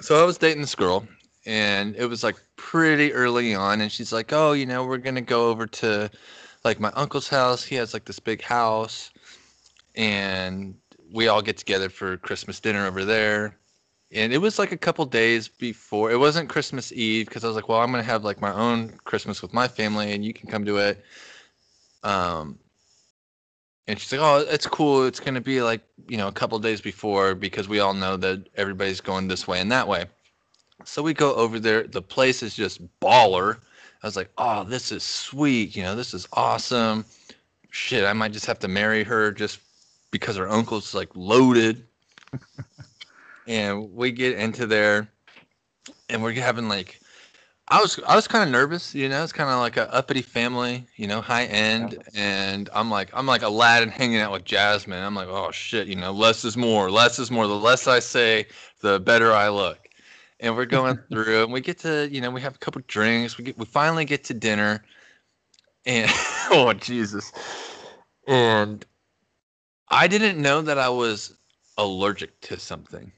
so 0.00 0.22
I 0.22 0.26
was 0.26 0.38
dating 0.38 0.60
this 0.60 0.74
girl, 0.74 1.06
and 1.46 1.96
it 1.96 2.06
was 2.06 2.22
like 2.22 2.36
pretty 2.56 3.12
early 3.12 3.54
on. 3.54 3.80
And 3.80 3.90
she's 3.90 4.12
like, 4.12 4.32
"Oh, 4.32 4.52
you 4.52 4.66
know, 4.66 4.84
we're 4.84 4.98
gonna 4.98 5.22
go 5.22 5.48
over 5.48 5.66
to 5.66 6.10
like 6.62 6.78
my 6.78 6.90
uncle's 6.90 7.28
house. 7.28 7.64
He 7.64 7.76
has 7.76 7.94
like 7.94 8.04
this 8.04 8.18
big 8.18 8.42
house, 8.42 9.10
and 9.94 10.74
we 11.10 11.28
all 11.28 11.40
get 11.42 11.56
together 11.56 11.88
for 11.88 12.18
Christmas 12.18 12.60
dinner 12.60 12.86
over 12.86 13.04
there." 13.04 13.56
And 14.12 14.32
it 14.32 14.38
was 14.38 14.58
like 14.58 14.72
a 14.72 14.76
couple 14.76 15.04
days 15.06 15.48
before. 15.48 16.10
It 16.10 16.18
wasn't 16.18 16.48
Christmas 16.48 16.92
Eve 16.92 17.26
because 17.26 17.44
I 17.44 17.48
was 17.48 17.56
like, 17.56 17.68
"Well, 17.68 17.80
I'm 17.80 17.90
gonna 17.90 18.02
have 18.02 18.24
like 18.24 18.40
my 18.40 18.52
own 18.52 18.98
Christmas 19.04 19.42
with 19.42 19.52
my 19.52 19.66
family, 19.66 20.12
and 20.12 20.24
you 20.24 20.32
can 20.32 20.48
come 20.48 20.64
to 20.66 20.78
it." 20.78 21.04
Um, 22.04 22.58
and 23.86 23.98
she's 23.98 24.12
like, 24.12 24.20
"Oh, 24.20 24.46
it's 24.48 24.66
cool. 24.66 25.04
It's 25.06 25.20
gonna 25.20 25.40
be 25.40 25.62
like 25.62 25.82
you 26.08 26.16
know 26.16 26.28
a 26.28 26.32
couple 26.32 26.58
days 26.58 26.80
before 26.80 27.34
because 27.34 27.68
we 27.68 27.80
all 27.80 27.94
know 27.94 28.16
that 28.18 28.48
everybody's 28.56 29.00
going 29.00 29.28
this 29.28 29.48
way 29.48 29.60
and 29.60 29.72
that 29.72 29.88
way." 29.88 30.06
So 30.84 31.02
we 31.02 31.14
go 31.14 31.34
over 31.34 31.58
there. 31.58 31.84
The 31.84 32.02
place 32.02 32.42
is 32.42 32.54
just 32.54 32.80
baller. 33.00 33.58
I 34.02 34.06
was 34.06 34.16
like, 34.16 34.30
"Oh, 34.38 34.64
this 34.64 34.92
is 34.92 35.02
sweet. 35.02 35.74
You 35.76 35.82
know, 35.82 35.96
this 35.96 36.14
is 36.14 36.28
awesome. 36.34 37.04
Shit, 37.70 38.04
I 38.04 38.12
might 38.12 38.32
just 38.32 38.46
have 38.46 38.58
to 38.60 38.68
marry 38.68 39.02
her 39.04 39.32
just 39.32 39.58
because 40.10 40.36
her 40.36 40.48
uncle's 40.48 40.94
like 40.94 41.10
loaded." 41.14 41.86
and 43.46 43.92
we 43.92 44.12
get 44.12 44.38
into 44.38 44.66
there, 44.66 45.08
and 46.08 46.22
we're 46.22 46.32
having 46.32 46.68
like 46.68 47.00
I 47.68 47.80
was 47.80 47.98
I 48.06 48.14
was 48.14 48.28
kind 48.28 48.44
of 48.44 48.50
nervous, 48.50 48.94
you 48.94 49.08
know. 49.08 49.22
It's 49.22 49.32
kind 49.32 49.48
of 49.48 49.58
like 49.58 49.78
a 49.78 49.92
uppity 49.92 50.20
family, 50.20 50.86
you 50.96 51.06
know, 51.06 51.22
high 51.22 51.44
end, 51.44 51.98
and 52.14 52.68
I'm 52.74 52.90
like 52.90 53.08
I'm 53.14 53.26
like 53.26 53.42
Aladdin 53.42 53.88
hanging 53.88 54.18
out 54.18 54.32
with 54.32 54.44
Jasmine. 54.44 55.02
I'm 55.02 55.14
like, 55.14 55.28
oh 55.28 55.50
shit, 55.50 55.88
you 55.88 55.96
know, 55.96 56.12
less 56.12 56.44
is 56.44 56.58
more, 56.58 56.90
less 56.90 57.18
is 57.18 57.30
more. 57.30 57.46
The 57.46 57.54
less 57.54 57.86
I 57.86 58.00
say, 58.00 58.46
the 58.80 59.00
better 59.00 59.32
I 59.32 59.48
look. 59.48 59.78
And 60.40 60.54
we're 60.56 60.66
going 60.66 60.98
through, 61.10 61.44
and 61.44 61.52
we 61.52 61.62
get 61.62 61.78
to, 61.80 62.06
you 62.10 62.20
know, 62.20 62.30
we 62.30 62.42
have 62.42 62.54
a 62.54 62.58
couple 62.58 62.82
drinks. 62.86 63.38
We 63.38 63.44
get 63.44 63.56
we 63.56 63.64
finally 63.64 64.04
get 64.04 64.24
to 64.24 64.34
dinner, 64.34 64.84
and 65.86 66.10
oh 66.50 66.74
Jesus, 66.74 67.32
and 68.28 68.84
I 69.88 70.06
didn't 70.06 70.40
know 70.40 70.60
that 70.60 70.78
I 70.78 70.90
was 70.90 71.34
allergic 71.78 72.38
to 72.42 72.58
something. 72.58 73.10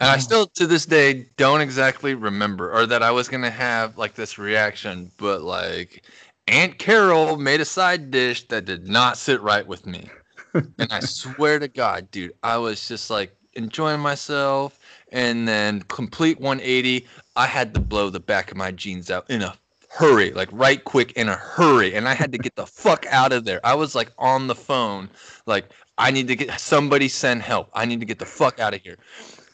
And 0.00 0.10
I 0.10 0.16
mm. 0.16 0.22
still 0.22 0.46
to 0.46 0.66
this 0.66 0.86
day 0.86 1.26
don't 1.36 1.60
exactly 1.60 2.14
remember 2.14 2.72
or 2.72 2.86
that 2.86 3.02
I 3.02 3.10
was 3.10 3.28
gonna 3.28 3.50
have 3.50 3.96
like 3.96 4.14
this 4.14 4.38
reaction, 4.38 5.10
but 5.16 5.42
like 5.42 6.04
Aunt 6.48 6.78
Carol 6.78 7.36
made 7.36 7.60
a 7.60 7.64
side 7.64 8.10
dish 8.10 8.46
that 8.48 8.64
did 8.64 8.88
not 8.88 9.16
sit 9.16 9.40
right 9.40 9.66
with 9.66 9.86
me. 9.86 10.08
and 10.54 10.88
I 10.90 11.00
swear 11.00 11.58
to 11.58 11.68
God, 11.68 12.10
dude, 12.10 12.32
I 12.42 12.56
was 12.56 12.86
just 12.86 13.10
like 13.10 13.34
enjoying 13.54 14.00
myself 14.00 14.78
and 15.12 15.48
then 15.48 15.82
complete 15.82 16.40
180. 16.40 17.06
I 17.34 17.46
had 17.46 17.74
to 17.74 17.80
blow 17.80 18.10
the 18.10 18.20
back 18.20 18.50
of 18.50 18.56
my 18.56 18.70
jeans 18.70 19.10
out 19.10 19.28
in 19.30 19.42
a 19.42 19.54
hurry, 19.88 20.30
like 20.32 20.48
right 20.52 20.84
quick 20.84 21.12
in 21.12 21.28
a 21.28 21.36
hurry. 21.36 21.94
And 21.94 22.08
I 22.08 22.14
had 22.14 22.32
to 22.32 22.38
get 22.38 22.54
the 22.54 22.66
fuck 22.66 23.06
out 23.06 23.32
of 23.32 23.44
there. 23.44 23.60
I 23.64 23.74
was 23.74 23.94
like 23.94 24.12
on 24.18 24.46
the 24.46 24.54
phone, 24.54 25.08
like, 25.46 25.66
I 25.98 26.10
need 26.10 26.28
to 26.28 26.36
get 26.36 26.60
somebody 26.60 27.08
send 27.08 27.40
help. 27.40 27.70
I 27.72 27.86
need 27.86 28.00
to 28.00 28.06
get 28.06 28.18
the 28.18 28.26
fuck 28.26 28.60
out 28.60 28.74
of 28.74 28.82
here. 28.82 28.98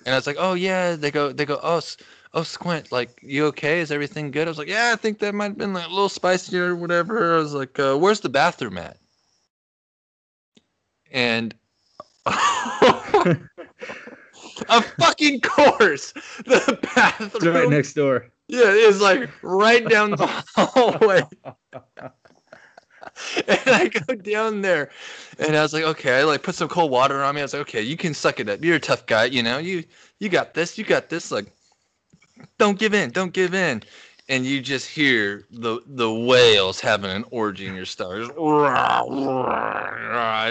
And 0.05 0.15
I 0.15 0.19
was 0.19 0.27
like, 0.27 0.37
oh 0.39 0.55
yeah. 0.55 0.97
They 0.97 1.11
go, 1.11 1.33
they 1.33 1.45
go, 1.45 1.59
oh, 1.63 1.81
oh 2.35 2.43
Squint, 2.43 2.93
like 2.93 3.21
you 3.23 3.47
okay? 3.47 3.81
Is 3.81 3.91
everything 3.91 4.31
good? 4.31 4.49
I 4.49 4.51
was 4.51 4.59
like, 4.59 4.69
yeah, 4.69 4.91
I 4.93 4.97
think 4.97 5.19
that 5.19 5.35
might 5.35 5.49
have 5.49 5.59
been 5.59 5.73
like 5.73 5.87
a 5.87 5.91
little 5.91 6.09
spicy 6.09 6.59
or 6.59 6.75
whatever. 6.75 7.35
I 7.35 7.39
was 7.39 7.55
like, 7.55 7.79
uh, 7.79 7.97
where's 7.97 8.21
the 8.21 8.29
bathroom 8.29 8.79
at? 8.79 8.99
And 11.11 11.55
a 12.27 13.37
fucking 14.99 15.41
course, 15.41 16.13
the 16.47 16.79
bathroom 16.95 17.55
right 17.55 17.69
next 17.69 17.95
door. 17.95 18.29
Yeah, 18.49 18.71
it's 18.73 19.01
like 19.01 19.31
right 19.43 19.87
down 19.89 20.11
the 20.13 20.27
hallway. 20.57 21.23
and 23.49 23.61
I 23.67 23.89
go 23.89 24.15
down 24.15 24.63
there, 24.63 24.91
and 25.39 25.57
I 25.57 25.63
was 25.63 25.73
like, 25.73 25.85
okay, 25.85 26.21
I 26.21 26.25
like 26.25 26.43
put 26.43 26.55
some 26.55 26.69
cold 26.69 26.91
water 26.91 27.23
on 27.23 27.35
me. 27.35 27.41
I 27.41 27.45
was 27.45 27.53
like, 27.53 27.63
okay, 27.63 27.83
you 27.83 27.97
can 27.97 28.15
suck 28.15 28.41
it 28.41 28.49
up. 28.49 28.65
You're 28.65 28.77
a 28.77 28.81
tough 28.81 29.07
guy, 29.07 29.25
you 29.25 29.43
know. 29.43 29.59
You 29.59 29.85
you 30.19 30.29
got 30.29 30.55
this. 30.55 30.79
You 30.79 30.85
got 30.85 31.09
this. 31.09 31.31
Like, 31.31 31.47
don't 32.59 32.79
give 32.79 32.95
in. 32.95 33.11
Don't 33.11 33.33
give 33.33 33.55
in. 33.55 33.83
And 34.29 34.47
you 34.47 34.61
just 34.61 34.89
hear 34.89 35.47
the 35.51 35.81
the 35.87 36.13
whales 36.13 36.81
having 36.81 37.11
an 37.11 37.25
orgy 37.31 37.67
in 37.67 37.75
your 37.75 37.85
stomach. 37.85 38.33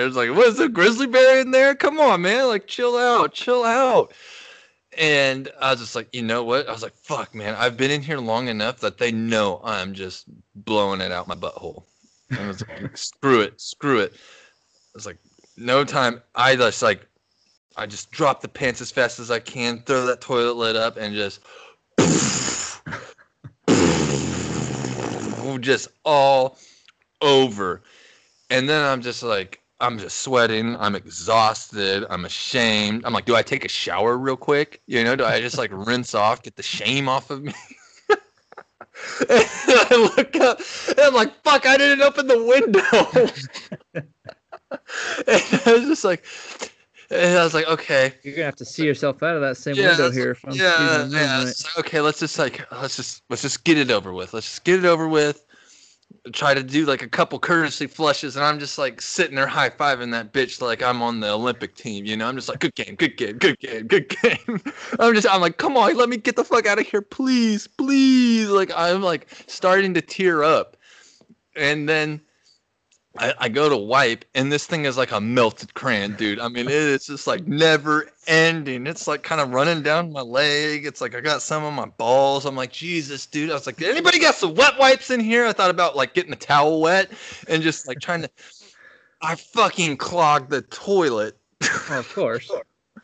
was 0.06 0.16
like, 0.16 0.30
what's 0.32 0.60
a 0.60 0.70
grizzly 0.70 1.08
bear 1.08 1.40
in 1.42 1.52
there? 1.52 1.74
Come 1.74 2.00
on, 2.00 2.22
man. 2.22 2.48
Like, 2.48 2.68
chill 2.68 2.98
out, 2.98 3.34
chill 3.34 3.64
out. 3.64 4.14
And 4.98 5.50
I 5.60 5.72
was 5.72 5.80
just 5.80 5.96
like, 5.96 6.14
you 6.14 6.22
know 6.22 6.44
what? 6.44 6.68
I 6.68 6.72
was 6.74 6.84
like, 6.84 6.96
fuck, 6.96 7.34
man. 7.34 7.56
I've 7.56 7.78
been 7.78 7.92
in 7.92 8.02
here 8.02 8.20
long 8.20 8.50
enough 8.50 8.82
that 8.82 8.98
they 8.98 9.12
know 9.12 9.62
I'm 9.64 9.94
just 9.94 10.26
blowing 10.54 11.00
it 11.00 11.14
out 11.14 11.30
my 11.30 11.36
butthole. 11.36 11.86
I 12.38 12.48
was 12.48 12.64
like, 12.68 12.98
screw 12.98 13.42
it, 13.42 13.60
screw 13.60 14.00
it. 14.00 14.14
I 14.14 14.96
was 14.96 15.06
like, 15.06 15.18
no 15.58 15.84
time. 15.84 16.22
I 16.36 16.56
just 16.56 16.82
like, 16.82 17.08
I 17.76 17.86
just 17.86 18.12
drop 18.12 18.42
the 18.42 18.48
pants 18.48 18.82
as 18.82 18.92
fast 18.92 19.20
as 19.20 19.32
I 19.32 19.40
can, 19.40 19.80
throw 19.86 20.06
that 20.06 20.22
toilet 20.22 20.56
lid 20.56 20.76
up, 20.76 20.98
and 20.98 21.14
just, 21.16 21.42
just 25.62 25.90
all 26.04 26.58
over. 27.22 27.84
And 28.50 28.68
then 28.68 28.84
I'm 28.84 29.02
just 29.02 29.24
like, 29.24 29.62
I'm 29.80 29.98
just 29.98 30.20
sweating. 30.20 30.76
I'm 30.78 30.96
exhausted. 30.96 32.06
I'm 32.10 32.26
ashamed. 32.26 33.04
I'm 33.06 33.14
like, 33.14 33.26
do 33.26 33.36
I 33.36 33.42
take 33.42 33.66
a 33.66 33.70
shower 33.70 34.18
real 34.18 34.38
quick? 34.38 34.82
You 34.86 35.04
know, 35.04 35.16
do 35.16 35.24
I 35.26 35.42
just 35.42 35.58
like 35.58 35.72
rinse 35.74 36.14
off, 36.14 36.44
get 36.44 36.56
the 36.56 36.64
shame 36.64 37.10
off 37.10 37.30
of 37.32 37.44
me? 37.44 37.54
and 39.30 39.30
I 39.68 40.12
look 40.18 40.36
up 40.38 40.60
and 40.90 41.00
I'm 41.00 41.14
like, 41.14 41.34
fuck, 41.44 41.66
I 41.66 41.78
didn't 41.78 42.02
open 42.02 42.28
the 42.28 42.44
window. 42.44 42.82
and 45.28 45.62
I 45.66 45.74
was 45.74 45.84
just 45.88 46.04
like, 46.04 46.26
and 47.10 47.38
I 47.38 47.44
was 47.44 47.54
like, 47.54 47.68
okay. 47.68 48.14
You're 48.24 48.36
gonna 48.36 48.46
have 48.46 48.56
to 48.58 48.66
see 48.66 48.86
yourself 48.86 49.22
out 49.22 49.36
of 49.36 49.42
that 49.42 49.58
same 49.58 49.76
yeah, 49.76 49.90
window 49.90 50.12
here. 50.12 50.38
yeah, 50.52 51.06
yeah. 51.08 51.44
Right. 51.44 51.64
okay, 51.80 52.02
let's 52.02 52.20
just 52.20 52.40
like 52.40 52.66
let's 52.72 52.96
just 52.96 53.24
let's 53.30 53.42
just 53.42 53.64
get 53.64 53.78
it 53.78 53.92
over 53.92 54.14
with. 54.14 54.34
Let's 54.34 54.48
just 54.48 54.64
get 54.64 54.80
it 54.80 54.86
over 54.86 55.08
with 55.08 55.46
try 56.34 56.54
to 56.54 56.62
do 56.62 56.86
like 56.86 57.02
a 57.02 57.08
couple 57.08 57.40
courtesy 57.40 57.88
flushes, 57.88 58.36
and 58.36 58.46
I'm 58.46 58.60
just 58.60 58.78
like 58.78 59.02
sitting 59.02 59.36
there 59.36 59.48
high 59.48 59.70
fiving 59.70 60.12
that 60.12 60.34
bitch 60.34 60.62
like 60.62 60.84
I'm 60.84 61.02
on 61.02 61.20
the 61.20 61.32
Olympic 61.32 61.76
team. 61.76 62.06
You 62.06 62.16
know, 62.16 62.28
I'm 62.28 62.36
just 62.36 62.48
like, 62.48 62.60
good 62.60 62.76
game, 62.76 62.96
good 62.96 63.18
game, 63.18 63.38
good 63.38 63.58
game, 63.60 63.88
good 63.88 64.10
game. 64.10 64.62
I'm 65.00 65.16
just, 65.16 65.28
I'm 65.28 65.42
like, 65.42 65.58
come 65.58 65.78
on, 65.78 65.96
let 65.96 66.10
me 66.10 66.18
get 66.18 66.36
the 66.36 66.44
fuck 66.44 66.68
out 66.68 66.80
of 66.80 66.86
here, 66.86 67.02
please, 67.02 67.68
please. 67.68 68.50
Like 68.50 68.72
I'm 68.76 69.02
like 69.02 69.28
starting 69.48 69.94
to 69.96 70.02
tear 70.02 70.44
up, 70.44 70.78
and 71.56 71.90
then 71.90 72.22
I, 73.18 73.34
I, 73.40 73.50
go 73.50 73.68
to 73.68 73.76
wipe 73.76 74.24
and 74.36 74.50
this 74.52 74.66
thing 74.66 74.86
is 74.86 74.98
like 74.98 75.12
a 75.12 75.20
melted 75.20 75.74
crayon, 75.74 76.16
dude. 76.16 76.40
I 76.40 76.48
mean, 76.48 76.68
it's 76.70 77.08
just 77.08 77.28
like 77.28 77.46
never 77.46 78.10
ending. 78.26 78.88
It's 78.88 79.06
like 79.06 79.22
kind 79.22 79.42
of 79.42 79.52
running 79.52 79.84
down 79.84 80.14
my 80.14 80.22
leg. 80.22 80.86
It's 80.86 81.02
like 81.02 81.14
I 81.14 81.20
got 81.20 81.42
some 81.42 81.64
on 81.64 81.74
my 81.74 81.88
balls. 81.88 82.46
I'm 82.46 82.56
like, 82.56 82.72
Jesus, 82.72 83.26
dude. 83.26 83.50
I 83.50 83.54
was 83.54 83.66
like, 83.66 83.82
anybody 83.82 84.18
got 84.18 84.36
some 84.36 84.56
wet 84.56 84.80
wipes 84.80 85.12
in 85.12 85.20
here? 85.20 85.46
I 85.46 85.52
thought 85.52 85.70
about 85.70 85.98
like 85.98 86.14
getting 86.14 86.32
the 86.32 86.38
towel 86.38 86.80
wet 86.80 87.12
and 87.50 87.62
just 87.62 87.86
like 87.86 88.00
trying 88.00 88.22
to. 88.22 88.30
I 89.22 89.36
fucking 89.36 89.98
clogged 89.98 90.50
the 90.50 90.62
toilet. 90.64 91.38
Oh, 91.90 92.00
of 92.00 92.14
course. 92.14 92.50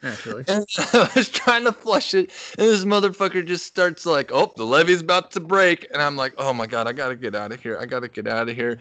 Naturally. 0.01 0.45
And 0.47 0.65
I 0.93 1.09
was 1.15 1.29
trying 1.29 1.63
to 1.65 1.71
flush 1.71 2.13
it, 2.13 2.31
and 2.57 2.67
this 2.67 2.85
motherfucker 2.85 3.45
just 3.45 3.65
starts 3.65 4.05
like, 4.05 4.31
"Oh, 4.31 4.51
the 4.55 4.65
levee's 4.65 5.01
about 5.01 5.31
to 5.31 5.39
break," 5.39 5.87
and 5.91 6.01
I'm 6.01 6.15
like, 6.15 6.33
"Oh 6.37 6.53
my 6.53 6.67
god, 6.67 6.87
I 6.87 6.93
gotta 6.93 7.15
get 7.15 7.35
out 7.35 7.51
of 7.51 7.61
here! 7.61 7.77
I 7.79 7.85
gotta 7.85 8.07
get 8.07 8.27
out 8.27 8.49
of 8.49 8.55
here!" 8.55 8.79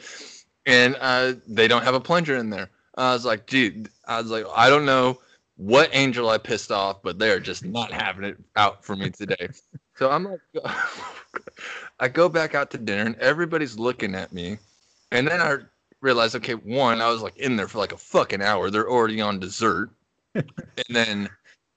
And 0.66 0.96
uh, 1.00 1.35
they 1.46 1.68
don't 1.68 1.85
have 1.85 1.94
a 1.94 2.00
plunger 2.00 2.37
in 2.37 2.50
there. 2.50 2.70
I 2.96 3.12
was 3.12 3.25
like, 3.25 3.46
dude, 3.46 3.88
I 4.06 4.21
was 4.21 4.31
like, 4.31 4.46
I 4.54 4.69
don't 4.69 4.87
know 4.87 5.21
what 5.56 5.90
angel 5.92 6.29
I 6.29 6.38
pissed 6.38 6.71
off, 6.71 7.02
but 7.02 7.19
they're 7.19 7.40
just 7.40 7.64
not 7.64 7.92
having 7.92 8.25
it 8.25 8.37
out 8.56 8.85
for 8.85 8.96
me 8.96 9.10
today. 9.10 9.48
so 9.94 10.10
I'm 10.10 10.25
like, 10.25 10.40
I 12.00 12.08
go 12.08 12.29
back 12.29 12.54
out 12.54 12.71
to 12.73 12.79
dinner 12.79 13.04
and 13.04 13.17
everybody's 13.17 13.79
looking 13.79 14.14
at 14.14 14.33
me. 14.33 14.58
And 15.12 15.27
then 15.27 15.40
I 15.40 15.58
realized, 16.00 16.35
okay, 16.37 16.54
one, 16.54 17.00
I 17.00 17.08
was 17.08 17.23
like 17.23 17.37
in 17.37 17.56
there 17.56 17.69
for 17.69 17.79
like 17.79 17.92
a 17.92 17.98
fucking 17.98 18.42
hour. 18.42 18.71
They're 18.71 18.90
already 18.90 19.21
on 19.21 19.38
dessert. 19.38 19.90
and 20.35 20.46
then 20.88 21.29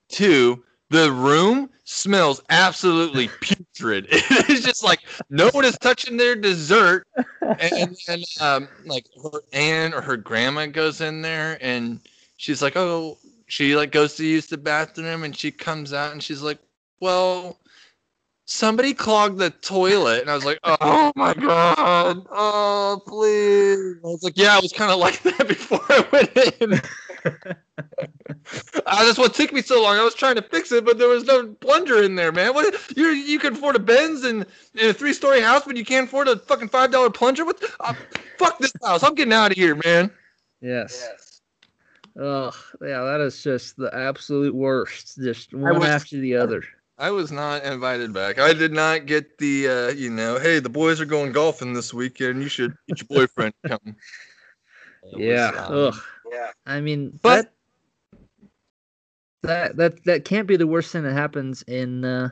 two, 0.10 0.64
the 0.90 1.12
room 1.12 1.70
smells 1.84 2.42
absolutely 2.50 3.30
putrid. 3.42 4.08
It's 4.50 4.66
just 4.66 4.84
like 4.84 5.00
no 5.30 5.50
one 5.50 5.66
is 5.66 5.78
touching 5.78 6.18
their 6.18 6.36
dessert, 6.36 7.08
and 7.42 7.96
then 8.08 8.24
um, 8.42 8.68
like 8.86 9.06
her 9.22 9.42
aunt 9.54 9.94
or 9.94 10.02
her 10.02 10.18
grandma 10.18 10.66
goes 10.66 11.02
in 11.02 11.22
there 11.22 11.58
and 11.62 12.00
she's 12.38 12.62
like, 12.62 12.76
oh, 12.76 13.18
she 13.48 13.76
like 13.76 13.92
goes 13.92 14.16
to 14.16 14.26
use 14.26 14.48
the 14.48 14.58
bathroom 14.58 15.24
and 15.24 15.36
she 15.36 15.52
comes 15.52 15.94
out 15.94 16.12
and 16.12 16.22
she's 16.24 16.42
like, 16.42 16.60
well, 17.00 17.60
somebody 18.46 18.94
clogged 18.94 19.38
the 19.38 19.52
toilet, 19.52 20.22
and 20.22 20.30
I 20.30 20.36
was 20.36 20.46
like, 20.46 20.60
oh 20.64 21.12
my 21.16 21.34
god, 21.34 22.26
oh 22.32 23.02
please. 23.08 23.98
I 24.04 24.08
was 24.08 24.24
like, 24.24 24.34
yeah, 24.36 24.58
I 24.58 24.60
was 24.60 24.74
kind 24.74 24.92
of 24.92 25.00
like 25.00 25.22
that 25.22 25.48
before 25.48 25.82
I 25.90 26.06
went 26.12 26.38
in. 26.62 26.82
Uh, 28.86 29.04
that's 29.06 29.18
what 29.18 29.34
took 29.34 29.52
me 29.54 29.62
so 29.62 29.82
long. 29.82 29.97
I 29.97 30.04
was 30.04 30.16
trying 30.16 30.36
to 30.36 30.41
fix 30.41 30.72
it, 30.72 30.86
but 30.86 30.97
there 30.97 31.08
was 31.08 31.24
no 31.26 31.47
plunger 31.47 32.02
in 32.04 32.16
there, 32.16 32.32
man. 32.32 32.54
What 32.54 32.74
you 32.95 33.08
you 33.10 33.39
can 33.39 33.54
afford 33.54 33.76
a 33.76 33.80
Benz 33.80 34.24
and, 34.24 34.45
and 34.80 34.89
a 34.89 34.93
three 34.93 35.14
story 35.14 35.41
house, 35.41 35.64
but 35.66 35.78
you 35.78 35.86
can't 35.86 36.08
afford 36.08 36.28
a 36.28 36.38
fucking 36.38 36.70
five 36.70 36.91
dollar 36.91 37.10
plunger? 37.10 37.45
What? 37.45 37.62
Uh, 37.80 37.93
fuck 38.38 38.58
this 38.60 38.74
house. 38.84 39.04
I'm 39.04 39.16
getting 39.16 39.34
out 39.34 39.52
of 39.52 39.58
here, 39.58 39.76
man. 39.86 40.12
Yes. 40.62 41.41
Oh, 42.20 42.52
yeah, 42.82 43.02
that 43.04 43.22
is 43.22 43.41
just 43.41 43.78
the 43.78 43.89
absolute 43.95 44.54
worst. 44.54 45.18
Just 45.22 45.54
one 45.54 45.80
was- 45.80 45.88
after 45.88 46.18
the 46.18 46.36
other. 46.36 46.64
I 46.97 47.12
was 47.12 47.32
not 47.32 47.64
invited 47.64 48.12
back. 48.12 48.39
I 48.39 48.52
did 48.52 48.74
not 48.74 49.06
get 49.06 49.38
the 49.38 49.70
uh, 49.70 49.88
you 49.91 50.10
know, 50.10 50.38
hey, 50.38 50.60
the 50.60 50.68
boys 50.68 51.00
are 51.00 51.06
going 51.06 51.32
golfing 51.32 51.72
this 51.74 51.93
weekend. 51.93 52.43
You 52.43 52.50
should 52.50 52.76
get 52.89 53.00
your 53.00 53.08
boyfriend 53.28 53.54
to 53.64 53.70
come. 53.70 53.95
It 55.02 55.16
was, 55.18 55.22
Yeah. 55.26 55.47
um, 55.66 55.74
Ugh. 55.74 55.95
yeah. 56.30 56.52
I 56.66 56.82
mean, 56.82 57.18
But- 57.22 57.43
that, 57.45 57.54
that 59.44 59.78
that 59.78 60.04
that 60.06 60.26
can't 60.26 60.48
be 60.48 60.58
the 60.58 60.68
worst 60.68 60.92
thing 60.92 61.04
that 61.04 61.14
happens 61.14 61.62
in 61.64 62.04
uh, 62.06 62.30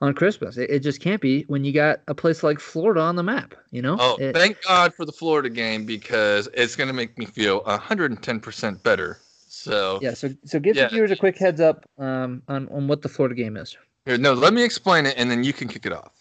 on 0.00 0.14
Christmas. 0.14 0.56
It, 0.56 0.70
it 0.70 0.78
just 0.80 1.00
can't 1.00 1.20
be 1.20 1.42
when 1.48 1.64
you 1.64 1.72
got 1.72 2.00
a 2.08 2.14
place 2.14 2.42
like 2.42 2.58
Florida 2.60 3.00
on 3.00 3.16
the 3.16 3.22
map. 3.22 3.54
You 3.70 3.82
know. 3.82 3.96
Oh, 3.98 4.16
It- 4.18 4.34
thank 4.34 4.60
God 4.62 4.94
for 4.94 5.04
the 5.04 5.12
Florida 5.12 5.50
game 5.50 5.84
because 5.84 6.48
it's 6.54 6.76
going 6.76 6.88
to 6.88 6.94
make 6.94 7.16
me 7.18 7.26
feel 7.26 7.62
110% 7.64 8.82
better. 8.82 9.18
So, 9.48 9.98
yeah. 10.00 10.14
So 10.14 10.30
so 10.44 10.58
give 10.58 10.76
Yeah. 10.76 10.84
the 10.84 10.94
viewers 10.94 11.10
a 11.10 11.16
quick 11.16 11.36
heads 11.36 11.60
up 11.60 11.84
um, 11.98 12.42
on 12.48 12.68
on 12.68 12.88
what 12.88 13.02
the 13.02 13.08
Florida 13.08 13.34
game 13.34 13.56
is. 13.56 13.76
here, 14.06 14.16
no, 14.16 14.32
let 14.32 14.54
me 14.54 14.62
explain 14.62 15.04
it 15.06 15.14
and 15.18 15.30
then 15.30 15.44
you 15.44 15.52
can 15.52 15.68
kick 15.68 15.84
it 15.86 15.92
off. 15.92 16.12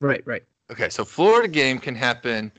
Right. 0.00 0.22
Right. 0.26 0.44
Okay, 0.70 0.90
so 0.90 1.04
Florida 1.04 1.48
game 1.48 1.78
can 1.78 1.94
happen 1.94 2.52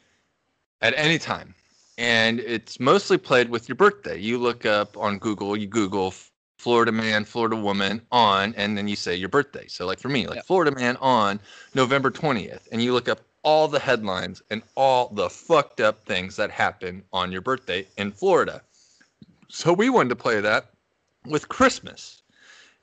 at 0.82 0.94
any 0.98 1.20
time, 1.20 1.54
and 2.00 2.40
it's 2.40 2.80
mostly 2.80 3.20
played 3.20 3.50
with 3.50 3.70
your 3.70 3.76
birthday. 3.76 4.18
You 4.18 4.40
look 4.40 4.66
up 4.66 4.98
on 4.98 5.20
Google, 5.20 5.56
you 5.56 5.68
Google 5.68 6.14
Florida 6.60 6.92
man, 6.92 7.26
Florida 7.26 7.56
woman 7.56 8.02
on, 8.12 8.54
and 8.56 8.78
then 8.78 8.88
you 8.88 8.96
say 8.96 9.16
your 9.16 9.30
birthday. 9.30 9.66
So, 9.68 9.86
like 9.86 10.00
for 10.00 10.10
me, 10.10 10.28
like 10.28 10.36
Yep. 10.38 10.46
Florida 10.46 10.72
man 10.72 10.98
on 10.98 11.40
November 11.74 12.12
20th, 12.12 12.68
and 12.72 12.84
you 12.84 12.94
look 12.94 13.08
up 13.08 13.22
all 13.44 13.70
the 13.70 13.80
headlines 13.80 14.42
and 14.52 14.62
all 14.76 15.08
the 15.10 15.30
fucked 15.30 15.80
up 15.80 16.06
things 16.06 16.36
that 16.36 16.52
happen 16.52 17.04
on 17.14 17.32
your 17.32 17.42
birthday 17.42 17.88
in 17.98 18.12
Florida. 18.12 18.62
So, 19.48 19.72
we 19.74 19.90
wanted 19.90 20.10
to 20.10 20.16
play 20.18 20.42
that 20.42 20.72
with 21.26 21.48
Christmas. 21.48 22.22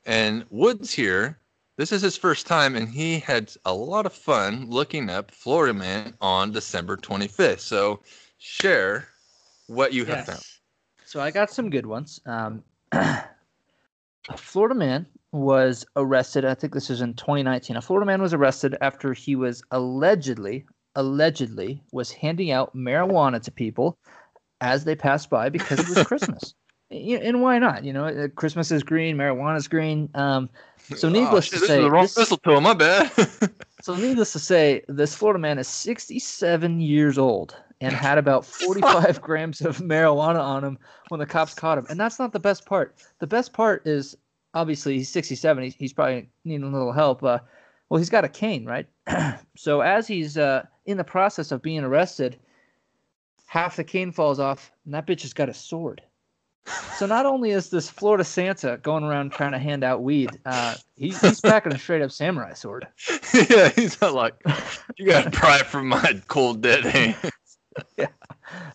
And 0.07 0.47
Woods 0.51 0.95
here 0.95 1.39
this 1.77 1.93
is 1.93 2.01
his 2.01 2.17
first 2.17 2.47
time, 2.47 2.75
and 2.75 2.89
he 2.89 3.19
had 3.19 3.53
a 3.67 3.75
lot 3.75 4.07
of 4.07 4.15
fun 4.15 4.71
looking 4.71 5.11
up 5.11 5.31
Florida 5.31 5.75
Man 5.75 6.15
on 6.23 6.51
December 6.51 6.97
25th. 6.97 7.61
So, 7.61 8.01
share 8.39 9.09
what 9.67 9.93
you 9.93 10.07
have 10.07 10.25
found. 10.25 10.43
So 11.05 11.21
I 11.21 11.31
got 11.31 11.51
some 11.51 11.69
good 11.69 11.85
ones. 11.85 12.21
Um, 12.25 12.65
a 14.29 14.37
Florida 14.37 14.75
man 14.75 15.07
was 15.33 15.85
arrested. 15.97 16.45
I 16.45 16.55
think 16.55 16.73
this 16.73 16.91
is 16.91 17.01
in 17.01 17.15
2019. 17.15 17.77
A 17.77 17.83
Florida 17.83 18.07
man 18.07 18.23
was 18.23 18.33
arrested 18.35 18.77
after 18.81 19.13
he 19.13 19.37
was 19.37 19.63
allegedly, 19.71 20.65
allegedly, 20.95 21.83
was 21.93 22.11
handing 22.11 22.51
out 22.51 22.75
marijuana 22.75 23.43
to 23.43 23.51
people 23.51 23.99
as 24.61 24.85
they 24.85 24.95
passed 24.97 25.31
by 25.31 25.49
because 25.49 25.79
it 25.81 25.89
was 25.89 26.07
Christmas. 26.07 26.55
And 26.91 27.43
why 27.43 27.59
not? 27.59 27.85
You 27.85 27.93
know, 27.93 28.05
uh, 28.07 28.29
Christmas 28.29 28.71
is 28.71 28.83
green, 28.83 29.17
marijuana 29.17 29.57
is 29.57 29.69
green. 29.69 30.09
Um, 30.15 30.49
So 30.95 31.09
needless 31.09 31.47
shit, 31.47 31.55
to 31.55 31.61
this 31.61 31.71
is 31.71 31.77
the 31.83 31.91
wrong 31.91 32.05
this- 32.05 32.17
mistletoe. 32.17 32.61
My 32.61 32.75
bad. 32.75 33.11
so 33.83 33.97
needless 33.97 34.33
to 34.33 34.39
say, 34.39 34.83
this 34.89 35.15
Florida 35.15 35.41
man 35.41 35.59
is 35.59 35.67
67 35.69 36.81
years 36.81 37.19
old 37.19 37.57
and 37.81 37.93
had 37.95 38.19
about 38.19 38.45
45 38.45 39.21
grams 39.21 39.61
of 39.61 39.79
marijuana 39.79 40.41
on 40.41 40.65
him 40.65 40.79
when 41.09 41.21
the 41.21 41.27
cops 41.27 41.55
caught 41.55 41.79
him. 41.79 41.87
And 41.89 41.99
that's 41.99 42.19
not 42.19 42.33
the 42.33 42.41
best 42.41 42.67
part. 42.67 42.97
The 43.19 43.27
best 43.27 43.53
part 43.53 43.87
is 43.87 44.17
obviously 44.55 44.99
he's 44.99 45.11
67. 45.11 45.63
He's, 45.65 45.75
he's 45.75 45.93
probably 45.93 46.29
needing 46.45 46.67
a 46.67 46.73
little 46.73 46.93
help. 46.93 47.23
Uh, 47.23 47.39
well, 47.89 47.99
he's 47.99 48.11
got 48.11 48.25
a 48.25 48.29
cane, 48.29 48.65
right? 48.65 48.87
so 49.57 49.81
as 49.81 50.07
he's 50.07 50.37
uh, 50.37 50.65
in 50.87 50.97
the 50.97 51.05
process 51.05 51.53
of 51.53 51.63
being 51.63 51.85
arrested, 51.85 52.39
half 53.47 53.77
the 53.77 53.85
cane 53.85 54.13
falls 54.13 54.41
off, 54.41 54.73
and 54.85 54.95
that 54.95 55.07
bitch 55.07 55.23
has 55.23 55.33
got 55.33 55.49
a 55.49 55.55
sword. 55.55 56.03
So 56.97 57.07
not 57.07 57.27
only 57.27 57.51
is 57.51 57.71
this 57.71 57.89
Florida 57.89 58.25
Santa 58.25 58.79
going 58.83 59.05
around 59.05 59.33
trying 59.33 59.53
to 59.53 59.59
hand 59.59 59.85
out 59.85 60.03
weed, 60.03 60.31
uh, 60.45 60.75
he's, 60.97 61.21
he's 61.21 61.41
packing 61.41 61.73
a 61.73 61.79
straight 61.79 62.03
up 62.03 62.11
samurai 62.11 62.55
sword. 62.55 62.89
yeah, 63.51 63.69
he's 63.69 64.01
not 64.01 64.15
like, 64.15 64.35
you 64.97 65.07
got 65.07 65.25
to 65.25 65.31
pry 65.31 65.59
from 65.59 65.89
my 65.89 66.21
cold 66.27 66.61
dead 66.61 66.85
hand. 66.85 67.17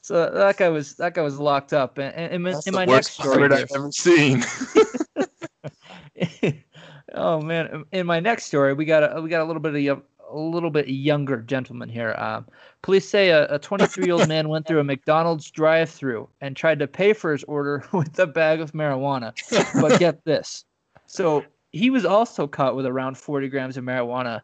So 0.02 0.30
that 0.30 0.58
guy 0.58 0.68
was 0.68 0.95
that 0.95 1.14
guy 1.14 1.22
was 1.22 1.39
locked 1.39 1.72
up. 1.72 1.97
And, 1.97 2.14
and 2.14 2.34
in, 2.34 2.41
my- 2.41 2.52
That's 2.52 2.68
in 2.68 2.74
my 2.74 2.86
next 2.86 3.12
story, 3.12 3.45
I've 3.45 3.72
ever 3.74 3.91
seen. 3.91 4.43
oh 7.14 7.41
man, 7.41 7.86
in 7.91 8.06
my 8.06 8.20
next 8.20 8.45
story, 8.45 8.74
we 8.74 8.86
got 8.86 9.16
a 9.16 9.22
we 9.22 9.30
got 9.30 9.41
a 9.41 9.45
little 9.45 9.62
bit 9.62 9.89
of 9.89 10.04
a 10.30 10.38
little 10.38 10.70
bit 10.70 10.88
younger 10.88 11.41
gentleman 11.41 11.89
here. 11.89 12.16
Um, 12.18 12.47
police 12.82 13.08
say 13.08 13.30
a 13.30 13.60
23 13.60 14.06
year 14.06 14.14
old 14.14 14.28
man 14.28 14.49
went 14.49 14.66
through 14.68 14.80
a 14.80 14.84
McDonald's 14.84 15.52
drive-through 15.52 16.30
and 16.39 16.56
tried 16.56 16.80
to 16.80 16.88
pay 16.88 17.14
for 17.14 17.32
his 17.32 17.43
order 17.45 17.86
with 17.91 18.18
a 18.20 18.28
bag 18.28 18.62
of 18.62 18.72
marijuana. 18.72 19.34
But 19.82 19.99
get 19.99 20.24
this, 20.26 20.66
so 21.06 21.43
he 21.72 21.89
was 21.89 22.06
also 22.06 22.47
caught 22.47 22.76
with 22.76 22.86
around 22.86 23.18
40 23.18 23.49
grams 23.49 23.78
of 23.78 23.84
marijuana. 23.84 24.41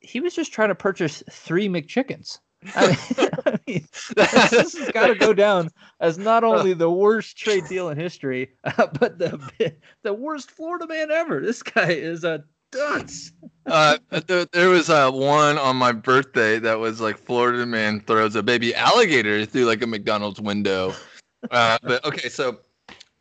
He 0.00 0.20
was 0.20 0.34
just 0.34 0.52
trying 0.52 0.68
to 0.68 0.74
purchase 0.74 1.22
three 1.30 1.68
McChickens. 1.68 2.38
I 2.74 2.86
mean, 2.86 3.28
I 3.46 3.58
mean 3.66 3.88
this, 4.16 4.74
has 4.76 4.90
got 4.92 5.08
to 5.08 5.14
go 5.14 5.32
down 5.32 5.70
as 6.00 6.18
not 6.18 6.44
only 6.44 6.74
the 6.74 6.90
worst 6.90 7.36
trade 7.36 7.64
deal 7.68 7.88
in 7.88 7.98
history, 7.98 8.50
uh, 8.64 8.86
but 8.98 9.18
the 9.18 9.74
the 10.02 10.14
worst 10.14 10.50
Florida 10.50 10.86
man 10.86 11.10
ever. 11.10 11.40
This 11.40 11.62
guy 11.62 11.90
is 11.90 12.24
a 12.24 12.44
dunce. 12.70 13.32
uh, 13.66 13.98
there, 14.26 14.46
there 14.52 14.68
was 14.68 14.90
uh, 14.90 15.10
one 15.10 15.58
on 15.58 15.76
my 15.76 15.92
birthday 15.92 16.58
that 16.58 16.78
was 16.78 17.00
like 17.00 17.18
Florida 17.18 17.64
man 17.66 18.00
throws 18.00 18.34
a 18.36 18.42
baby 18.42 18.74
alligator 18.74 19.44
through 19.46 19.64
like 19.64 19.82
a 19.82 19.86
McDonald's 19.86 20.40
window. 20.40 20.92
Uh, 21.50 21.78
but 21.82 22.04
okay, 22.04 22.28
so 22.28 22.58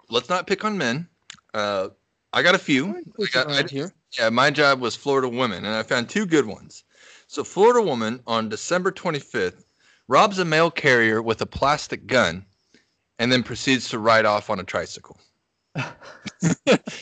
let's 0.10 0.30
not 0.30 0.48
pick 0.48 0.64
on 0.66 0.78
men. 0.78 1.08
Uh, 1.54 1.90
I 2.34 2.42
got 2.42 2.56
a 2.56 2.60
few. 2.60 3.04
I 3.20 3.26
got, 3.32 3.52
I, 3.52 3.64
here. 3.68 3.94
yeah, 4.18 4.30
my 4.30 4.50
job 4.50 4.82
was 4.82 4.96
Florida 4.96 5.30
women, 5.30 5.66
and 5.66 5.76
I 5.76 5.84
found 5.84 6.10
two 6.10 6.26
good 6.26 6.46
ones. 6.46 6.83
So, 7.34 7.44
Florida 7.44 7.82
woman 7.82 8.20
on 8.28 8.48
December 8.48 8.92
25th 8.92 9.64
robs 10.08 10.38
a 10.38 10.46
mail 10.46 10.70
carrier 10.70 11.20
with 11.20 11.42
a 11.42 11.48
plastic 11.48 12.06
gun 12.06 12.46
and 13.18 13.32
then 13.32 13.42
proceeds 13.42 13.90
to 13.90 13.98
ride 13.98 14.26
off 14.26 14.52
on 14.52 14.60
a 14.60 14.64
tricycle. 14.64 15.20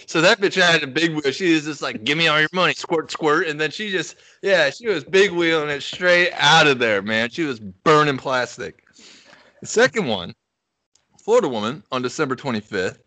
so 0.07 0.21
that 0.21 0.39
bitch 0.39 0.53
had 0.53 0.83
a 0.83 0.87
big 0.87 1.11
wheel. 1.11 1.33
She 1.33 1.53
was 1.53 1.65
just 1.65 1.81
like, 1.81 2.05
"Give 2.05 2.17
me 2.17 2.29
all 2.29 2.39
your 2.39 2.47
money, 2.53 2.73
squirt, 2.73 3.11
squirt," 3.11 3.45
and 3.47 3.59
then 3.59 3.71
she 3.71 3.91
just, 3.91 4.15
yeah, 4.41 4.69
she 4.69 4.87
was 4.87 5.03
big 5.03 5.33
wheeling 5.33 5.67
it 5.67 5.83
straight 5.83 6.31
out 6.35 6.65
of 6.65 6.79
there, 6.79 7.01
man. 7.01 7.29
She 7.29 7.43
was 7.43 7.59
burning 7.59 8.17
plastic. 8.17 8.85
The 9.59 9.67
second 9.67 10.07
one, 10.07 10.33
Florida 11.21 11.49
woman 11.49 11.83
on 11.91 12.01
December 12.01 12.37
25th 12.37 12.99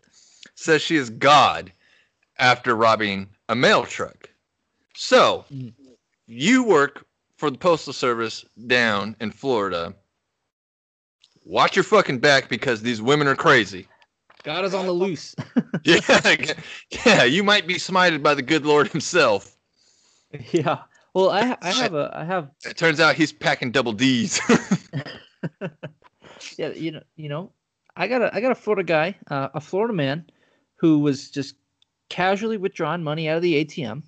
says 0.53 0.83
she 0.83 0.95
is 0.95 1.09
God 1.09 1.73
after 2.37 2.75
robbing 2.75 3.29
a 3.49 3.55
mail 3.55 3.83
truck. 3.83 4.29
So, 4.95 5.45
you 6.27 6.63
work 6.63 7.04
for 7.37 7.49
the 7.49 7.57
postal 7.57 7.93
service 7.93 8.45
down 8.67 9.15
in 9.19 9.31
Florida. 9.31 9.93
Watch 11.45 11.75
your 11.75 11.83
fucking 11.83 12.19
back 12.19 12.49
because 12.49 12.81
these 12.81 13.01
women 13.01 13.27
are 13.27 13.35
crazy. 13.35 13.87
God 14.43 14.65
is 14.65 14.73
on 14.73 14.85
the 14.85 14.91
loose. 14.91 15.35
Yeah, 15.83 15.99
yeah, 17.05 17.23
you 17.25 17.43
might 17.43 17.67
be 17.67 17.75
smited 17.75 18.23
by 18.23 18.33
the 18.33 18.41
good 18.41 18.65
Lord 18.65 18.87
himself. 18.87 19.55
yeah. 20.51 20.79
Well, 21.13 21.29
I 21.29 21.55
I 21.61 21.71
have 21.73 21.93
a 21.93 22.11
I 22.11 22.25
have 22.25 22.49
It 22.65 22.75
turns 22.75 22.99
out 22.99 23.13
he's 23.15 23.31
packing 23.31 23.71
double 23.71 23.93
D's. 23.93 24.41
yeah 26.57 26.69
you 26.69 26.91
know 26.91 27.03
you 27.15 27.29
know 27.29 27.51
I 27.95 28.07
got 28.07 28.23
a 28.23 28.35
I 28.35 28.41
got 28.41 28.51
a 28.51 28.55
Florida 28.55 28.83
guy 28.83 29.15
uh, 29.29 29.49
a 29.53 29.61
Florida 29.61 29.93
man 29.93 30.25
who 30.77 30.97
was 30.99 31.29
just 31.29 31.55
casually 32.09 32.57
withdrawing 32.57 33.03
money 33.03 33.29
out 33.29 33.37
of 33.37 33.43
the 33.43 33.63
ATM, 33.63 34.01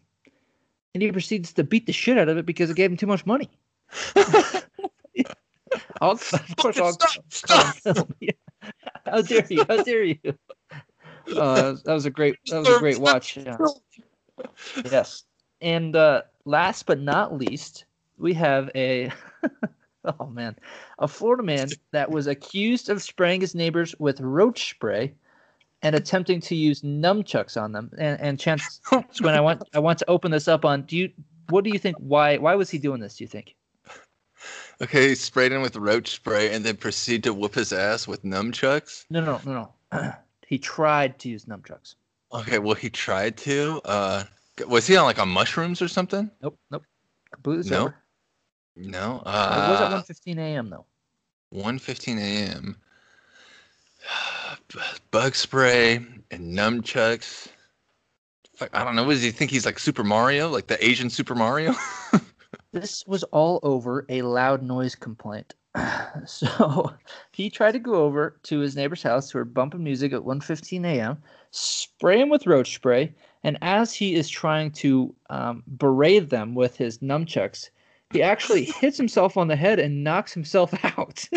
and 0.98 1.04
he 1.04 1.12
proceeds 1.12 1.54
to 1.54 1.64
beat 1.64 1.86
the 1.86 1.94
shit 1.94 2.18
out 2.18 2.28
of 2.28 2.38
it 2.38 2.46
because 2.48 2.72
it 2.72 2.76
gave 2.76 2.90
him 2.90 2.98
too 2.98 3.06
much 3.06 3.24
money. 3.24 3.48
I'll, 6.02 6.14
of 6.14 6.56
course, 6.58 6.80
I'll, 6.80 6.94
stop, 6.94 7.76
stop. 7.76 8.10
Yeah. 8.20 8.32
How 9.06 9.22
dare 9.22 9.46
you? 9.48 9.64
How 9.70 9.84
dare 9.84 10.04
you? 10.04 10.18
Uh, 10.26 10.34
that 11.28 11.36
was- 11.36 11.84
that 11.84 11.94
was 11.94 12.06
a 12.08 12.10
great. 12.10 12.36
That 12.48 12.58
was 12.58 12.68
a 12.70 12.80
great 12.80 12.98
watch. 12.98 13.38
Yeah. 13.38 13.58
Yes. 14.92 15.22
And 15.62 15.96
uh, 15.96 16.24
last 16.46 16.88
but 16.88 17.00
not 17.00 17.38
least, 17.38 17.86
we 18.18 18.34
have 18.34 18.72
a. 18.74 19.12
oh 20.20 20.26
man, 20.26 20.56
a 20.98 21.08
Florida 21.08 21.44
man 21.44 21.70
that 21.92 22.10
was 22.10 22.26
accused 22.26 22.90
of 22.90 23.04
spraying 23.04 23.42
his 23.42 23.54
neighbors 23.54 23.94
with 24.00 24.20
roach 24.20 24.72
spray, 24.72 25.14
and 25.88 25.96
attempting 25.96 26.42
to 26.42 26.54
use 26.54 26.82
nunchucks 26.82 27.60
on 27.60 27.72
them. 27.72 27.90
And 27.98 28.20
and 28.20 28.38
chance 28.40 28.82
when 29.22 29.34
I 29.34 29.40
want 29.40 29.64
I 29.74 29.80
want 29.80 29.98
to 30.00 30.10
open 30.10 30.32
this 30.32 30.48
up 30.50 30.66
on. 30.66 30.82
Do 30.84 30.98
you? 30.98 31.10
What 31.50 31.64
do 31.64 31.70
you 31.70 31.80
think? 31.80 31.96
Why 32.00 32.38
why 32.38 32.56
was 32.56 32.70
he 32.70 32.78
doing 32.78 33.00
this? 33.00 33.16
Do 33.18 33.24
you 33.24 33.28
think? 33.30 33.56
Okay, 34.82 35.08
he 35.10 35.16
sprayed 35.16 35.52
him 35.52 35.62
with 35.62 35.76
roach 35.78 36.10
spray 36.10 36.54
and 36.54 36.64
then 36.64 36.76
proceed 36.76 37.24
to 37.24 37.34
whoop 37.34 37.56
his 37.56 37.72
ass 37.74 38.08
with 38.08 38.24
nunchucks. 38.24 39.06
No 39.10 39.24
no 39.24 39.40
no 39.46 39.74
no. 39.92 40.14
he 40.48 40.58
tried 40.60 41.18
to 41.20 41.30
use 41.30 41.46
nunchucks. 41.46 41.96
Okay, 42.34 42.60
well 42.60 42.76
he 42.76 42.90
tried 42.90 43.38
to. 43.38 43.82
Uh, 43.86 44.24
was 44.68 44.86
he 44.86 44.98
on 44.98 45.06
like 45.06 45.20
on 45.20 45.30
mushrooms 45.30 45.82
or 45.82 45.88
something? 45.88 46.30
Nope, 46.42 46.60
nope. 46.70 46.84
Completely 47.32 47.70
No. 47.72 47.78
sober. 47.78 47.96
No. 48.76 49.16
it 49.16 49.26
was 49.26 49.82
at 49.82 49.92
Uh, 49.94 50.04
1:15 50.04 50.38
a.m. 50.38 50.70
though. 50.70 50.86
1:15 51.54 52.20
a.m. 52.20 52.76
Bug 55.12 55.36
spray 55.36 55.96
and 56.32 56.58
nunchucks. 56.58 57.48
I 58.74 58.84
don't 58.84 58.96
know. 58.96 59.04
What 59.04 59.14
does 59.14 59.24
he 59.24 59.32
think 59.32 59.52
he's 59.52 59.66
like 59.66 59.78
Super 59.78 60.04
Mario, 60.04 60.50
like 60.50 60.68
the 60.68 60.84
Asian 60.84 61.10
Super 61.10 61.36
Mario? 61.36 61.76
This 62.72 63.06
was 63.08 63.24
all 63.24 63.60
over 63.64 64.06
a 64.10 64.22
loud 64.22 64.62
noise 64.62 64.96
complaint. 64.96 65.56
so 66.26 66.92
he 67.32 67.50
tried 67.50 67.72
to 67.74 67.80
go 67.80 67.96
over 67.96 68.40
to 68.44 68.60
his 68.60 68.76
neighbor's 68.76 69.04
house 69.04 69.30
who 69.30 69.40
were 69.40 69.46
bumping 69.46 69.84
music 69.84 70.14
at 70.14 70.22
1:15 70.22 70.86
a.m., 70.86 71.18
spray 71.52 72.20
him 72.20 72.30
with 72.30 72.46
roach 72.48 72.76
spray, 72.76 73.14
and 73.44 73.58
as 73.62 73.94
he 73.94 74.16
is 74.16 74.30
trying 74.30 74.72
to 74.72 75.16
um, 75.30 75.64
berate 75.68 76.30
them 76.30 76.56
with 76.56 76.76
his 76.76 77.00
nunchucks, 77.00 77.70
he 78.12 78.22
actually 78.22 78.66
hits 78.82 78.98
himself 78.98 79.38
on 79.38 79.48
the 79.48 79.56
head 79.56 79.80
and 79.80 80.04
knocks 80.04 80.34
himself 80.34 80.74
out 80.84 81.28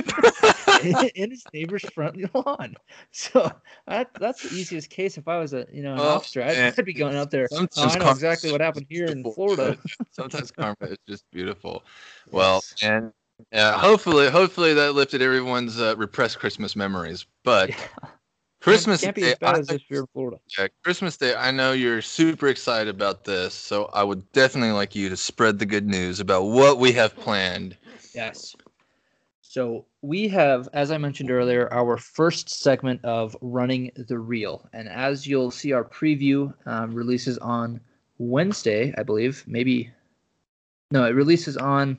in, 1.15 1.31
his 1.31 1.47
neighbor's 1.53 1.83
front 1.83 2.17
lawn. 2.35 2.77
So 3.13 3.51
that, 3.87 4.11
that's 4.19 4.43
the 4.43 4.55
easiest 4.55 4.91
case. 4.91 5.19
If 5.19 5.29
I 5.29 5.39
was 5.39 5.53
a 5.53 5.67
you 5.73 5.83
know 5.83 5.95
an 5.95 6.01
Oh, 6.01 6.17
officer, 6.17 6.43
I'd. 6.43 6.75
I'd 6.79 6.85
be 6.85 6.93
going 6.93 7.17
out 7.17 7.31
there. 7.31 7.49
Oh, 7.53 7.57
Sometimes 7.57 7.97
I 7.97 7.99
know 7.99 8.11
exactly 8.11 8.51
what 8.51 8.61
happened 8.61 8.87
here 8.89 9.07
in. 9.07 9.25
Florida. 9.25 9.77
Sometimes 10.11 10.51
karma 10.51 10.77
is 10.83 10.99
just 11.09 11.25
beautiful. 11.31 11.83
Well, 12.31 12.63
and 12.83 13.13
uh, 13.53 13.79
hopefully, 13.79 14.29
hopefully 14.29 14.75
that 14.75 14.95
lifted 14.95 15.23
everyone's 15.23 15.81
uh, 15.81 15.95
repressed 15.97 16.39
Christmas 16.39 16.77
memories. 16.77 17.27
But 17.45 17.71
Christmas 18.61 19.01
can't 19.03 19.17
be 19.17 19.23
Day, 19.23 19.33
as 19.33 19.39
bad 19.39 19.57
I- 19.57 19.59
as 19.61 19.71
if 19.71 19.83
you're 19.89 20.01
in 20.01 20.07
Florida. 20.13 20.39
Yeah, 20.59 20.67
Christmas 20.83 21.17
Day, 21.17 21.35
I 21.35 21.53
know 21.53 21.73
you're 21.73 22.03
super 22.03 22.49
excited 22.49 22.89
about 22.93 23.25
this, 23.25 23.55
so 23.55 23.85
I 23.93 24.03
would 24.03 24.31
definitely 24.33 24.73
like 24.73 24.97
you 24.97 25.09
to 25.09 25.17
spread 25.17 25.59
the 25.61 25.67
good 25.67 25.87
news 25.87 26.19
about 26.19 26.43
what 26.45 26.79
we 26.79 26.91
have 26.93 27.15
planned. 27.17 27.77
Yes. 28.15 28.57
So 29.43 29.87
we 30.03 30.29
have, 30.29 30.69
as 30.73 30.91
I 30.91 30.99
mentioned 30.99 31.31
earlier, 31.31 31.73
our 31.73 31.97
first 31.97 32.49
segment 32.49 33.05
of 33.05 33.37
running 33.41 33.91
the 33.97 34.19
reel, 34.19 34.69
and 34.73 34.89
as 34.89 35.27
you'll 35.27 35.51
see, 35.51 35.73
our 35.73 35.85
preview 35.85 36.55
um, 36.67 36.95
releases 36.95 37.37
on 37.39 37.81
Wednesday, 38.19 38.95
I 38.97 39.03
believe. 39.03 39.45
Maybe 39.47 39.91
no, 40.91 41.05
it 41.05 41.11
releases 41.11 41.57
on 41.57 41.99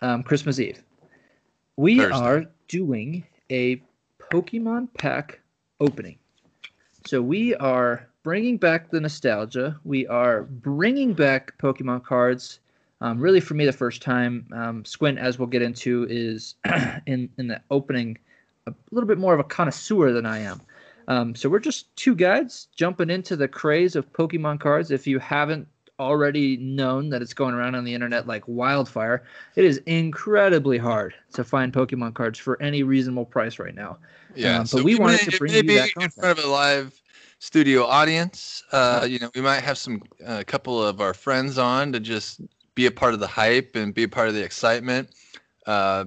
um, 0.00 0.22
Christmas 0.22 0.58
Eve. 0.58 0.82
We 1.76 1.98
Thursday. 1.98 2.16
are 2.16 2.44
doing 2.68 3.24
a 3.50 3.82
Pokemon 4.32 4.88
pack 4.94 5.40
opening. 5.80 6.18
So 7.06 7.20
we 7.20 7.54
are 7.56 8.08
bringing 8.22 8.56
back 8.56 8.90
the 8.90 9.00
nostalgia. 9.00 9.78
We 9.84 10.06
are 10.06 10.44
bringing 10.44 11.12
back 11.12 11.56
Pokemon 11.58 12.04
cards. 12.04 12.60
Um, 13.02 13.18
really, 13.18 13.40
for 13.40 13.54
me, 13.54 13.66
the 13.66 13.72
first 13.72 14.00
time. 14.00 14.46
Um, 14.54 14.84
Squint, 14.84 15.18
as 15.18 15.38
we'll 15.38 15.48
get 15.48 15.60
into, 15.60 16.06
is 16.08 16.54
in 17.06 17.28
in 17.36 17.48
the 17.48 17.60
opening 17.70 18.16
a 18.66 18.72
little 18.92 19.08
bit 19.08 19.18
more 19.18 19.34
of 19.34 19.40
a 19.40 19.44
connoisseur 19.44 20.12
than 20.12 20.24
I 20.24 20.38
am. 20.38 20.62
Um, 21.08 21.34
so 21.34 21.48
we're 21.48 21.58
just 21.58 21.94
two 21.96 22.14
guys 22.14 22.68
jumping 22.76 23.10
into 23.10 23.34
the 23.34 23.48
craze 23.48 23.96
of 23.96 24.10
Pokemon 24.12 24.60
cards. 24.60 24.92
If 24.92 25.04
you 25.06 25.18
haven't 25.18 25.66
already 25.98 26.56
known 26.58 27.08
that 27.10 27.22
it's 27.22 27.34
going 27.34 27.54
around 27.54 27.74
on 27.74 27.84
the 27.84 27.92
internet 27.92 28.28
like 28.28 28.44
wildfire, 28.46 29.24
it 29.56 29.64
is 29.64 29.78
incredibly 29.86 30.78
hard 30.78 31.12
to 31.34 31.42
find 31.42 31.72
Pokemon 31.72 32.14
cards 32.14 32.38
for 32.38 32.60
any 32.62 32.84
reasonable 32.84 33.24
price 33.24 33.58
right 33.58 33.74
now. 33.74 33.98
Yeah, 34.36 34.60
Um, 34.60 34.66
but 34.72 34.84
we 34.84 34.94
wanted 34.94 35.20
to 35.30 35.38
bring 35.38 35.52
you 35.52 35.58
maybe 35.58 35.74
that 35.74 35.90
in 36.00 36.10
front 36.10 36.38
of 36.38 36.44
a 36.44 36.48
live 36.48 37.02
studio 37.40 37.84
audience. 37.84 38.62
Uh, 38.70 39.04
you 39.08 39.18
know, 39.18 39.30
we 39.34 39.40
might 39.40 39.60
have 39.60 39.76
some 39.76 40.02
a 40.24 40.44
couple 40.44 40.80
of 40.80 41.00
our 41.00 41.14
friends 41.14 41.58
on 41.58 41.92
to 41.92 42.00
just 42.00 42.40
be 42.74 42.86
a 42.86 42.90
part 42.90 43.14
of 43.14 43.20
the 43.20 43.26
hype 43.26 43.76
and 43.76 43.94
be 43.94 44.04
a 44.04 44.08
part 44.08 44.28
of 44.28 44.34
the 44.34 44.42
excitement. 44.42 45.10
Uh, 45.66 46.06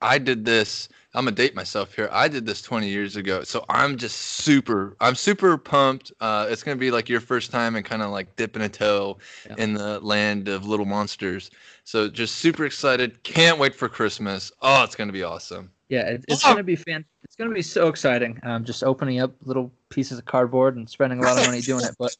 I 0.00 0.18
did 0.18 0.44
this. 0.44 0.88
I'm 1.12 1.24
gonna 1.24 1.34
date 1.34 1.56
myself 1.56 1.92
here. 1.94 2.08
I 2.12 2.28
did 2.28 2.46
this 2.46 2.62
20 2.62 2.88
years 2.88 3.16
ago, 3.16 3.42
so 3.42 3.64
I'm 3.68 3.96
just 3.96 4.16
super. 4.16 4.96
I'm 5.00 5.16
super 5.16 5.58
pumped. 5.58 6.12
Uh, 6.20 6.46
it's 6.48 6.62
gonna 6.62 6.76
be 6.76 6.92
like 6.92 7.08
your 7.08 7.20
first 7.20 7.50
time 7.50 7.74
and 7.74 7.84
kind 7.84 8.00
of 8.00 8.10
like 8.10 8.36
dipping 8.36 8.62
a 8.62 8.68
toe 8.68 9.18
Yeah. 9.46 9.56
in 9.58 9.74
the 9.74 9.98
land 10.00 10.46
of 10.48 10.66
little 10.66 10.86
monsters. 10.86 11.50
So 11.82 12.08
just 12.08 12.36
super 12.36 12.64
excited. 12.64 13.20
Can't 13.24 13.58
wait 13.58 13.74
for 13.74 13.88
Christmas. 13.88 14.52
Oh, 14.62 14.84
it's 14.84 14.94
gonna 14.94 15.12
be 15.12 15.24
awesome. 15.24 15.70
Yeah, 15.88 16.02
it, 16.02 16.24
it's 16.28 16.44
Oh. 16.44 16.50
gonna 16.50 16.62
be 16.62 16.76
fan. 16.76 17.04
It's 17.40 17.46
gonna 17.46 17.54
be 17.54 17.62
so 17.62 17.88
exciting. 17.88 18.38
Um, 18.42 18.66
just 18.66 18.84
opening 18.84 19.18
up 19.18 19.32
little 19.46 19.72
pieces 19.88 20.18
of 20.18 20.26
cardboard 20.26 20.76
and 20.76 20.86
spending 20.86 21.20
a 21.20 21.22
lot 21.22 21.38
of 21.38 21.46
money 21.46 21.62
doing 21.62 21.82
it. 21.86 21.96
But 21.98 22.14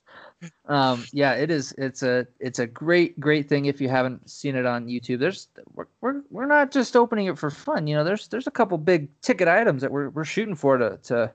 um, 0.74 1.04
yeah, 1.12 1.34
it 1.34 1.50
is. 1.50 1.74
It's 1.76 2.02
a 2.02 2.26
it's 2.38 2.58
a 2.58 2.66
great 2.66 3.20
great 3.20 3.46
thing 3.46 3.66
if 3.66 3.82
you 3.82 3.90
haven't 3.90 4.30
seen 4.30 4.56
it 4.56 4.64
on 4.64 4.86
YouTube. 4.86 5.18
There's 5.18 5.48
we're 5.74 5.84
we're, 6.00 6.22
we're 6.30 6.46
not 6.46 6.70
just 6.70 6.96
opening 6.96 7.26
it 7.26 7.38
for 7.38 7.50
fun. 7.50 7.86
You 7.86 7.96
know, 7.96 8.02
there's 8.02 8.28
there's 8.28 8.46
a 8.46 8.50
couple 8.50 8.78
big 8.78 9.10
ticket 9.20 9.46
items 9.46 9.82
that 9.82 9.92
we're 9.92 10.08
we're 10.08 10.24
shooting 10.24 10.54
for 10.54 10.78
to 10.78 10.98
to 11.02 11.30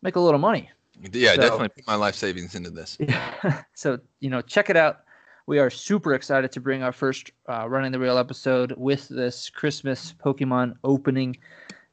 make 0.00 0.16
a 0.16 0.20
little 0.20 0.40
money. 0.40 0.70
Yeah, 1.12 1.34
So- 1.34 1.42
definitely 1.42 1.68
put 1.68 1.86
my 1.86 1.96
life 1.96 2.14
savings 2.14 2.54
into 2.54 2.70
this. 2.70 2.96
Yeah. 2.98 3.62
so 3.74 3.98
you 4.20 4.30
know, 4.30 4.40
check 4.40 4.70
it 4.70 4.76
out. 4.78 5.00
We 5.44 5.58
are 5.58 5.68
super 5.68 6.14
excited 6.14 6.50
to 6.52 6.60
bring 6.62 6.82
our 6.82 6.92
first 6.92 7.30
uh, 7.46 7.68
running 7.68 7.92
the 7.92 7.98
real 7.98 8.16
episode 8.16 8.72
with 8.78 9.06
this 9.10 9.50
Christmas 9.50 10.14
Pokemon 10.24 10.76
opening, 10.82 11.36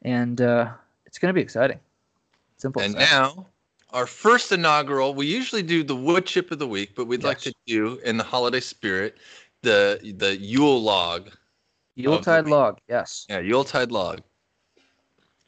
and 0.02 0.40
uh, 0.40 0.72
it's 1.16 1.20
gonna 1.22 1.32
be 1.32 1.40
exciting. 1.40 1.80
Simple. 2.58 2.82
And 2.82 2.94
that. 2.96 3.10
now, 3.10 3.48
our 3.92 4.06
first 4.06 4.52
inaugural. 4.52 5.14
We 5.14 5.28
usually 5.28 5.64
do 5.64 5.82
the 5.82 5.96
wood 5.96 6.26
chip 6.26 6.52
of 6.52 6.60
the 6.60 6.68
week, 6.68 6.94
but 6.94 7.08
we'd 7.08 7.24
like 7.24 7.40
to 7.40 7.54
do 7.66 8.02
in 8.04 8.18
the 8.18 8.24
holiday 8.26 8.60
spirit 8.60 9.16
the 9.62 10.14
the 10.18 10.36
Yule 10.36 10.82
log. 10.82 11.32
Yuletide 11.96 12.44
week. 12.44 12.52
log, 12.52 12.80
yes. 12.90 13.26
Yeah, 13.30 13.40
Yuletide 13.40 13.94
log. 13.94 14.24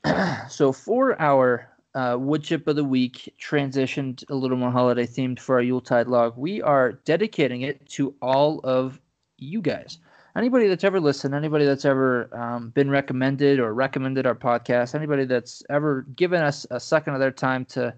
so 0.50 0.72
for 0.72 1.22
our 1.22 1.70
uh, 1.94 2.16
wood 2.18 2.46
chip 2.46 2.66
of 2.68 2.78
the 2.78 2.86
week, 2.86 3.34
transitioned 3.38 4.24
a 4.30 4.36
little 4.36 4.56
more 4.56 4.72
holiday 4.72 5.06
themed 5.06 5.42
for 5.42 5.56
our 5.56 5.62
Yuletide 5.62 6.08
log, 6.08 6.38
we 6.38 6.62
are 6.62 6.94
dedicating 6.94 7.64
it 7.64 7.86
to 7.90 8.16
all 8.22 8.62
of 8.64 9.02
you 9.38 9.62
guys. 9.62 9.98
Anybody 10.38 10.68
that's 10.68 10.84
ever 10.84 11.00
listened, 11.00 11.34
anybody 11.34 11.66
that's 11.66 11.84
ever 11.84 12.30
um, 12.38 12.70
been 12.70 12.92
recommended 12.92 13.60
or 13.60 13.74
recommended 13.74 14.28
our 14.28 14.36
podcast, 14.36 14.94
anybody 14.94 15.26
that's 15.26 15.64
ever 15.70 16.04
given 16.16 16.42
us 16.44 16.68
a 16.70 16.80
second 16.80 17.16
of 17.16 17.20
their 17.20 17.32
time 17.32 17.66
to 17.66 17.94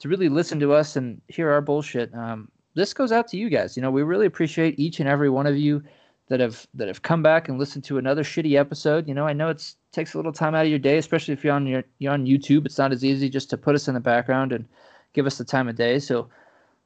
to 0.00 0.08
really 0.08 0.28
listen 0.28 0.60
to 0.60 0.72
us 0.72 0.96
and 0.96 1.20
hear 1.28 1.50
our 1.50 1.60
bullshit. 1.60 2.14
Um, 2.14 2.50
this 2.74 2.92
goes 2.92 3.12
out 3.12 3.28
to 3.28 3.36
you 3.38 3.48
guys. 3.48 3.76
You 3.76 3.82
know, 3.82 3.90
we 3.90 4.02
really 4.02 4.26
appreciate 4.26 4.78
each 4.78 5.00
and 5.00 5.08
every 5.08 5.30
one 5.30 5.46
of 5.46 5.56
you 5.56 5.82
that 6.28 6.38
have 6.38 6.66
that 6.74 6.86
have 6.86 7.00
come 7.00 7.22
back 7.22 7.48
and 7.48 7.58
listened 7.58 7.84
to 7.84 7.96
another 7.96 8.24
shitty 8.24 8.58
episode. 8.58 9.08
You 9.08 9.14
know, 9.14 9.26
I 9.26 9.32
know 9.32 9.48
it's 9.48 9.76
takes 9.92 10.12
a 10.12 10.18
little 10.18 10.32
time 10.32 10.54
out 10.54 10.66
of 10.66 10.70
your 10.70 10.78
day, 10.78 10.98
especially 10.98 11.32
if 11.32 11.42
you're 11.42 11.54
on 11.54 11.66
your 11.66 11.84
you're 11.98 12.12
on 12.12 12.26
YouTube. 12.26 12.66
It's 12.66 12.78
not 12.78 12.92
as 12.92 13.04
easy 13.04 13.30
just 13.30 13.48
to 13.50 13.56
put 13.56 13.74
us 13.74 13.88
in 13.88 13.94
the 13.94 14.00
background 14.00 14.52
and 14.52 14.66
give 15.14 15.26
us 15.26 15.38
the 15.38 15.44
time 15.44 15.66
of 15.66 15.76
day. 15.76 15.98
So 15.98 16.28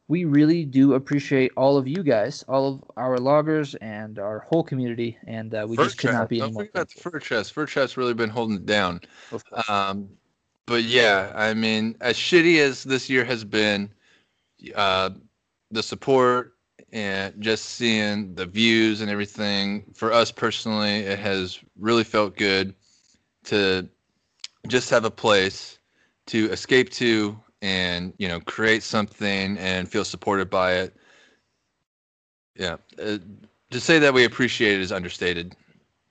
we 0.09 0.25
really 0.25 0.65
do 0.65 0.95
appreciate 0.95 1.51
all 1.57 1.79
of 1.79 1.89
you 1.89 2.03
guys, 2.03 2.45
all 2.47 2.75
of 2.75 2.91
our 2.97 3.19
loggers 3.19 3.75
and 3.77 4.19
our 4.19 4.41
whole 4.41 4.63
community, 4.63 5.17
and 5.27 5.55
uh, 5.55 5.65
we 5.67 5.77
Fur 5.77 5.85
just 5.85 5.99
could 5.99 6.13
not 6.13 6.29
be 6.29 6.39
Don't 6.41 6.49
any 6.49 6.53
more. 6.55 6.65
forget 6.67 6.91
thankful. 6.91 7.13
fur 7.13 7.19
chest. 7.19 7.53
Fur 7.53 7.67
chest 7.67 7.97
really 7.97 8.15
been 8.15 8.31
holding 8.31 8.57
it 8.57 8.67
down. 8.67 9.01
Um, 9.69 10.09
but 10.67 10.83
yeah, 10.83 11.33
I 11.35 11.55
mean, 11.55 11.97
as 12.01 12.17
shitty 12.17 12.59
as 12.59 12.85
this 12.85 13.09
year 13.09 13.25
has 13.25 13.45
been, 13.45 13.91
uh, 14.75 15.11
the 15.71 15.83
support 15.83 16.55
and 16.93 17.35
just 17.41 17.65
seeing 17.71 18.35
the 18.35 18.47
views 18.47 19.01
and 19.01 19.11
everything 19.11 19.85
for 19.95 20.13
us 20.13 20.31
personally, 20.31 20.99
it 21.01 21.19
has 21.19 21.59
really 21.79 22.05
felt 22.05 22.37
good 22.37 22.75
to 23.45 23.89
just 24.69 24.91
have 24.91 25.05
a 25.05 25.11
place 25.11 25.79
to 26.27 26.51
escape 26.51 26.91
to 26.91 27.39
and 27.65 28.13
you 28.19 28.29
know 28.29 28.41
create 28.41 28.83
something 28.83 29.57
and 29.57 29.89
feel 29.89 30.05
supported 30.05 30.51
by 30.51 30.75
it. 30.75 30.95
Yeah, 32.57 32.77
uh, 33.03 33.19
to 33.71 33.81
say 33.81 33.99
that 33.99 34.13
we 34.13 34.25
appreciate 34.25 34.75
it 34.75 34.83
is 34.83 34.93
understated. 34.93 35.57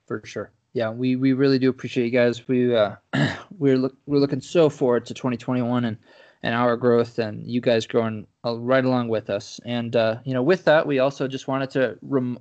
for 0.08 0.22
sure. 0.26 0.52
Yeah, 0.74 0.90
we, 0.90 1.16
we 1.16 1.34
really 1.34 1.60
do 1.60 1.70
appreciate 1.70 2.06
you 2.06 2.12
guys. 2.12 2.48
We 2.48 2.76
uh, 2.76 2.96
we're 3.60 3.78
look 3.78 3.96
we're 4.08 4.18
looking 4.18 4.42
so 4.42 4.68
forward 4.68 5.06
to 5.06 5.14
2021 5.14 5.86
and 5.86 5.98
and 6.42 6.56
our 6.56 6.76
growth 6.76 7.20
and 7.20 7.48
you 7.48 7.62
guys 7.62 7.86
growing 7.86 8.26
uh, 8.44 8.58
right 8.58 8.84
along 8.84 9.10
with 9.10 9.30
us. 9.30 9.60
And 9.64 9.96
uh, 9.96 10.18
you 10.26 10.34
know, 10.34 10.42
with 10.42 10.66
that, 10.66 10.88
we 10.88 10.98
also 10.98 11.28
just 11.28 11.48
wanted 11.48 11.70
to 11.72 12.00
rem- 12.02 12.40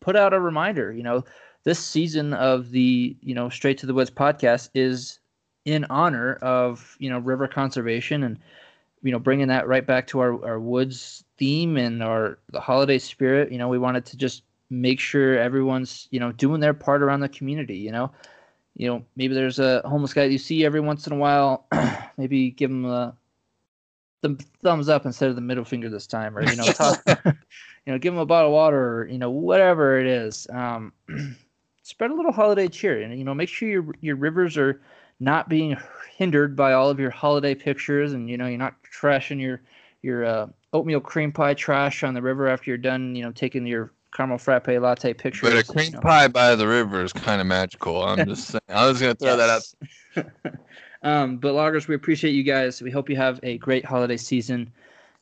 put 0.00 0.14
out 0.14 0.32
a 0.32 0.40
reminder. 0.40 0.92
You 0.92 1.02
know, 1.02 1.24
this 1.64 1.80
season 1.80 2.34
of 2.34 2.70
the 2.70 3.16
you 3.20 3.34
know 3.34 3.48
Straight 3.48 3.78
to 3.78 3.86
the 3.86 3.94
Woods 3.94 4.12
podcast 4.12 4.70
is 4.74 5.18
in 5.64 5.84
honor 5.86 6.34
of 6.36 6.96
you 6.98 7.10
know 7.10 7.18
river 7.18 7.48
conservation 7.48 8.22
and 8.22 8.38
you 9.02 9.12
know 9.12 9.18
bringing 9.18 9.48
that 9.48 9.66
right 9.66 9.86
back 9.86 10.06
to 10.06 10.20
our, 10.20 10.44
our 10.44 10.60
woods 10.60 11.24
theme 11.38 11.76
and 11.76 12.02
our 12.02 12.38
the 12.50 12.60
holiday 12.60 12.98
spirit 12.98 13.50
you 13.50 13.58
know 13.58 13.68
we 13.68 13.78
wanted 13.78 14.04
to 14.04 14.16
just 14.16 14.42
make 14.70 15.00
sure 15.00 15.38
everyone's 15.38 16.08
you 16.10 16.20
know 16.20 16.32
doing 16.32 16.60
their 16.60 16.74
part 16.74 17.02
around 17.02 17.20
the 17.20 17.28
community 17.28 17.76
you 17.76 17.92
know 17.92 18.10
you 18.76 18.88
know 18.88 19.04
maybe 19.16 19.34
there's 19.34 19.58
a 19.58 19.80
homeless 19.84 20.12
guy 20.12 20.26
that 20.26 20.32
you 20.32 20.38
see 20.38 20.64
every 20.64 20.80
once 20.80 21.06
in 21.06 21.12
a 21.12 21.16
while 21.16 21.66
maybe 22.16 22.50
give 22.50 22.70
him 22.70 22.84
a 22.84 23.14
the 24.24 24.42
thumbs 24.62 24.88
up 24.88 25.04
instead 25.04 25.28
of 25.28 25.36
the 25.36 25.42
middle 25.42 25.64
finger 25.64 25.90
this 25.90 26.06
time, 26.06 26.36
or 26.36 26.42
you 26.42 26.56
know, 26.56 26.64
talk, 26.72 27.02
you 27.06 27.92
know, 27.92 27.98
give 27.98 28.14
them 28.14 28.20
a 28.20 28.26
bottle 28.26 28.48
of 28.48 28.54
water, 28.54 29.00
or 29.00 29.06
you 29.06 29.18
know, 29.18 29.30
whatever 29.30 30.00
it 30.00 30.06
is. 30.06 30.46
Um, 30.50 30.92
spread 31.82 32.10
a 32.10 32.14
little 32.14 32.32
holiday 32.32 32.66
cheer, 32.66 33.02
and 33.02 33.16
you 33.18 33.24
know, 33.24 33.34
make 33.34 33.50
sure 33.50 33.68
your 33.68 33.84
your 34.00 34.16
rivers 34.16 34.56
are 34.56 34.80
not 35.20 35.48
being 35.48 35.76
hindered 36.16 36.56
by 36.56 36.72
all 36.72 36.90
of 36.90 36.98
your 36.98 37.10
holiday 37.10 37.54
pictures, 37.54 38.12
and 38.12 38.28
you 38.28 38.36
know, 38.36 38.46
you're 38.46 38.58
not 38.58 38.74
trashing 38.82 39.40
your 39.40 39.60
your 40.02 40.24
uh, 40.24 40.46
oatmeal 40.72 41.00
cream 41.00 41.32
pie 41.32 41.54
trash 41.54 42.02
on 42.02 42.14
the 42.14 42.22
river 42.22 42.48
after 42.48 42.70
you're 42.70 42.78
done, 42.78 43.14
you 43.14 43.22
know, 43.22 43.32
taking 43.32 43.66
your 43.66 43.92
caramel 44.14 44.38
frappe 44.38 44.68
latte 44.68 45.14
pictures. 45.14 45.50
But 45.50 45.58
a 45.58 45.64
cream 45.64 45.86
you 45.86 45.92
know. 45.92 46.00
pie 46.00 46.28
by 46.28 46.54
the 46.54 46.68
river 46.68 47.02
is 47.02 47.12
kind 47.12 47.40
of 47.40 47.46
magical. 47.46 48.02
I'm 48.02 48.26
just 48.28 48.48
saying. 48.48 48.60
I 48.68 48.86
was 48.86 49.00
gonna 49.00 49.14
throw 49.14 49.36
that 49.36 49.50
out. 49.50 50.54
Um, 51.04 51.36
but 51.36 51.52
loggers, 51.52 51.86
we 51.86 51.94
appreciate 51.94 52.32
you 52.32 52.42
guys. 52.42 52.80
We 52.80 52.90
hope 52.90 53.10
you 53.10 53.16
have 53.16 53.38
a 53.42 53.58
great 53.58 53.84
holiday 53.84 54.16
season. 54.16 54.72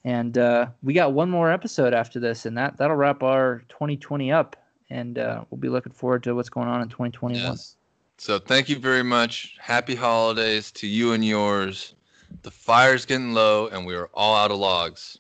And 0.04 0.38
uh, 0.38 0.68
we 0.82 0.94
got 0.94 1.12
one 1.12 1.28
more 1.28 1.50
episode 1.50 1.92
after 1.92 2.18
this, 2.18 2.46
and 2.46 2.56
that 2.56 2.76
that'll 2.76 2.96
wrap 2.96 3.22
our 3.22 3.64
2020 3.68 4.32
up. 4.32 4.56
And 4.90 5.18
uh, 5.18 5.44
we'll 5.50 5.58
be 5.58 5.68
looking 5.68 5.92
forward 5.92 6.22
to 6.22 6.34
what's 6.34 6.48
going 6.48 6.68
on 6.68 6.82
in 6.82 6.88
2021. 6.88 7.42
Yes. 7.42 7.76
So 8.22 8.38
thank 8.38 8.68
you 8.68 8.78
very 8.78 9.02
much. 9.02 9.56
Happy 9.58 9.96
holidays 9.96 10.70
to 10.74 10.86
you 10.86 11.12
and 11.12 11.24
yours. 11.24 11.96
The 12.42 12.52
fire's 12.52 13.04
getting 13.04 13.34
low, 13.34 13.66
and 13.66 13.84
we 13.84 13.96
are 13.96 14.08
all 14.14 14.36
out 14.36 14.52
of 14.52 14.58
logs. 14.58 15.18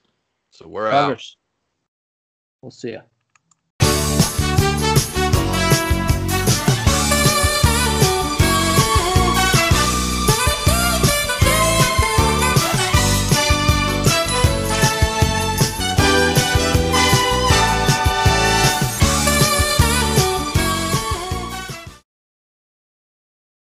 So 0.52 0.68
we're 0.68 0.86
out. 0.86 1.08
Loggers, 1.08 1.36
we'll 2.60 2.70
see 2.70 2.92
you. 2.92 3.00